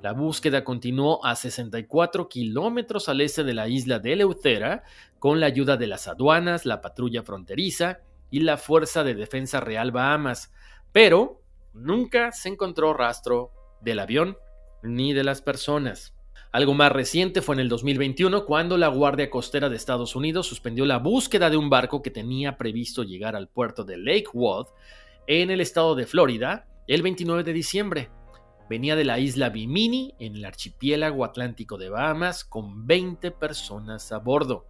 La 0.01 0.13
búsqueda 0.13 0.63
continuó 0.63 1.25
a 1.25 1.35
64 1.35 2.29
kilómetros 2.29 3.09
al 3.09 3.19
este 3.19 3.43
de 3.43 3.53
la 3.53 3.67
isla 3.67 3.99
de 3.99 4.13
Eleuthera 4.13 4.83
con 5.19 5.41
la 5.41 5.47
ayuda 5.47 5.75
de 5.75 5.87
las 5.87 6.07
aduanas, 6.07 6.65
la 6.65 6.79
patrulla 6.79 7.21
fronteriza 7.21 7.99
y 8.31 8.39
la 8.39 8.55
Fuerza 8.55 9.03
de 9.03 9.13
Defensa 9.13 9.59
Real 9.59 9.91
Bahamas, 9.91 10.53
pero 10.93 11.41
nunca 11.73 12.31
se 12.31 12.47
encontró 12.47 12.93
rastro 12.93 13.51
del 13.81 13.99
avión 13.99 14.37
ni 14.81 15.11
de 15.11 15.25
las 15.25 15.41
personas. 15.41 16.13
Algo 16.51 16.73
más 16.73 16.91
reciente 16.91 17.43
fue 17.43 17.53
en 17.53 17.59
el 17.59 17.69
2021 17.69 18.43
cuando 18.45 18.75
la 18.75 18.87
Guardia 18.87 19.29
Costera 19.29 19.69
de 19.69 19.75
Estados 19.75 20.15
Unidos 20.15 20.47
suspendió 20.47 20.83
la 20.83 20.97
búsqueda 20.97 21.51
de 21.51 21.57
un 21.57 21.69
barco 21.69 22.01
que 22.01 22.09
tenía 22.09 22.57
previsto 22.57 23.03
llegar 23.03 23.35
al 23.35 23.47
puerto 23.47 23.83
de 23.83 23.97
Lake 23.97 24.29
Worth 24.33 24.69
en 25.27 25.51
el 25.51 25.61
estado 25.61 25.93
de 25.93 26.07
Florida 26.07 26.67
el 26.87 27.03
29 27.03 27.43
de 27.43 27.53
diciembre. 27.53 28.09
Venía 28.67 28.95
de 28.95 29.05
la 29.05 29.19
isla 29.19 29.49
Bimini 29.49 30.15
en 30.17 30.37
el 30.37 30.45
archipiélago 30.45 31.23
atlántico 31.23 31.77
de 31.77 31.89
Bahamas 31.89 32.43
con 32.43 32.87
20 32.87 33.29
personas 33.29 34.11
a 34.11 34.17
bordo. 34.17 34.65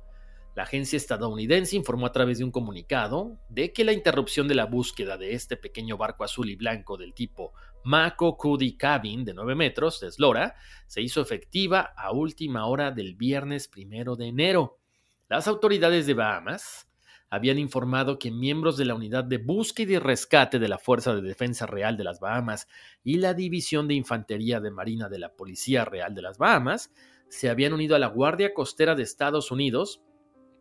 La 0.56 0.64
agencia 0.64 0.98
estadounidense 0.98 1.78
informó 1.78 2.08
a 2.08 2.12
través 2.12 2.40
de 2.40 2.44
un 2.44 2.52
comunicado 2.52 3.38
de 3.48 3.72
que 3.72 3.86
la 3.86 3.94
interrupción 3.94 4.50
de 4.50 4.56
la 4.56 4.66
búsqueda 4.66 5.18
de 5.18 5.34
este 5.34 5.56
pequeño 5.56 5.96
barco 5.96 6.26
azul 6.26 6.50
y 6.50 6.58
blanco 6.58 6.98
del 6.98 7.14
tipo 7.14 7.54
Mako 7.84 8.38
Kudi 8.38 8.78
Cabin 8.78 9.26
de 9.26 9.34
9 9.34 9.56
metros 9.56 10.00
de 10.00 10.08
eslora 10.08 10.56
se 10.88 11.02
hizo 11.02 11.22
efectiva 11.22 11.94
a 11.96 12.12
última 12.12 12.66
hora 12.66 12.92
del 12.92 13.16
viernes 13.16 13.68
primero 13.68 14.16
de 14.16 14.28
enero. 14.28 14.80
Las 15.28 15.48
autoridades 15.48 16.08
de 16.08 16.14
Bahamas 16.14 16.90
habían 17.30 17.60
informado 17.60 18.18
que 18.18 18.32
miembros 18.32 18.78
de 18.78 18.86
la 18.86 18.96
Unidad 18.96 19.24
de 19.24 19.38
Búsqueda 19.38 19.94
y 19.94 20.00
Rescate 20.00 20.60
de 20.60 20.68
la 20.68 20.80
Fuerza 20.80 21.14
de 21.14 21.22
Defensa 21.22 21.66
Real 21.66 21.96
de 21.96 22.04
las 22.04 22.20
Bahamas 22.20 22.68
y 23.04 23.18
la 23.18 23.34
División 23.34 23.88
de 23.88 23.94
Infantería 23.94 24.60
de 24.60 24.72
Marina 24.72 25.10
de 25.10 25.20
la 25.20 25.34
Policía 25.34 25.86
Real 25.86 26.16
de 26.16 26.24
las 26.24 26.38
Bahamas 26.38 26.92
se 27.30 27.50
habían 27.50 27.74
unido 27.74 27.96
a 27.96 28.00
la 28.00 28.08
Guardia 28.08 28.54
Costera 28.54 28.96
de 28.96 29.04
Estados 29.04 29.52
Unidos 29.52 30.02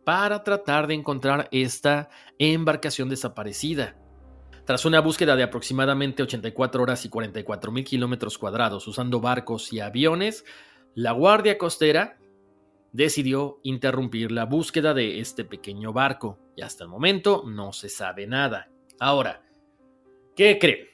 para 0.05 0.43
tratar 0.43 0.87
de 0.87 0.93
encontrar 0.93 1.49
esta 1.51 2.09
embarcación 2.37 3.09
desaparecida. 3.09 3.95
Tras 4.69 4.85
una 4.85 4.99
búsqueda 4.99 5.35
de 5.35 5.41
aproximadamente 5.41 6.21
84 6.21 6.83
horas 6.83 7.03
y 7.03 7.09
44 7.09 7.71
mil 7.71 7.83
kilómetros 7.83 8.37
cuadrados 8.37 8.87
usando 8.87 9.19
barcos 9.19 9.73
y 9.73 9.79
aviones, 9.79 10.45
la 10.93 11.11
Guardia 11.11 11.57
Costera 11.57 12.19
decidió 12.91 13.59
interrumpir 13.63 14.31
la 14.31 14.45
búsqueda 14.45 14.93
de 14.93 15.21
este 15.21 15.43
pequeño 15.43 15.91
barco 15.91 16.37
y 16.55 16.61
hasta 16.61 16.83
el 16.83 16.89
momento 16.91 17.45
no 17.47 17.73
se 17.73 17.89
sabe 17.89 18.27
nada. 18.27 18.69
Ahora, 18.99 19.41
¿qué 20.35 20.59
creen? 20.59 20.89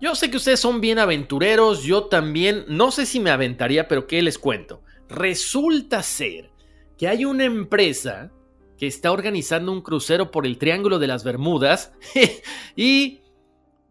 Yo 0.00 0.16
sé 0.16 0.28
que 0.28 0.38
ustedes 0.38 0.58
son 0.58 0.80
bien 0.80 0.98
aventureros, 0.98 1.84
yo 1.84 2.06
también, 2.06 2.64
no 2.66 2.90
sé 2.90 3.06
si 3.06 3.20
me 3.20 3.30
aventaría, 3.30 3.86
pero 3.86 4.08
¿qué 4.08 4.20
les 4.22 4.40
cuento? 4.40 4.82
Resulta 5.08 6.02
ser 6.02 6.50
que 6.96 7.06
hay 7.06 7.24
una 7.24 7.44
empresa 7.44 8.32
que 8.78 8.86
está 8.86 9.10
organizando 9.12 9.72
un 9.72 9.82
crucero 9.82 10.30
por 10.30 10.46
el 10.46 10.56
Triángulo 10.56 10.98
de 10.98 11.08
las 11.08 11.24
Bermudas 11.24 11.92
y 12.76 13.20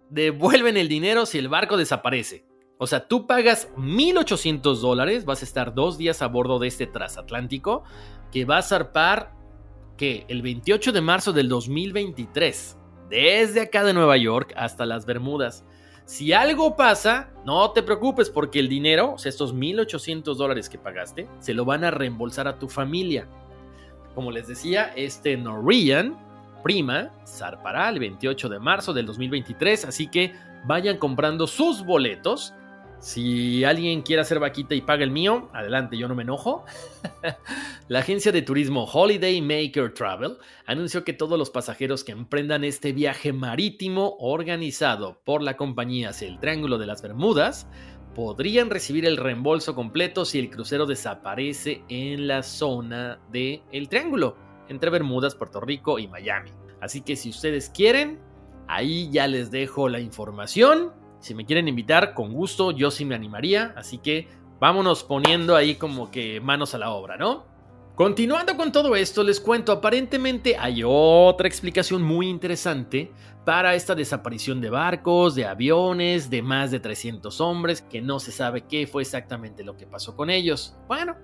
devuelven 0.09 0.77
el 0.77 0.87
dinero 0.87 1.25
si 1.25 1.37
el 1.37 1.49
barco 1.49 1.77
desaparece. 1.77 2.45
O 2.79 2.87
sea, 2.87 3.07
tú 3.07 3.27
pagas 3.27 3.69
1.800 3.75 4.79
dólares, 4.79 5.25
vas 5.25 5.41
a 5.41 5.45
estar 5.45 5.73
dos 5.73 5.97
días 5.97 6.21
a 6.21 6.27
bordo 6.27 6.59
de 6.59 6.67
este 6.67 6.87
transatlántico 6.87 7.83
que 8.31 8.45
va 8.45 8.59
a 8.59 8.63
zarpar, 8.63 9.35
que 9.97 10.25
El 10.29 10.43
28 10.43 10.91
de 10.91 11.01
marzo 11.01 11.33
del 11.33 11.49
2023, 11.49 12.77
desde 13.09 13.61
acá 13.61 13.83
de 13.83 13.93
Nueva 13.93 14.15
York 14.15 14.53
hasta 14.55 14.85
las 14.85 15.07
Bermudas. 15.07 15.65
Si 16.05 16.33
algo 16.33 16.75
pasa, 16.75 17.31
no 17.45 17.71
te 17.71 17.81
preocupes 17.81 18.29
porque 18.29 18.59
el 18.59 18.69
dinero, 18.69 19.13
o 19.13 19.17
sea, 19.17 19.31
estos 19.31 19.55
1.800 19.55 20.35
dólares 20.35 20.69
que 20.69 20.77
pagaste, 20.77 21.27
se 21.39 21.55
lo 21.55 21.65
van 21.65 21.83
a 21.83 21.91
reembolsar 21.91 22.47
a 22.47 22.59
tu 22.59 22.69
familia. 22.69 23.27
Como 24.17 24.31
les 24.31 24.47
decía, 24.47 24.93
este 24.95 25.37
Norwegian 25.37 26.17
Prima 26.63 27.11
zarpará 27.23 27.87
el 27.89 27.99
28 27.99 28.49
de 28.49 28.57
marzo 28.57 28.91
del 28.91 29.05
2023, 29.05 29.85
así 29.85 30.07
que 30.07 30.33
vayan 30.65 30.97
comprando 30.97 31.45
sus 31.45 31.85
boletos 31.85 32.51
si 32.99 33.63
alguien 33.63 34.01
quiere 34.01 34.23
hacer 34.23 34.39
vaquita 34.39 34.73
y 34.73 34.81
paga 34.81 35.03
el 35.03 35.11
mío, 35.11 35.49
adelante, 35.53 35.97
yo 35.97 36.07
no 36.07 36.15
me 36.15 36.23
enojo. 36.23 36.65
la 37.87 37.99
agencia 37.99 38.31
de 38.31 38.41
turismo 38.41 38.85
Holiday 38.85 39.39
Maker 39.39 39.93
Travel 39.93 40.37
anunció 40.65 41.03
que 41.03 41.13
todos 41.13 41.37
los 41.37 41.51
pasajeros 41.51 42.03
que 42.03 42.11
emprendan 42.11 42.63
este 42.63 42.93
viaje 42.93 43.33
marítimo 43.33 44.17
organizado 44.19 45.21
por 45.25 45.43
la 45.43 45.57
compañía 45.57 46.09
hacia 46.09 46.27
el 46.27 46.39
Triángulo 46.39 46.79
de 46.79 46.87
las 46.87 47.03
Bermudas 47.03 47.67
podrían 48.17 48.69
recibir 48.69 49.05
el 49.05 49.15
reembolso 49.15 49.75
completo 49.75 50.25
si 50.25 50.39
el 50.39 50.49
crucero 50.49 50.85
desaparece 50.85 51.83
en 51.87 52.27
la 52.27 52.43
zona 52.43 53.19
del 53.31 53.61
el 53.71 53.87
Triángulo, 53.87 54.35
entre 54.67 54.89
Bermudas, 54.89 55.35
Puerto 55.35 55.61
Rico 55.61 55.99
y 55.99 56.09
Miami. 56.09 56.51
Así 56.81 57.01
que 57.01 57.15
si 57.15 57.29
ustedes 57.29 57.69
quieren, 57.69 58.19
ahí 58.67 59.09
ya 59.11 59.27
les 59.27 59.51
dejo 59.51 59.87
la 59.87 59.99
información 59.99 60.91
si 61.19 61.33
me 61.33 61.45
quieren 61.45 61.67
invitar, 61.67 62.13
con 62.13 62.33
gusto, 62.33 62.71
yo 62.71 62.91
sí 62.91 63.05
me 63.05 63.15
animaría. 63.15 63.73
Así 63.75 63.97
que 63.97 64.27
vámonos 64.59 65.03
poniendo 65.03 65.55
ahí 65.55 65.75
como 65.75 66.11
que 66.11 66.39
manos 66.41 66.75
a 66.75 66.77
la 66.77 66.91
obra, 66.91 67.17
¿no? 67.17 67.45
Continuando 67.97 68.55
con 68.55 68.71
todo 68.71 68.95
esto, 68.95 69.23
les 69.23 69.39
cuento, 69.39 69.71
aparentemente 69.71 70.55
hay 70.55 70.83
otra 70.85 71.47
explicación 71.47 72.03
muy 72.03 72.29
interesante 72.29 73.11
para 73.43 73.73
esta 73.73 73.95
desaparición 73.95 74.61
de 74.61 74.69
barcos, 74.69 75.33
de 75.33 75.45
aviones, 75.45 76.29
de 76.29 76.43
más 76.43 76.69
de 76.69 76.79
300 76.79 77.41
hombres, 77.41 77.81
que 77.81 77.99
no 77.99 78.19
se 78.19 78.31
sabe 78.31 78.67
qué 78.67 78.85
fue 78.85 79.01
exactamente 79.01 79.63
lo 79.63 79.75
que 79.75 79.87
pasó 79.87 80.15
con 80.15 80.29
ellos. 80.29 80.75
Bueno, 80.87 81.17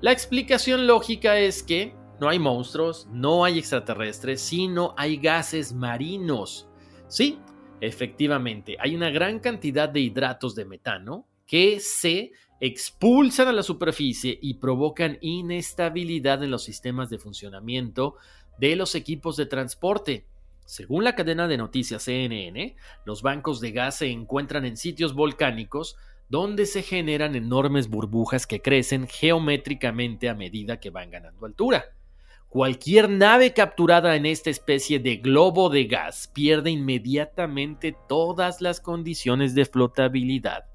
la 0.00 0.12
explicación 0.12 0.86
lógica 0.86 1.36
es 1.36 1.64
que 1.64 1.96
no 2.20 2.28
hay 2.28 2.38
monstruos, 2.38 3.08
no 3.10 3.44
hay 3.44 3.58
extraterrestres, 3.58 4.40
sino 4.40 4.94
hay 4.96 5.16
gases 5.16 5.72
marinos. 5.72 6.68
Sí, 7.08 7.40
Efectivamente, 7.80 8.76
hay 8.78 8.94
una 8.94 9.10
gran 9.10 9.38
cantidad 9.38 9.88
de 9.88 10.00
hidratos 10.00 10.54
de 10.54 10.66
metano 10.66 11.26
que 11.46 11.80
se 11.80 12.32
expulsan 12.60 13.48
a 13.48 13.52
la 13.52 13.62
superficie 13.62 14.38
y 14.40 14.54
provocan 14.54 15.18
inestabilidad 15.20 16.42
en 16.44 16.50
los 16.50 16.62
sistemas 16.62 17.10
de 17.10 17.18
funcionamiento 17.18 18.16
de 18.58 18.76
los 18.76 18.94
equipos 18.94 19.36
de 19.36 19.46
transporte. 19.46 20.26
Según 20.66 21.02
la 21.02 21.16
cadena 21.16 21.48
de 21.48 21.56
noticias 21.56 22.04
CNN, 22.04 22.76
los 23.04 23.22
bancos 23.22 23.60
de 23.60 23.72
gas 23.72 23.98
se 23.98 24.08
encuentran 24.08 24.64
en 24.64 24.76
sitios 24.76 25.14
volcánicos 25.14 25.96
donde 26.28 26.64
se 26.66 26.82
generan 26.82 27.34
enormes 27.34 27.88
burbujas 27.88 28.46
que 28.46 28.62
crecen 28.62 29.08
geométricamente 29.08 30.28
a 30.28 30.34
medida 30.34 30.78
que 30.78 30.90
van 30.90 31.10
ganando 31.10 31.44
altura. 31.44 31.86
Cualquier 32.48 33.08
nave 33.08 33.52
capturada 33.52 34.16
en 34.16 34.26
esta 34.26 34.50
especie 34.50 35.00
de 35.00 35.16
globo 35.16 35.70
de 35.70 35.84
gas 35.84 36.30
pierde 36.32 36.70
inmediatamente 36.70 37.96
todas 38.08 38.60
las 38.60 38.80
condiciones 38.80 39.54
de 39.54 39.64
flotabilidad 39.64 40.66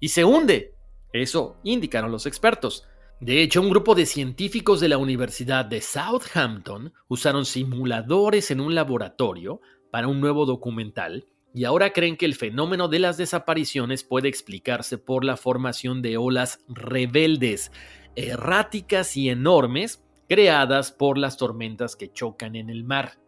y 0.00 0.08
se 0.08 0.24
hunde. 0.24 0.74
Eso 1.12 1.56
indicaron 1.62 2.10
los 2.10 2.26
expertos. 2.26 2.86
De 3.20 3.42
hecho, 3.42 3.60
un 3.60 3.70
grupo 3.70 3.94
de 3.94 4.06
científicos 4.06 4.80
de 4.80 4.88
la 4.88 4.98
Universidad 4.98 5.64
de 5.64 5.80
Southampton 5.80 6.92
usaron 7.08 7.44
simuladores 7.44 8.50
en 8.50 8.60
un 8.60 8.74
laboratorio 8.74 9.60
para 9.90 10.08
un 10.08 10.20
nuevo 10.20 10.46
documental 10.46 11.26
y 11.54 11.64
ahora 11.64 11.92
creen 11.92 12.16
que 12.16 12.24
el 12.24 12.34
fenómeno 12.34 12.88
de 12.88 12.98
las 12.98 13.18
desapariciones 13.18 14.04
puede 14.04 14.28
explicarse 14.28 14.98
por 14.98 15.24
la 15.24 15.36
formación 15.36 16.00
de 16.00 16.16
olas 16.16 16.64
rebeldes, 16.66 17.70
erráticas 18.16 19.16
y 19.16 19.28
enormes 19.28 20.02
creadas 20.28 20.92
por 20.92 21.18
las 21.18 21.36
tormentas 21.36 21.94
que 21.94 22.10
chocan 22.10 22.56
en 22.56 22.70
el 22.70 22.84
mar. 22.84 23.18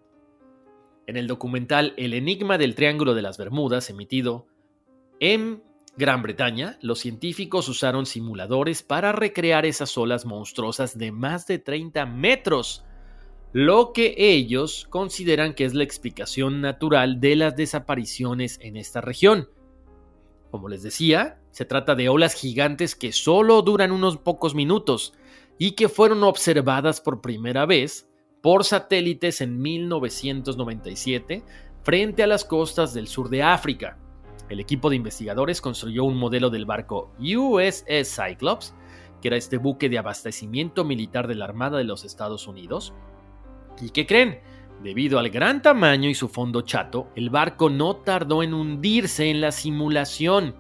En 1.07 1.19
el 1.19 1.27
documental 1.27 1.93
El 1.99 2.15
Enigma 2.15 2.57
del 2.57 2.75
Triángulo 2.75 3.15
de 3.15 3.23
las 3.23 3.37
Bermudas, 3.37 3.91
emitido 3.91 4.47
en 5.21 5.63
Gran 5.97 6.23
Bretaña, 6.23 6.77
los 6.83 6.99
científicos 6.99 7.69
usaron 7.69 8.05
simuladores 8.05 8.83
para 8.83 9.13
recrear 9.13 9.65
esas 9.65 9.97
olas 9.97 10.25
monstruosas 10.27 10.99
de 10.99 11.13
más 11.13 11.47
de 11.47 11.61
30 11.61 12.05
metros, 12.07 12.85
lo 13.53 13.93
que 13.93 14.17
ellos 14.19 14.89
consideran 14.91 15.55
que 15.55 15.65
es 15.65 15.73
la 15.73 15.85
explicación 15.85 16.61
natural 16.61 17.21
de 17.21 17.37
las 17.37 17.55
desapariciones 17.55 18.59
en 18.61 18.77
esta 18.77 19.03
región. 19.03 19.49
Como 20.51 20.69
les 20.69 20.83
decía, 20.83 21.39
se 21.53 21.65
trata 21.65 21.95
de 21.95 22.09
olas 22.09 22.35
gigantes 22.35 22.97
que 22.97 23.13
solo 23.13 23.63
duran 23.63 23.93
unos 23.93 24.17
pocos 24.17 24.57
minutos 24.57 25.15
y 25.59 25.73
que 25.73 25.89
fueron 25.89 26.25
observadas 26.25 27.01
por 27.01 27.21
primera 27.21 27.67
vez 27.67 28.09
por 28.43 28.65
satélites 28.65 29.41
en 29.41 29.63
1997 29.63 31.45
frente 31.85 32.25
a 32.25 32.27
las 32.27 32.45
costas 32.45 32.93
del 32.95 33.07
sur 33.07 33.29
de 33.29 33.45
África. 33.45 33.99
El 34.49 34.61
equipo 34.61 34.91
de 34.91 34.97
investigadores 34.97 35.61
construyó 35.61 36.05
un 36.05 36.17
modelo 36.17 36.51
del 36.51 36.67
barco 36.67 37.11
USS 37.19 38.15
Cyclops, 38.15 38.75
que 39.21 39.29
era 39.29 39.37
este 39.37 39.57
buque 39.57 39.89
de 39.89 39.99
abastecimiento 39.99 40.85
militar 40.85 41.27
de 41.29 41.35
la 41.35 41.47
Armada 41.47 41.79
de 41.79 41.85
los 41.85 42.05
Estados 42.05 42.47
Unidos. 42.47 42.93
¿Y 43.81 43.91
qué 43.91 44.07
creen? 44.07 44.41
Debido 44.83 45.19
al 45.19 45.31
gran 45.31 45.63
tamaño 45.63 46.11
y 46.11 46.15
su 46.15 46.29
fondo 46.29 46.61
chato, 46.63 47.09
el 47.17 47.31
barco 47.31 47.71
no 47.71 47.97
tardó 47.97 48.43
en 48.43 48.53
hundirse 48.53 49.31
en 49.31 49.41
la 49.41 49.51
simulación. 49.51 50.57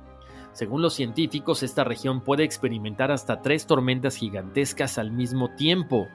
Según 0.53 0.82
los 0.82 0.95
científicos, 0.95 1.62
esta 1.62 1.85
región 1.85 2.22
puede 2.22 2.45
experimentar 2.45 3.11
hasta 3.11 3.43
tres 3.43 3.66
tormentas 3.66 4.16
gigantescas 4.16 4.99
al 4.99 5.11
mismo 5.11 5.51
tiempo, 5.57 6.09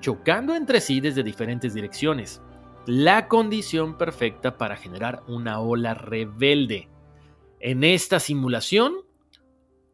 chocando 0.00 0.54
entre 0.54 0.80
sí 0.80 1.00
desde 1.00 1.22
diferentes 1.22 1.74
direcciones. 1.74 2.40
La 2.86 3.28
condición 3.28 3.98
perfecta 3.98 4.56
para 4.56 4.76
generar 4.76 5.22
una 5.26 5.60
ola 5.60 5.92
rebelde. 5.92 6.88
En 7.62 7.84
esta 7.84 8.20
simulación, 8.20 8.94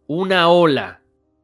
una 0.06 0.48
ola 0.48 1.02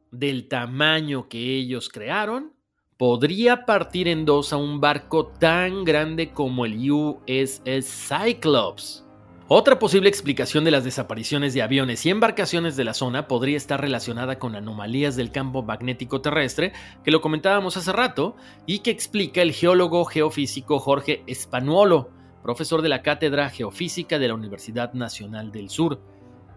del 0.09 0.47
tamaño 0.47 1.27
que 1.27 1.57
ellos 1.57 1.89
crearon 1.89 2.53
podría 2.95 3.65
partir 3.65 4.07
en 4.07 4.23
dos 4.23 4.53
a 4.53 4.57
un 4.57 4.79
barco 4.79 5.27
tan 5.27 5.83
grande 5.83 6.31
como 6.31 6.65
el 6.65 6.89
USS 6.89 7.61
Cyclops. 7.83 9.05
Otra 9.49 9.79
posible 9.79 10.07
explicación 10.07 10.63
de 10.63 10.71
las 10.71 10.85
desapariciones 10.85 11.53
de 11.53 11.61
aviones 11.61 12.05
y 12.05 12.09
embarcaciones 12.09 12.77
de 12.77 12.85
la 12.85 12.93
zona 12.93 13.27
podría 13.27 13.57
estar 13.57 13.81
relacionada 13.81 14.39
con 14.39 14.55
anomalías 14.55 15.17
del 15.17 15.29
campo 15.29 15.61
magnético 15.61 16.21
terrestre, 16.21 16.71
que 17.03 17.11
lo 17.11 17.19
comentábamos 17.19 17.75
hace 17.75 17.91
rato, 17.91 18.37
y 18.65 18.79
que 18.79 18.91
explica 18.91 19.41
el 19.41 19.51
geólogo 19.51 20.05
geofísico 20.05 20.79
Jorge 20.79 21.21
Espanuolo, 21.27 22.09
profesor 22.43 22.81
de 22.81 22.89
la 22.89 23.01
Cátedra 23.01 23.49
Geofísica 23.49 24.19
de 24.19 24.29
la 24.29 24.35
Universidad 24.35 24.93
Nacional 24.93 25.51
del 25.51 25.69
Sur. 25.69 26.12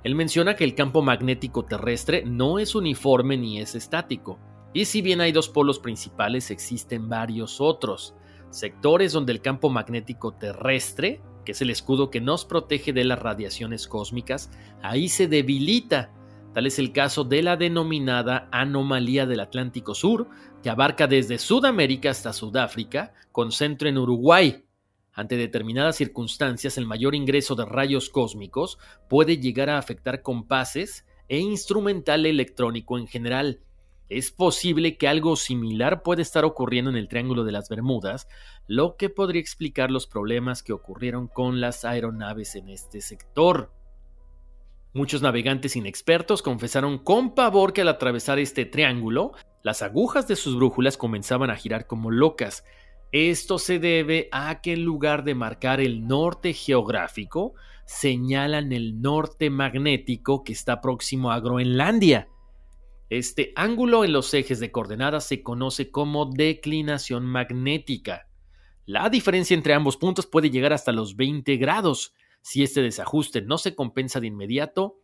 Él 0.07 0.15
menciona 0.15 0.55
que 0.55 0.63
el 0.63 0.77
campo 0.77 1.03
magnético 1.03 1.65
terrestre 1.65 2.23
no 2.25 2.61
es 2.61 2.77
uniforme 2.77 3.37
ni 3.37 3.59
es 3.59 3.75
estático, 3.75 4.39
y 4.73 4.85
si 4.85 5.03
bien 5.03 5.21
hay 5.21 5.33
dos 5.33 5.49
polos 5.49 5.81
principales, 5.81 6.53
existen 6.53 7.09
varios 7.09 7.61
otros, 7.61 8.15
sectores 8.51 9.11
donde 9.11 9.33
el 9.33 9.41
campo 9.41 9.69
magnético 9.69 10.33
terrestre 10.33 11.21
que 11.45 11.51
es 11.51 11.61
el 11.61 11.71
escudo 11.71 12.09
que 12.09 12.21
nos 12.21 12.45
protege 12.45 12.93
de 12.93 13.03
las 13.03 13.19
radiaciones 13.19 13.89
cósmicas, 13.89 14.49
ahí 14.81 15.09
se 15.09 15.27
debilita. 15.27 16.13
Tal 16.55 16.67
es 16.67 16.79
el 16.79 16.93
caso 16.93 17.25
de 17.25 17.43
la 17.43 17.57
denominada 17.57 18.49
anomalía 18.53 19.27
del 19.27 19.41
Atlántico 19.41 19.97
Sur, 19.97 20.29
que 20.63 20.71
abarca 20.71 21.09
desde 21.09 21.39
Sudamérica 21.39 22.11
hasta 22.11 22.33
Sudáfrica, 22.33 23.13
con 23.33 23.51
centro 23.51 23.89
en 23.89 23.99
Uruguay. 23.99 24.66
Ante 25.17 25.37
determinadas 25.37 25.97
circunstancias, 25.97 26.79
el 26.79 26.87
mayor 26.87 27.17
ingreso 27.17 27.57
de 27.57 27.65
rayos 27.65 28.11
cósmicos 28.11 28.79
puede 29.09 29.39
llegar 29.39 29.71
a 29.71 29.79
afectar 29.79 30.23
compases 30.23 31.05
e 31.29 31.39
instrumental 31.39 32.25
electrónico 32.25 32.99
en 32.99 33.09
general, 33.09 33.61
es 34.09 34.31
posible 34.31 34.97
que 34.97 35.09
algo 35.09 35.35
similar 35.35 36.03
pueda 36.03 36.23
estar 36.23 36.45
ocurriendo 36.45 36.91
en 36.91 36.97
el 36.97 37.09
Triángulo 37.09 37.43
de 37.43 37.51
las 37.51 37.69
Bermudas, 37.69 38.29
lo 38.69 38.97
que 38.97 39.11
podría 39.11 39.41
explicar 39.41 39.91
los 39.91 40.07
problemas 40.07 40.63
que 40.63 40.73
ocurrieron 40.73 41.27
con 41.27 41.61
las 41.61 41.85
aeronaves 41.85 42.55
en 42.55 42.69
este 42.69 43.01
sector. 43.01 43.73
Muchos 44.93 45.23
navegantes 45.23 45.75
inexpertos 45.75 46.41
confesaron 46.41 46.99
con 46.99 47.35
pavor 47.35 47.73
que 47.73 47.81
al 47.81 47.89
atravesar 47.89 48.39
este 48.39 48.65
triángulo, 48.65 49.33
las 49.63 49.83
agujas 49.83 50.29
de 50.29 50.37
sus 50.37 50.55
brújulas 50.55 50.97
comenzaban 50.97 51.51
a 51.51 51.57
girar 51.57 51.89
como 51.89 52.13
locas. 52.13 52.65
Esto 53.19 53.59
se 53.59 53.79
debe 53.79 54.29
a 54.31 54.61
que 54.61 54.75
en 54.75 54.85
lugar 54.85 55.25
de 55.25 55.35
marcar 55.35 55.81
el 55.81 56.07
norte 56.07 56.53
geográfico, 56.53 57.55
señalan 57.87 58.73
el 58.73 59.01
norte 59.01 59.49
magnético 59.49 60.45
que 60.45 60.53
está 60.53 60.83
próximo 60.83 61.33
a 61.33 61.41
Groenlandia. 61.41 62.29
Este 63.09 63.55
ángulo 63.57 64.05
en 64.05 64.13
los 64.13 64.35
ejes 64.35 64.61
de 64.61 64.71
coordenadas 64.71 65.27
se 65.27 65.43
conoce 65.43 65.91
como 65.91 66.27
declinación 66.27 67.25
magnética. 67.25 68.29
La 68.85 69.09
diferencia 69.09 69.55
entre 69.55 69.73
ambos 69.73 69.97
puntos 69.97 70.27
puede 70.27 70.51
llegar 70.51 70.75
hasta 70.75 70.93
los 70.93 71.17
20 71.17 71.57
grados. 71.57 72.13
Si 72.43 72.63
este 72.63 72.83
desajuste 72.83 73.41
no 73.41 73.57
se 73.57 73.75
compensa 73.75 74.21
de 74.21 74.27
inmediato, 74.27 74.99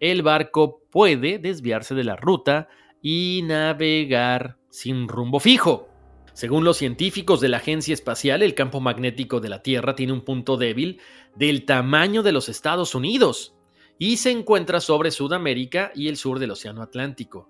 el 0.00 0.20
barco 0.20 0.82
puede 0.90 1.38
desviarse 1.38 1.94
de 1.94 2.04
la 2.04 2.16
ruta 2.16 2.68
y 3.00 3.40
navegar 3.42 4.58
sin 4.68 5.08
rumbo 5.08 5.40
fijo. 5.40 5.93
Según 6.34 6.64
los 6.64 6.78
científicos 6.78 7.40
de 7.40 7.48
la 7.48 7.58
Agencia 7.58 7.94
Espacial, 7.94 8.42
el 8.42 8.56
campo 8.56 8.80
magnético 8.80 9.38
de 9.38 9.48
la 9.48 9.62
Tierra 9.62 9.94
tiene 9.94 10.12
un 10.12 10.22
punto 10.22 10.56
débil 10.56 11.00
del 11.36 11.64
tamaño 11.64 12.24
de 12.24 12.32
los 12.32 12.48
Estados 12.48 12.96
Unidos 12.96 13.54
y 14.00 14.16
se 14.16 14.32
encuentra 14.32 14.80
sobre 14.80 15.12
Sudamérica 15.12 15.92
y 15.94 16.08
el 16.08 16.16
sur 16.16 16.40
del 16.40 16.50
Océano 16.50 16.82
Atlántico. 16.82 17.48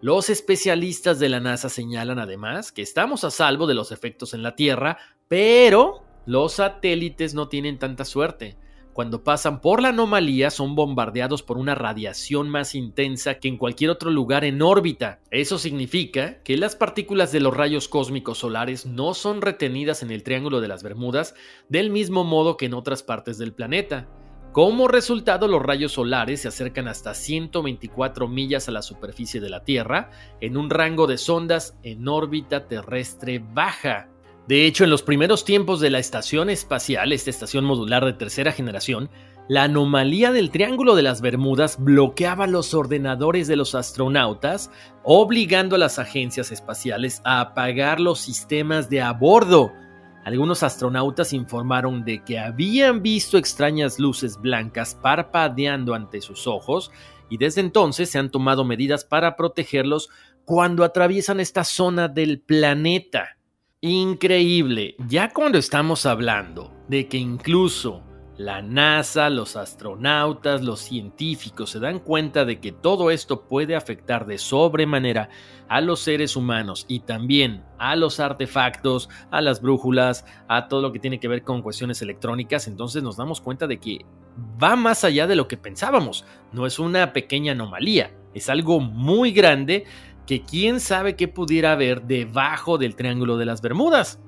Los 0.00 0.28
especialistas 0.28 1.20
de 1.20 1.28
la 1.28 1.38
NASA 1.38 1.68
señalan 1.68 2.18
además 2.18 2.72
que 2.72 2.82
estamos 2.82 3.22
a 3.22 3.30
salvo 3.30 3.68
de 3.68 3.74
los 3.74 3.92
efectos 3.92 4.34
en 4.34 4.42
la 4.42 4.56
Tierra, 4.56 4.98
pero 5.28 6.02
los 6.26 6.54
satélites 6.54 7.32
no 7.32 7.48
tienen 7.48 7.78
tanta 7.78 8.04
suerte. 8.04 8.58
Cuando 8.96 9.22
pasan 9.22 9.60
por 9.60 9.82
la 9.82 9.90
anomalía 9.90 10.48
son 10.48 10.74
bombardeados 10.74 11.42
por 11.42 11.58
una 11.58 11.74
radiación 11.74 12.48
más 12.48 12.74
intensa 12.74 13.34
que 13.34 13.46
en 13.46 13.58
cualquier 13.58 13.90
otro 13.90 14.10
lugar 14.10 14.42
en 14.42 14.62
órbita. 14.62 15.20
Eso 15.30 15.58
significa 15.58 16.42
que 16.42 16.56
las 16.56 16.76
partículas 16.76 17.30
de 17.30 17.40
los 17.40 17.54
rayos 17.54 17.88
cósmicos 17.88 18.38
solares 18.38 18.86
no 18.86 19.12
son 19.12 19.42
retenidas 19.42 20.02
en 20.02 20.10
el 20.10 20.22
Triángulo 20.22 20.62
de 20.62 20.68
las 20.68 20.82
Bermudas 20.82 21.34
del 21.68 21.90
mismo 21.90 22.24
modo 22.24 22.56
que 22.56 22.64
en 22.64 22.72
otras 22.72 23.02
partes 23.02 23.36
del 23.36 23.52
planeta. 23.52 24.08
Como 24.52 24.88
resultado, 24.88 25.46
los 25.46 25.62
rayos 25.62 25.92
solares 25.92 26.40
se 26.40 26.48
acercan 26.48 26.88
hasta 26.88 27.12
124 27.12 28.28
millas 28.28 28.66
a 28.66 28.72
la 28.72 28.80
superficie 28.80 29.42
de 29.42 29.50
la 29.50 29.62
Tierra 29.62 30.08
en 30.40 30.56
un 30.56 30.70
rango 30.70 31.06
de 31.06 31.18
sondas 31.18 31.76
en 31.82 32.08
órbita 32.08 32.66
terrestre 32.66 33.44
baja. 33.46 34.08
De 34.48 34.66
hecho, 34.66 34.84
en 34.84 34.90
los 34.90 35.02
primeros 35.02 35.44
tiempos 35.44 35.80
de 35.80 35.90
la 35.90 35.98
estación 35.98 36.50
espacial, 36.50 37.12
esta 37.12 37.30
estación 37.30 37.64
modular 37.64 38.04
de 38.04 38.12
tercera 38.12 38.52
generación, 38.52 39.10
la 39.48 39.64
anomalía 39.64 40.32
del 40.32 40.50
Triángulo 40.50 40.94
de 40.94 41.02
las 41.02 41.20
Bermudas 41.20 41.76
bloqueaba 41.78 42.46
los 42.46 42.74
ordenadores 42.74 43.48
de 43.48 43.56
los 43.56 43.74
astronautas, 43.74 44.70
obligando 45.04 45.76
a 45.76 45.78
las 45.78 45.98
agencias 45.98 46.52
espaciales 46.52 47.20
a 47.24 47.40
apagar 47.40 48.00
los 48.00 48.20
sistemas 48.20 48.88
de 48.90 49.02
a 49.02 49.12
bordo 49.12 49.72
algunos 50.26 50.64
astronautas 50.64 51.32
informaron 51.32 52.04
de 52.04 52.24
que 52.24 52.40
habían 52.40 53.00
visto 53.00 53.38
extrañas 53.38 54.00
luces 54.00 54.40
blancas 54.40 54.98
parpadeando 55.00 55.94
ante 55.94 56.20
sus 56.20 56.48
ojos 56.48 56.90
y 57.30 57.38
desde 57.38 57.60
entonces 57.60 58.10
se 58.10 58.18
han 58.18 58.32
tomado 58.32 58.64
medidas 58.64 59.04
para 59.04 59.36
protegerlos 59.36 60.08
cuando 60.44 60.82
atraviesan 60.82 61.38
esta 61.38 61.62
zona 61.62 62.08
del 62.08 62.40
planeta. 62.40 63.35
Increíble, 63.82 64.96
ya 65.06 65.34
cuando 65.34 65.58
estamos 65.58 66.06
hablando 66.06 66.72
de 66.88 67.08
que 67.08 67.18
incluso 67.18 68.02
la 68.38 68.62
NASA, 68.62 69.28
los 69.28 69.54
astronautas, 69.54 70.62
los 70.62 70.80
científicos 70.80 71.70
se 71.70 71.80
dan 71.80 71.98
cuenta 71.98 72.46
de 72.46 72.58
que 72.58 72.72
todo 72.72 73.10
esto 73.10 73.42
puede 73.42 73.76
afectar 73.76 74.26
de 74.26 74.38
sobremanera 74.38 75.28
a 75.68 75.82
los 75.82 76.00
seres 76.00 76.36
humanos 76.36 76.86
y 76.88 77.00
también 77.00 77.64
a 77.78 77.96
los 77.96 78.18
artefactos, 78.18 79.10
a 79.30 79.42
las 79.42 79.60
brújulas, 79.60 80.24
a 80.48 80.68
todo 80.68 80.80
lo 80.80 80.90
que 80.90 80.98
tiene 80.98 81.20
que 81.20 81.28
ver 81.28 81.42
con 81.42 81.60
cuestiones 81.60 82.00
electrónicas, 82.00 82.68
entonces 82.68 83.02
nos 83.02 83.18
damos 83.18 83.42
cuenta 83.42 83.66
de 83.66 83.78
que 83.78 84.06
va 84.62 84.74
más 84.76 85.04
allá 85.04 85.26
de 85.26 85.36
lo 85.36 85.48
que 85.48 85.58
pensábamos. 85.58 86.24
No 86.50 86.64
es 86.64 86.78
una 86.78 87.12
pequeña 87.12 87.52
anomalía, 87.52 88.10
es 88.32 88.48
algo 88.48 88.80
muy 88.80 89.32
grande 89.32 89.84
que 90.26 90.42
quién 90.42 90.80
sabe 90.80 91.16
qué 91.16 91.28
pudiera 91.28 91.72
haber 91.72 92.02
debajo 92.02 92.78
del 92.78 92.96
Triángulo 92.96 93.36
de 93.36 93.46
las 93.46 93.62
Bermudas. 93.62 94.20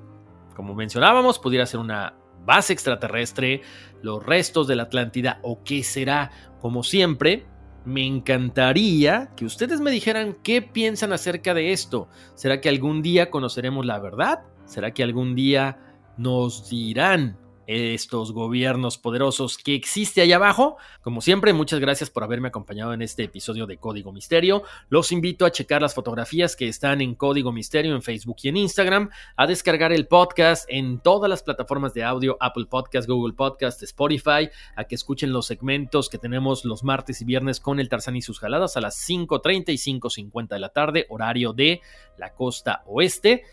Como 0.55 0.75
mencionábamos, 0.75 1.39
pudiera 1.39 1.65
ser 1.65 1.79
una 1.79 2.15
base 2.45 2.73
extraterrestre, 2.73 3.61
los 4.01 4.25
restos 4.25 4.67
de 4.67 4.75
la 4.75 4.83
Atlántida 4.83 5.39
o 5.43 5.63
qué 5.63 5.83
será. 5.83 6.31
Como 6.61 6.83
siempre, 6.83 7.45
me 7.85 8.05
encantaría 8.05 9.31
que 9.35 9.45
ustedes 9.45 9.81
me 9.81 9.91
dijeran 9.91 10.37
qué 10.43 10.61
piensan 10.61 11.13
acerca 11.13 11.53
de 11.53 11.71
esto. 11.71 12.07
¿Será 12.35 12.61
que 12.61 12.69
algún 12.69 13.01
día 13.01 13.29
conoceremos 13.29 13.85
la 13.85 13.99
verdad? 13.99 14.41
¿Será 14.65 14.93
que 14.93 15.03
algún 15.03 15.35
día 15.35 15.79
nos 16.17 16.69
dirán 16.69 17.37
estos 17.69 18.31
gobiernos 18.31 18.97
poderosos 18.97 19.59
que 19.59 19.75
existe 19.75 20.21
allá 20.21 20.37
abajo. 20.37 20.77
Como 21.01 21.21
siempre, 21.21 21.53
muchas 21.53 21.79
gracias 21.79 22.09
por 22.09 22.23
haberme 22.23 22.47
acompañado 22.47 22.93
en 22.93 23.03
este 23.03 23.25
episodio 23.25 23.67
de 23.67 23.77
Código 23.77 24.11
Misterio. 24.11 24.63
Los 24.89 25.11
invito 25.11 25.45
a 25.45 25.51
checar 25.51 25.83
las 25.83 25.93
fotografías 25.93 26.55
que 26.55 26.67
están 26.67 26.99
en 26.99 27.13
Código 27.13 27.51
Misterio 27.51 27.93
en 27.93 28.01
Facebook 28.01 28.37
y 28.41 28.49
en 28.49 28.57
Instagram, 28.57 29.11
a 29.35 29.45
descargar 29.45 29.93
el 29.93 30.07
podcast 30.07 30.65
en 30.67 30.99
todas 30.99 31.29
las 31.29 31.43
plataformas 31.43 31.93
de 31.93 32.03
audio, 32.03 32.37
Apple 32.39 32.65
Podcast, 32.65 33.07
Google 33.07 33.33
Podcast, 33.33 33.83
Spotify, 33.83 34.49
a 34.75 34.85
que 34.85 34.95
escuchen 34.95 35.31
los 35.31 35.45
segmentos 35.45 36.09
que 36.09 36.17
tenemos 36.17 36.65
los 36.65 36.83
martes 36.83 37.21
y 37.21 37.25
viernes 37.25 37.59
con 37.59 37.79
el 37.79 37.87
Tarzán 37.87 38.15
y 38.15 38.23
sus 38.23 38.39
jaladas 38.39 38.77
a 38.77 38.81
las 38.81 38.97
5.30 39.07 39.69
y 39.69 39.99
5.50 39.99 40.47
de 40.47 40.59
la 40.59 40.69
tarde, 40.69 41.05
horario 41.09 41.53
de 41.53 41.81
la 42.17 42.33
costa 42.33 42.81
oeste. 42.87 43.43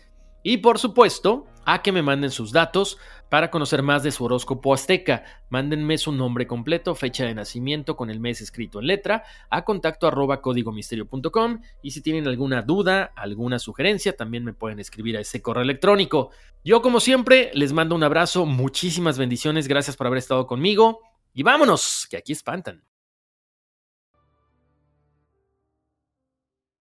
Y 0.41 0.57
por 0.57 0.79
supuesto, 0.79 1.45
a 1.65 1.81
que 1.81 1.91
me 1.91 2.01
manden 2.01 2.31
sus 2.31 2.53
datos 2.53 2.97
para 3.29 3.51
conocer 3.51 3.83
más 3.83 4.03
de 4.03 4.11
su 4.11 4.25
horóscopo 4.25 4.73
azteca. 4.73 5.23
Mándenme 5.49 5.97
su 5.97 6.11
nombre 6.11 6.47
completo, 6.47 6.95
fecha 6.95 7.25
de 7.25 7.33
nacimiento 7.33 7.95
con 7.95 8.09
el 8.09 8.19
mes 8.19 8.41
escrito 8.41 8.79
en 8.79 8.87
letra 8.87 9.23
a 9.49 9.63
contacto 9.63 10.07
arroba 10.07 10.41
códigomisterio.com 10.41 11.61
y 11.81 11.91
si 11.91 12.01
tienen 12.01 12.27
alguna 12.27 12.61
duda, 12.61 13.11
alguna 13.15 13.59
sugerencia, 13.59 14.15
también 14.15 14.43
me 14.43 14.53
pueden 14.53 14.79
escribir 14.79 15.17
a 15.17 15.21
ese 15.21 15.41
correo 15.41 15.63
electrónico. 15.63 16.31
Yo 16.63 16.81
como 16.81 16.99
siempre 16.99 17.51
les 17.53 17.73
mando 17.73 17.95
un 17.95 18.03
abrazo, 18.03 18.45
muchísimas 18.45 19.17
bendiciones, 19.17 19.67
gracias 19.67 19.95
por 19.95 20.07
haber 20.07 20.19
estado 20.19 20.47
conmigo 20.47 21.01
y 21.33 21.43
vámonos, 21.43 22.07
que 22.09 22.17
aquí 22.17 22.33
espantan. 22.33 22.83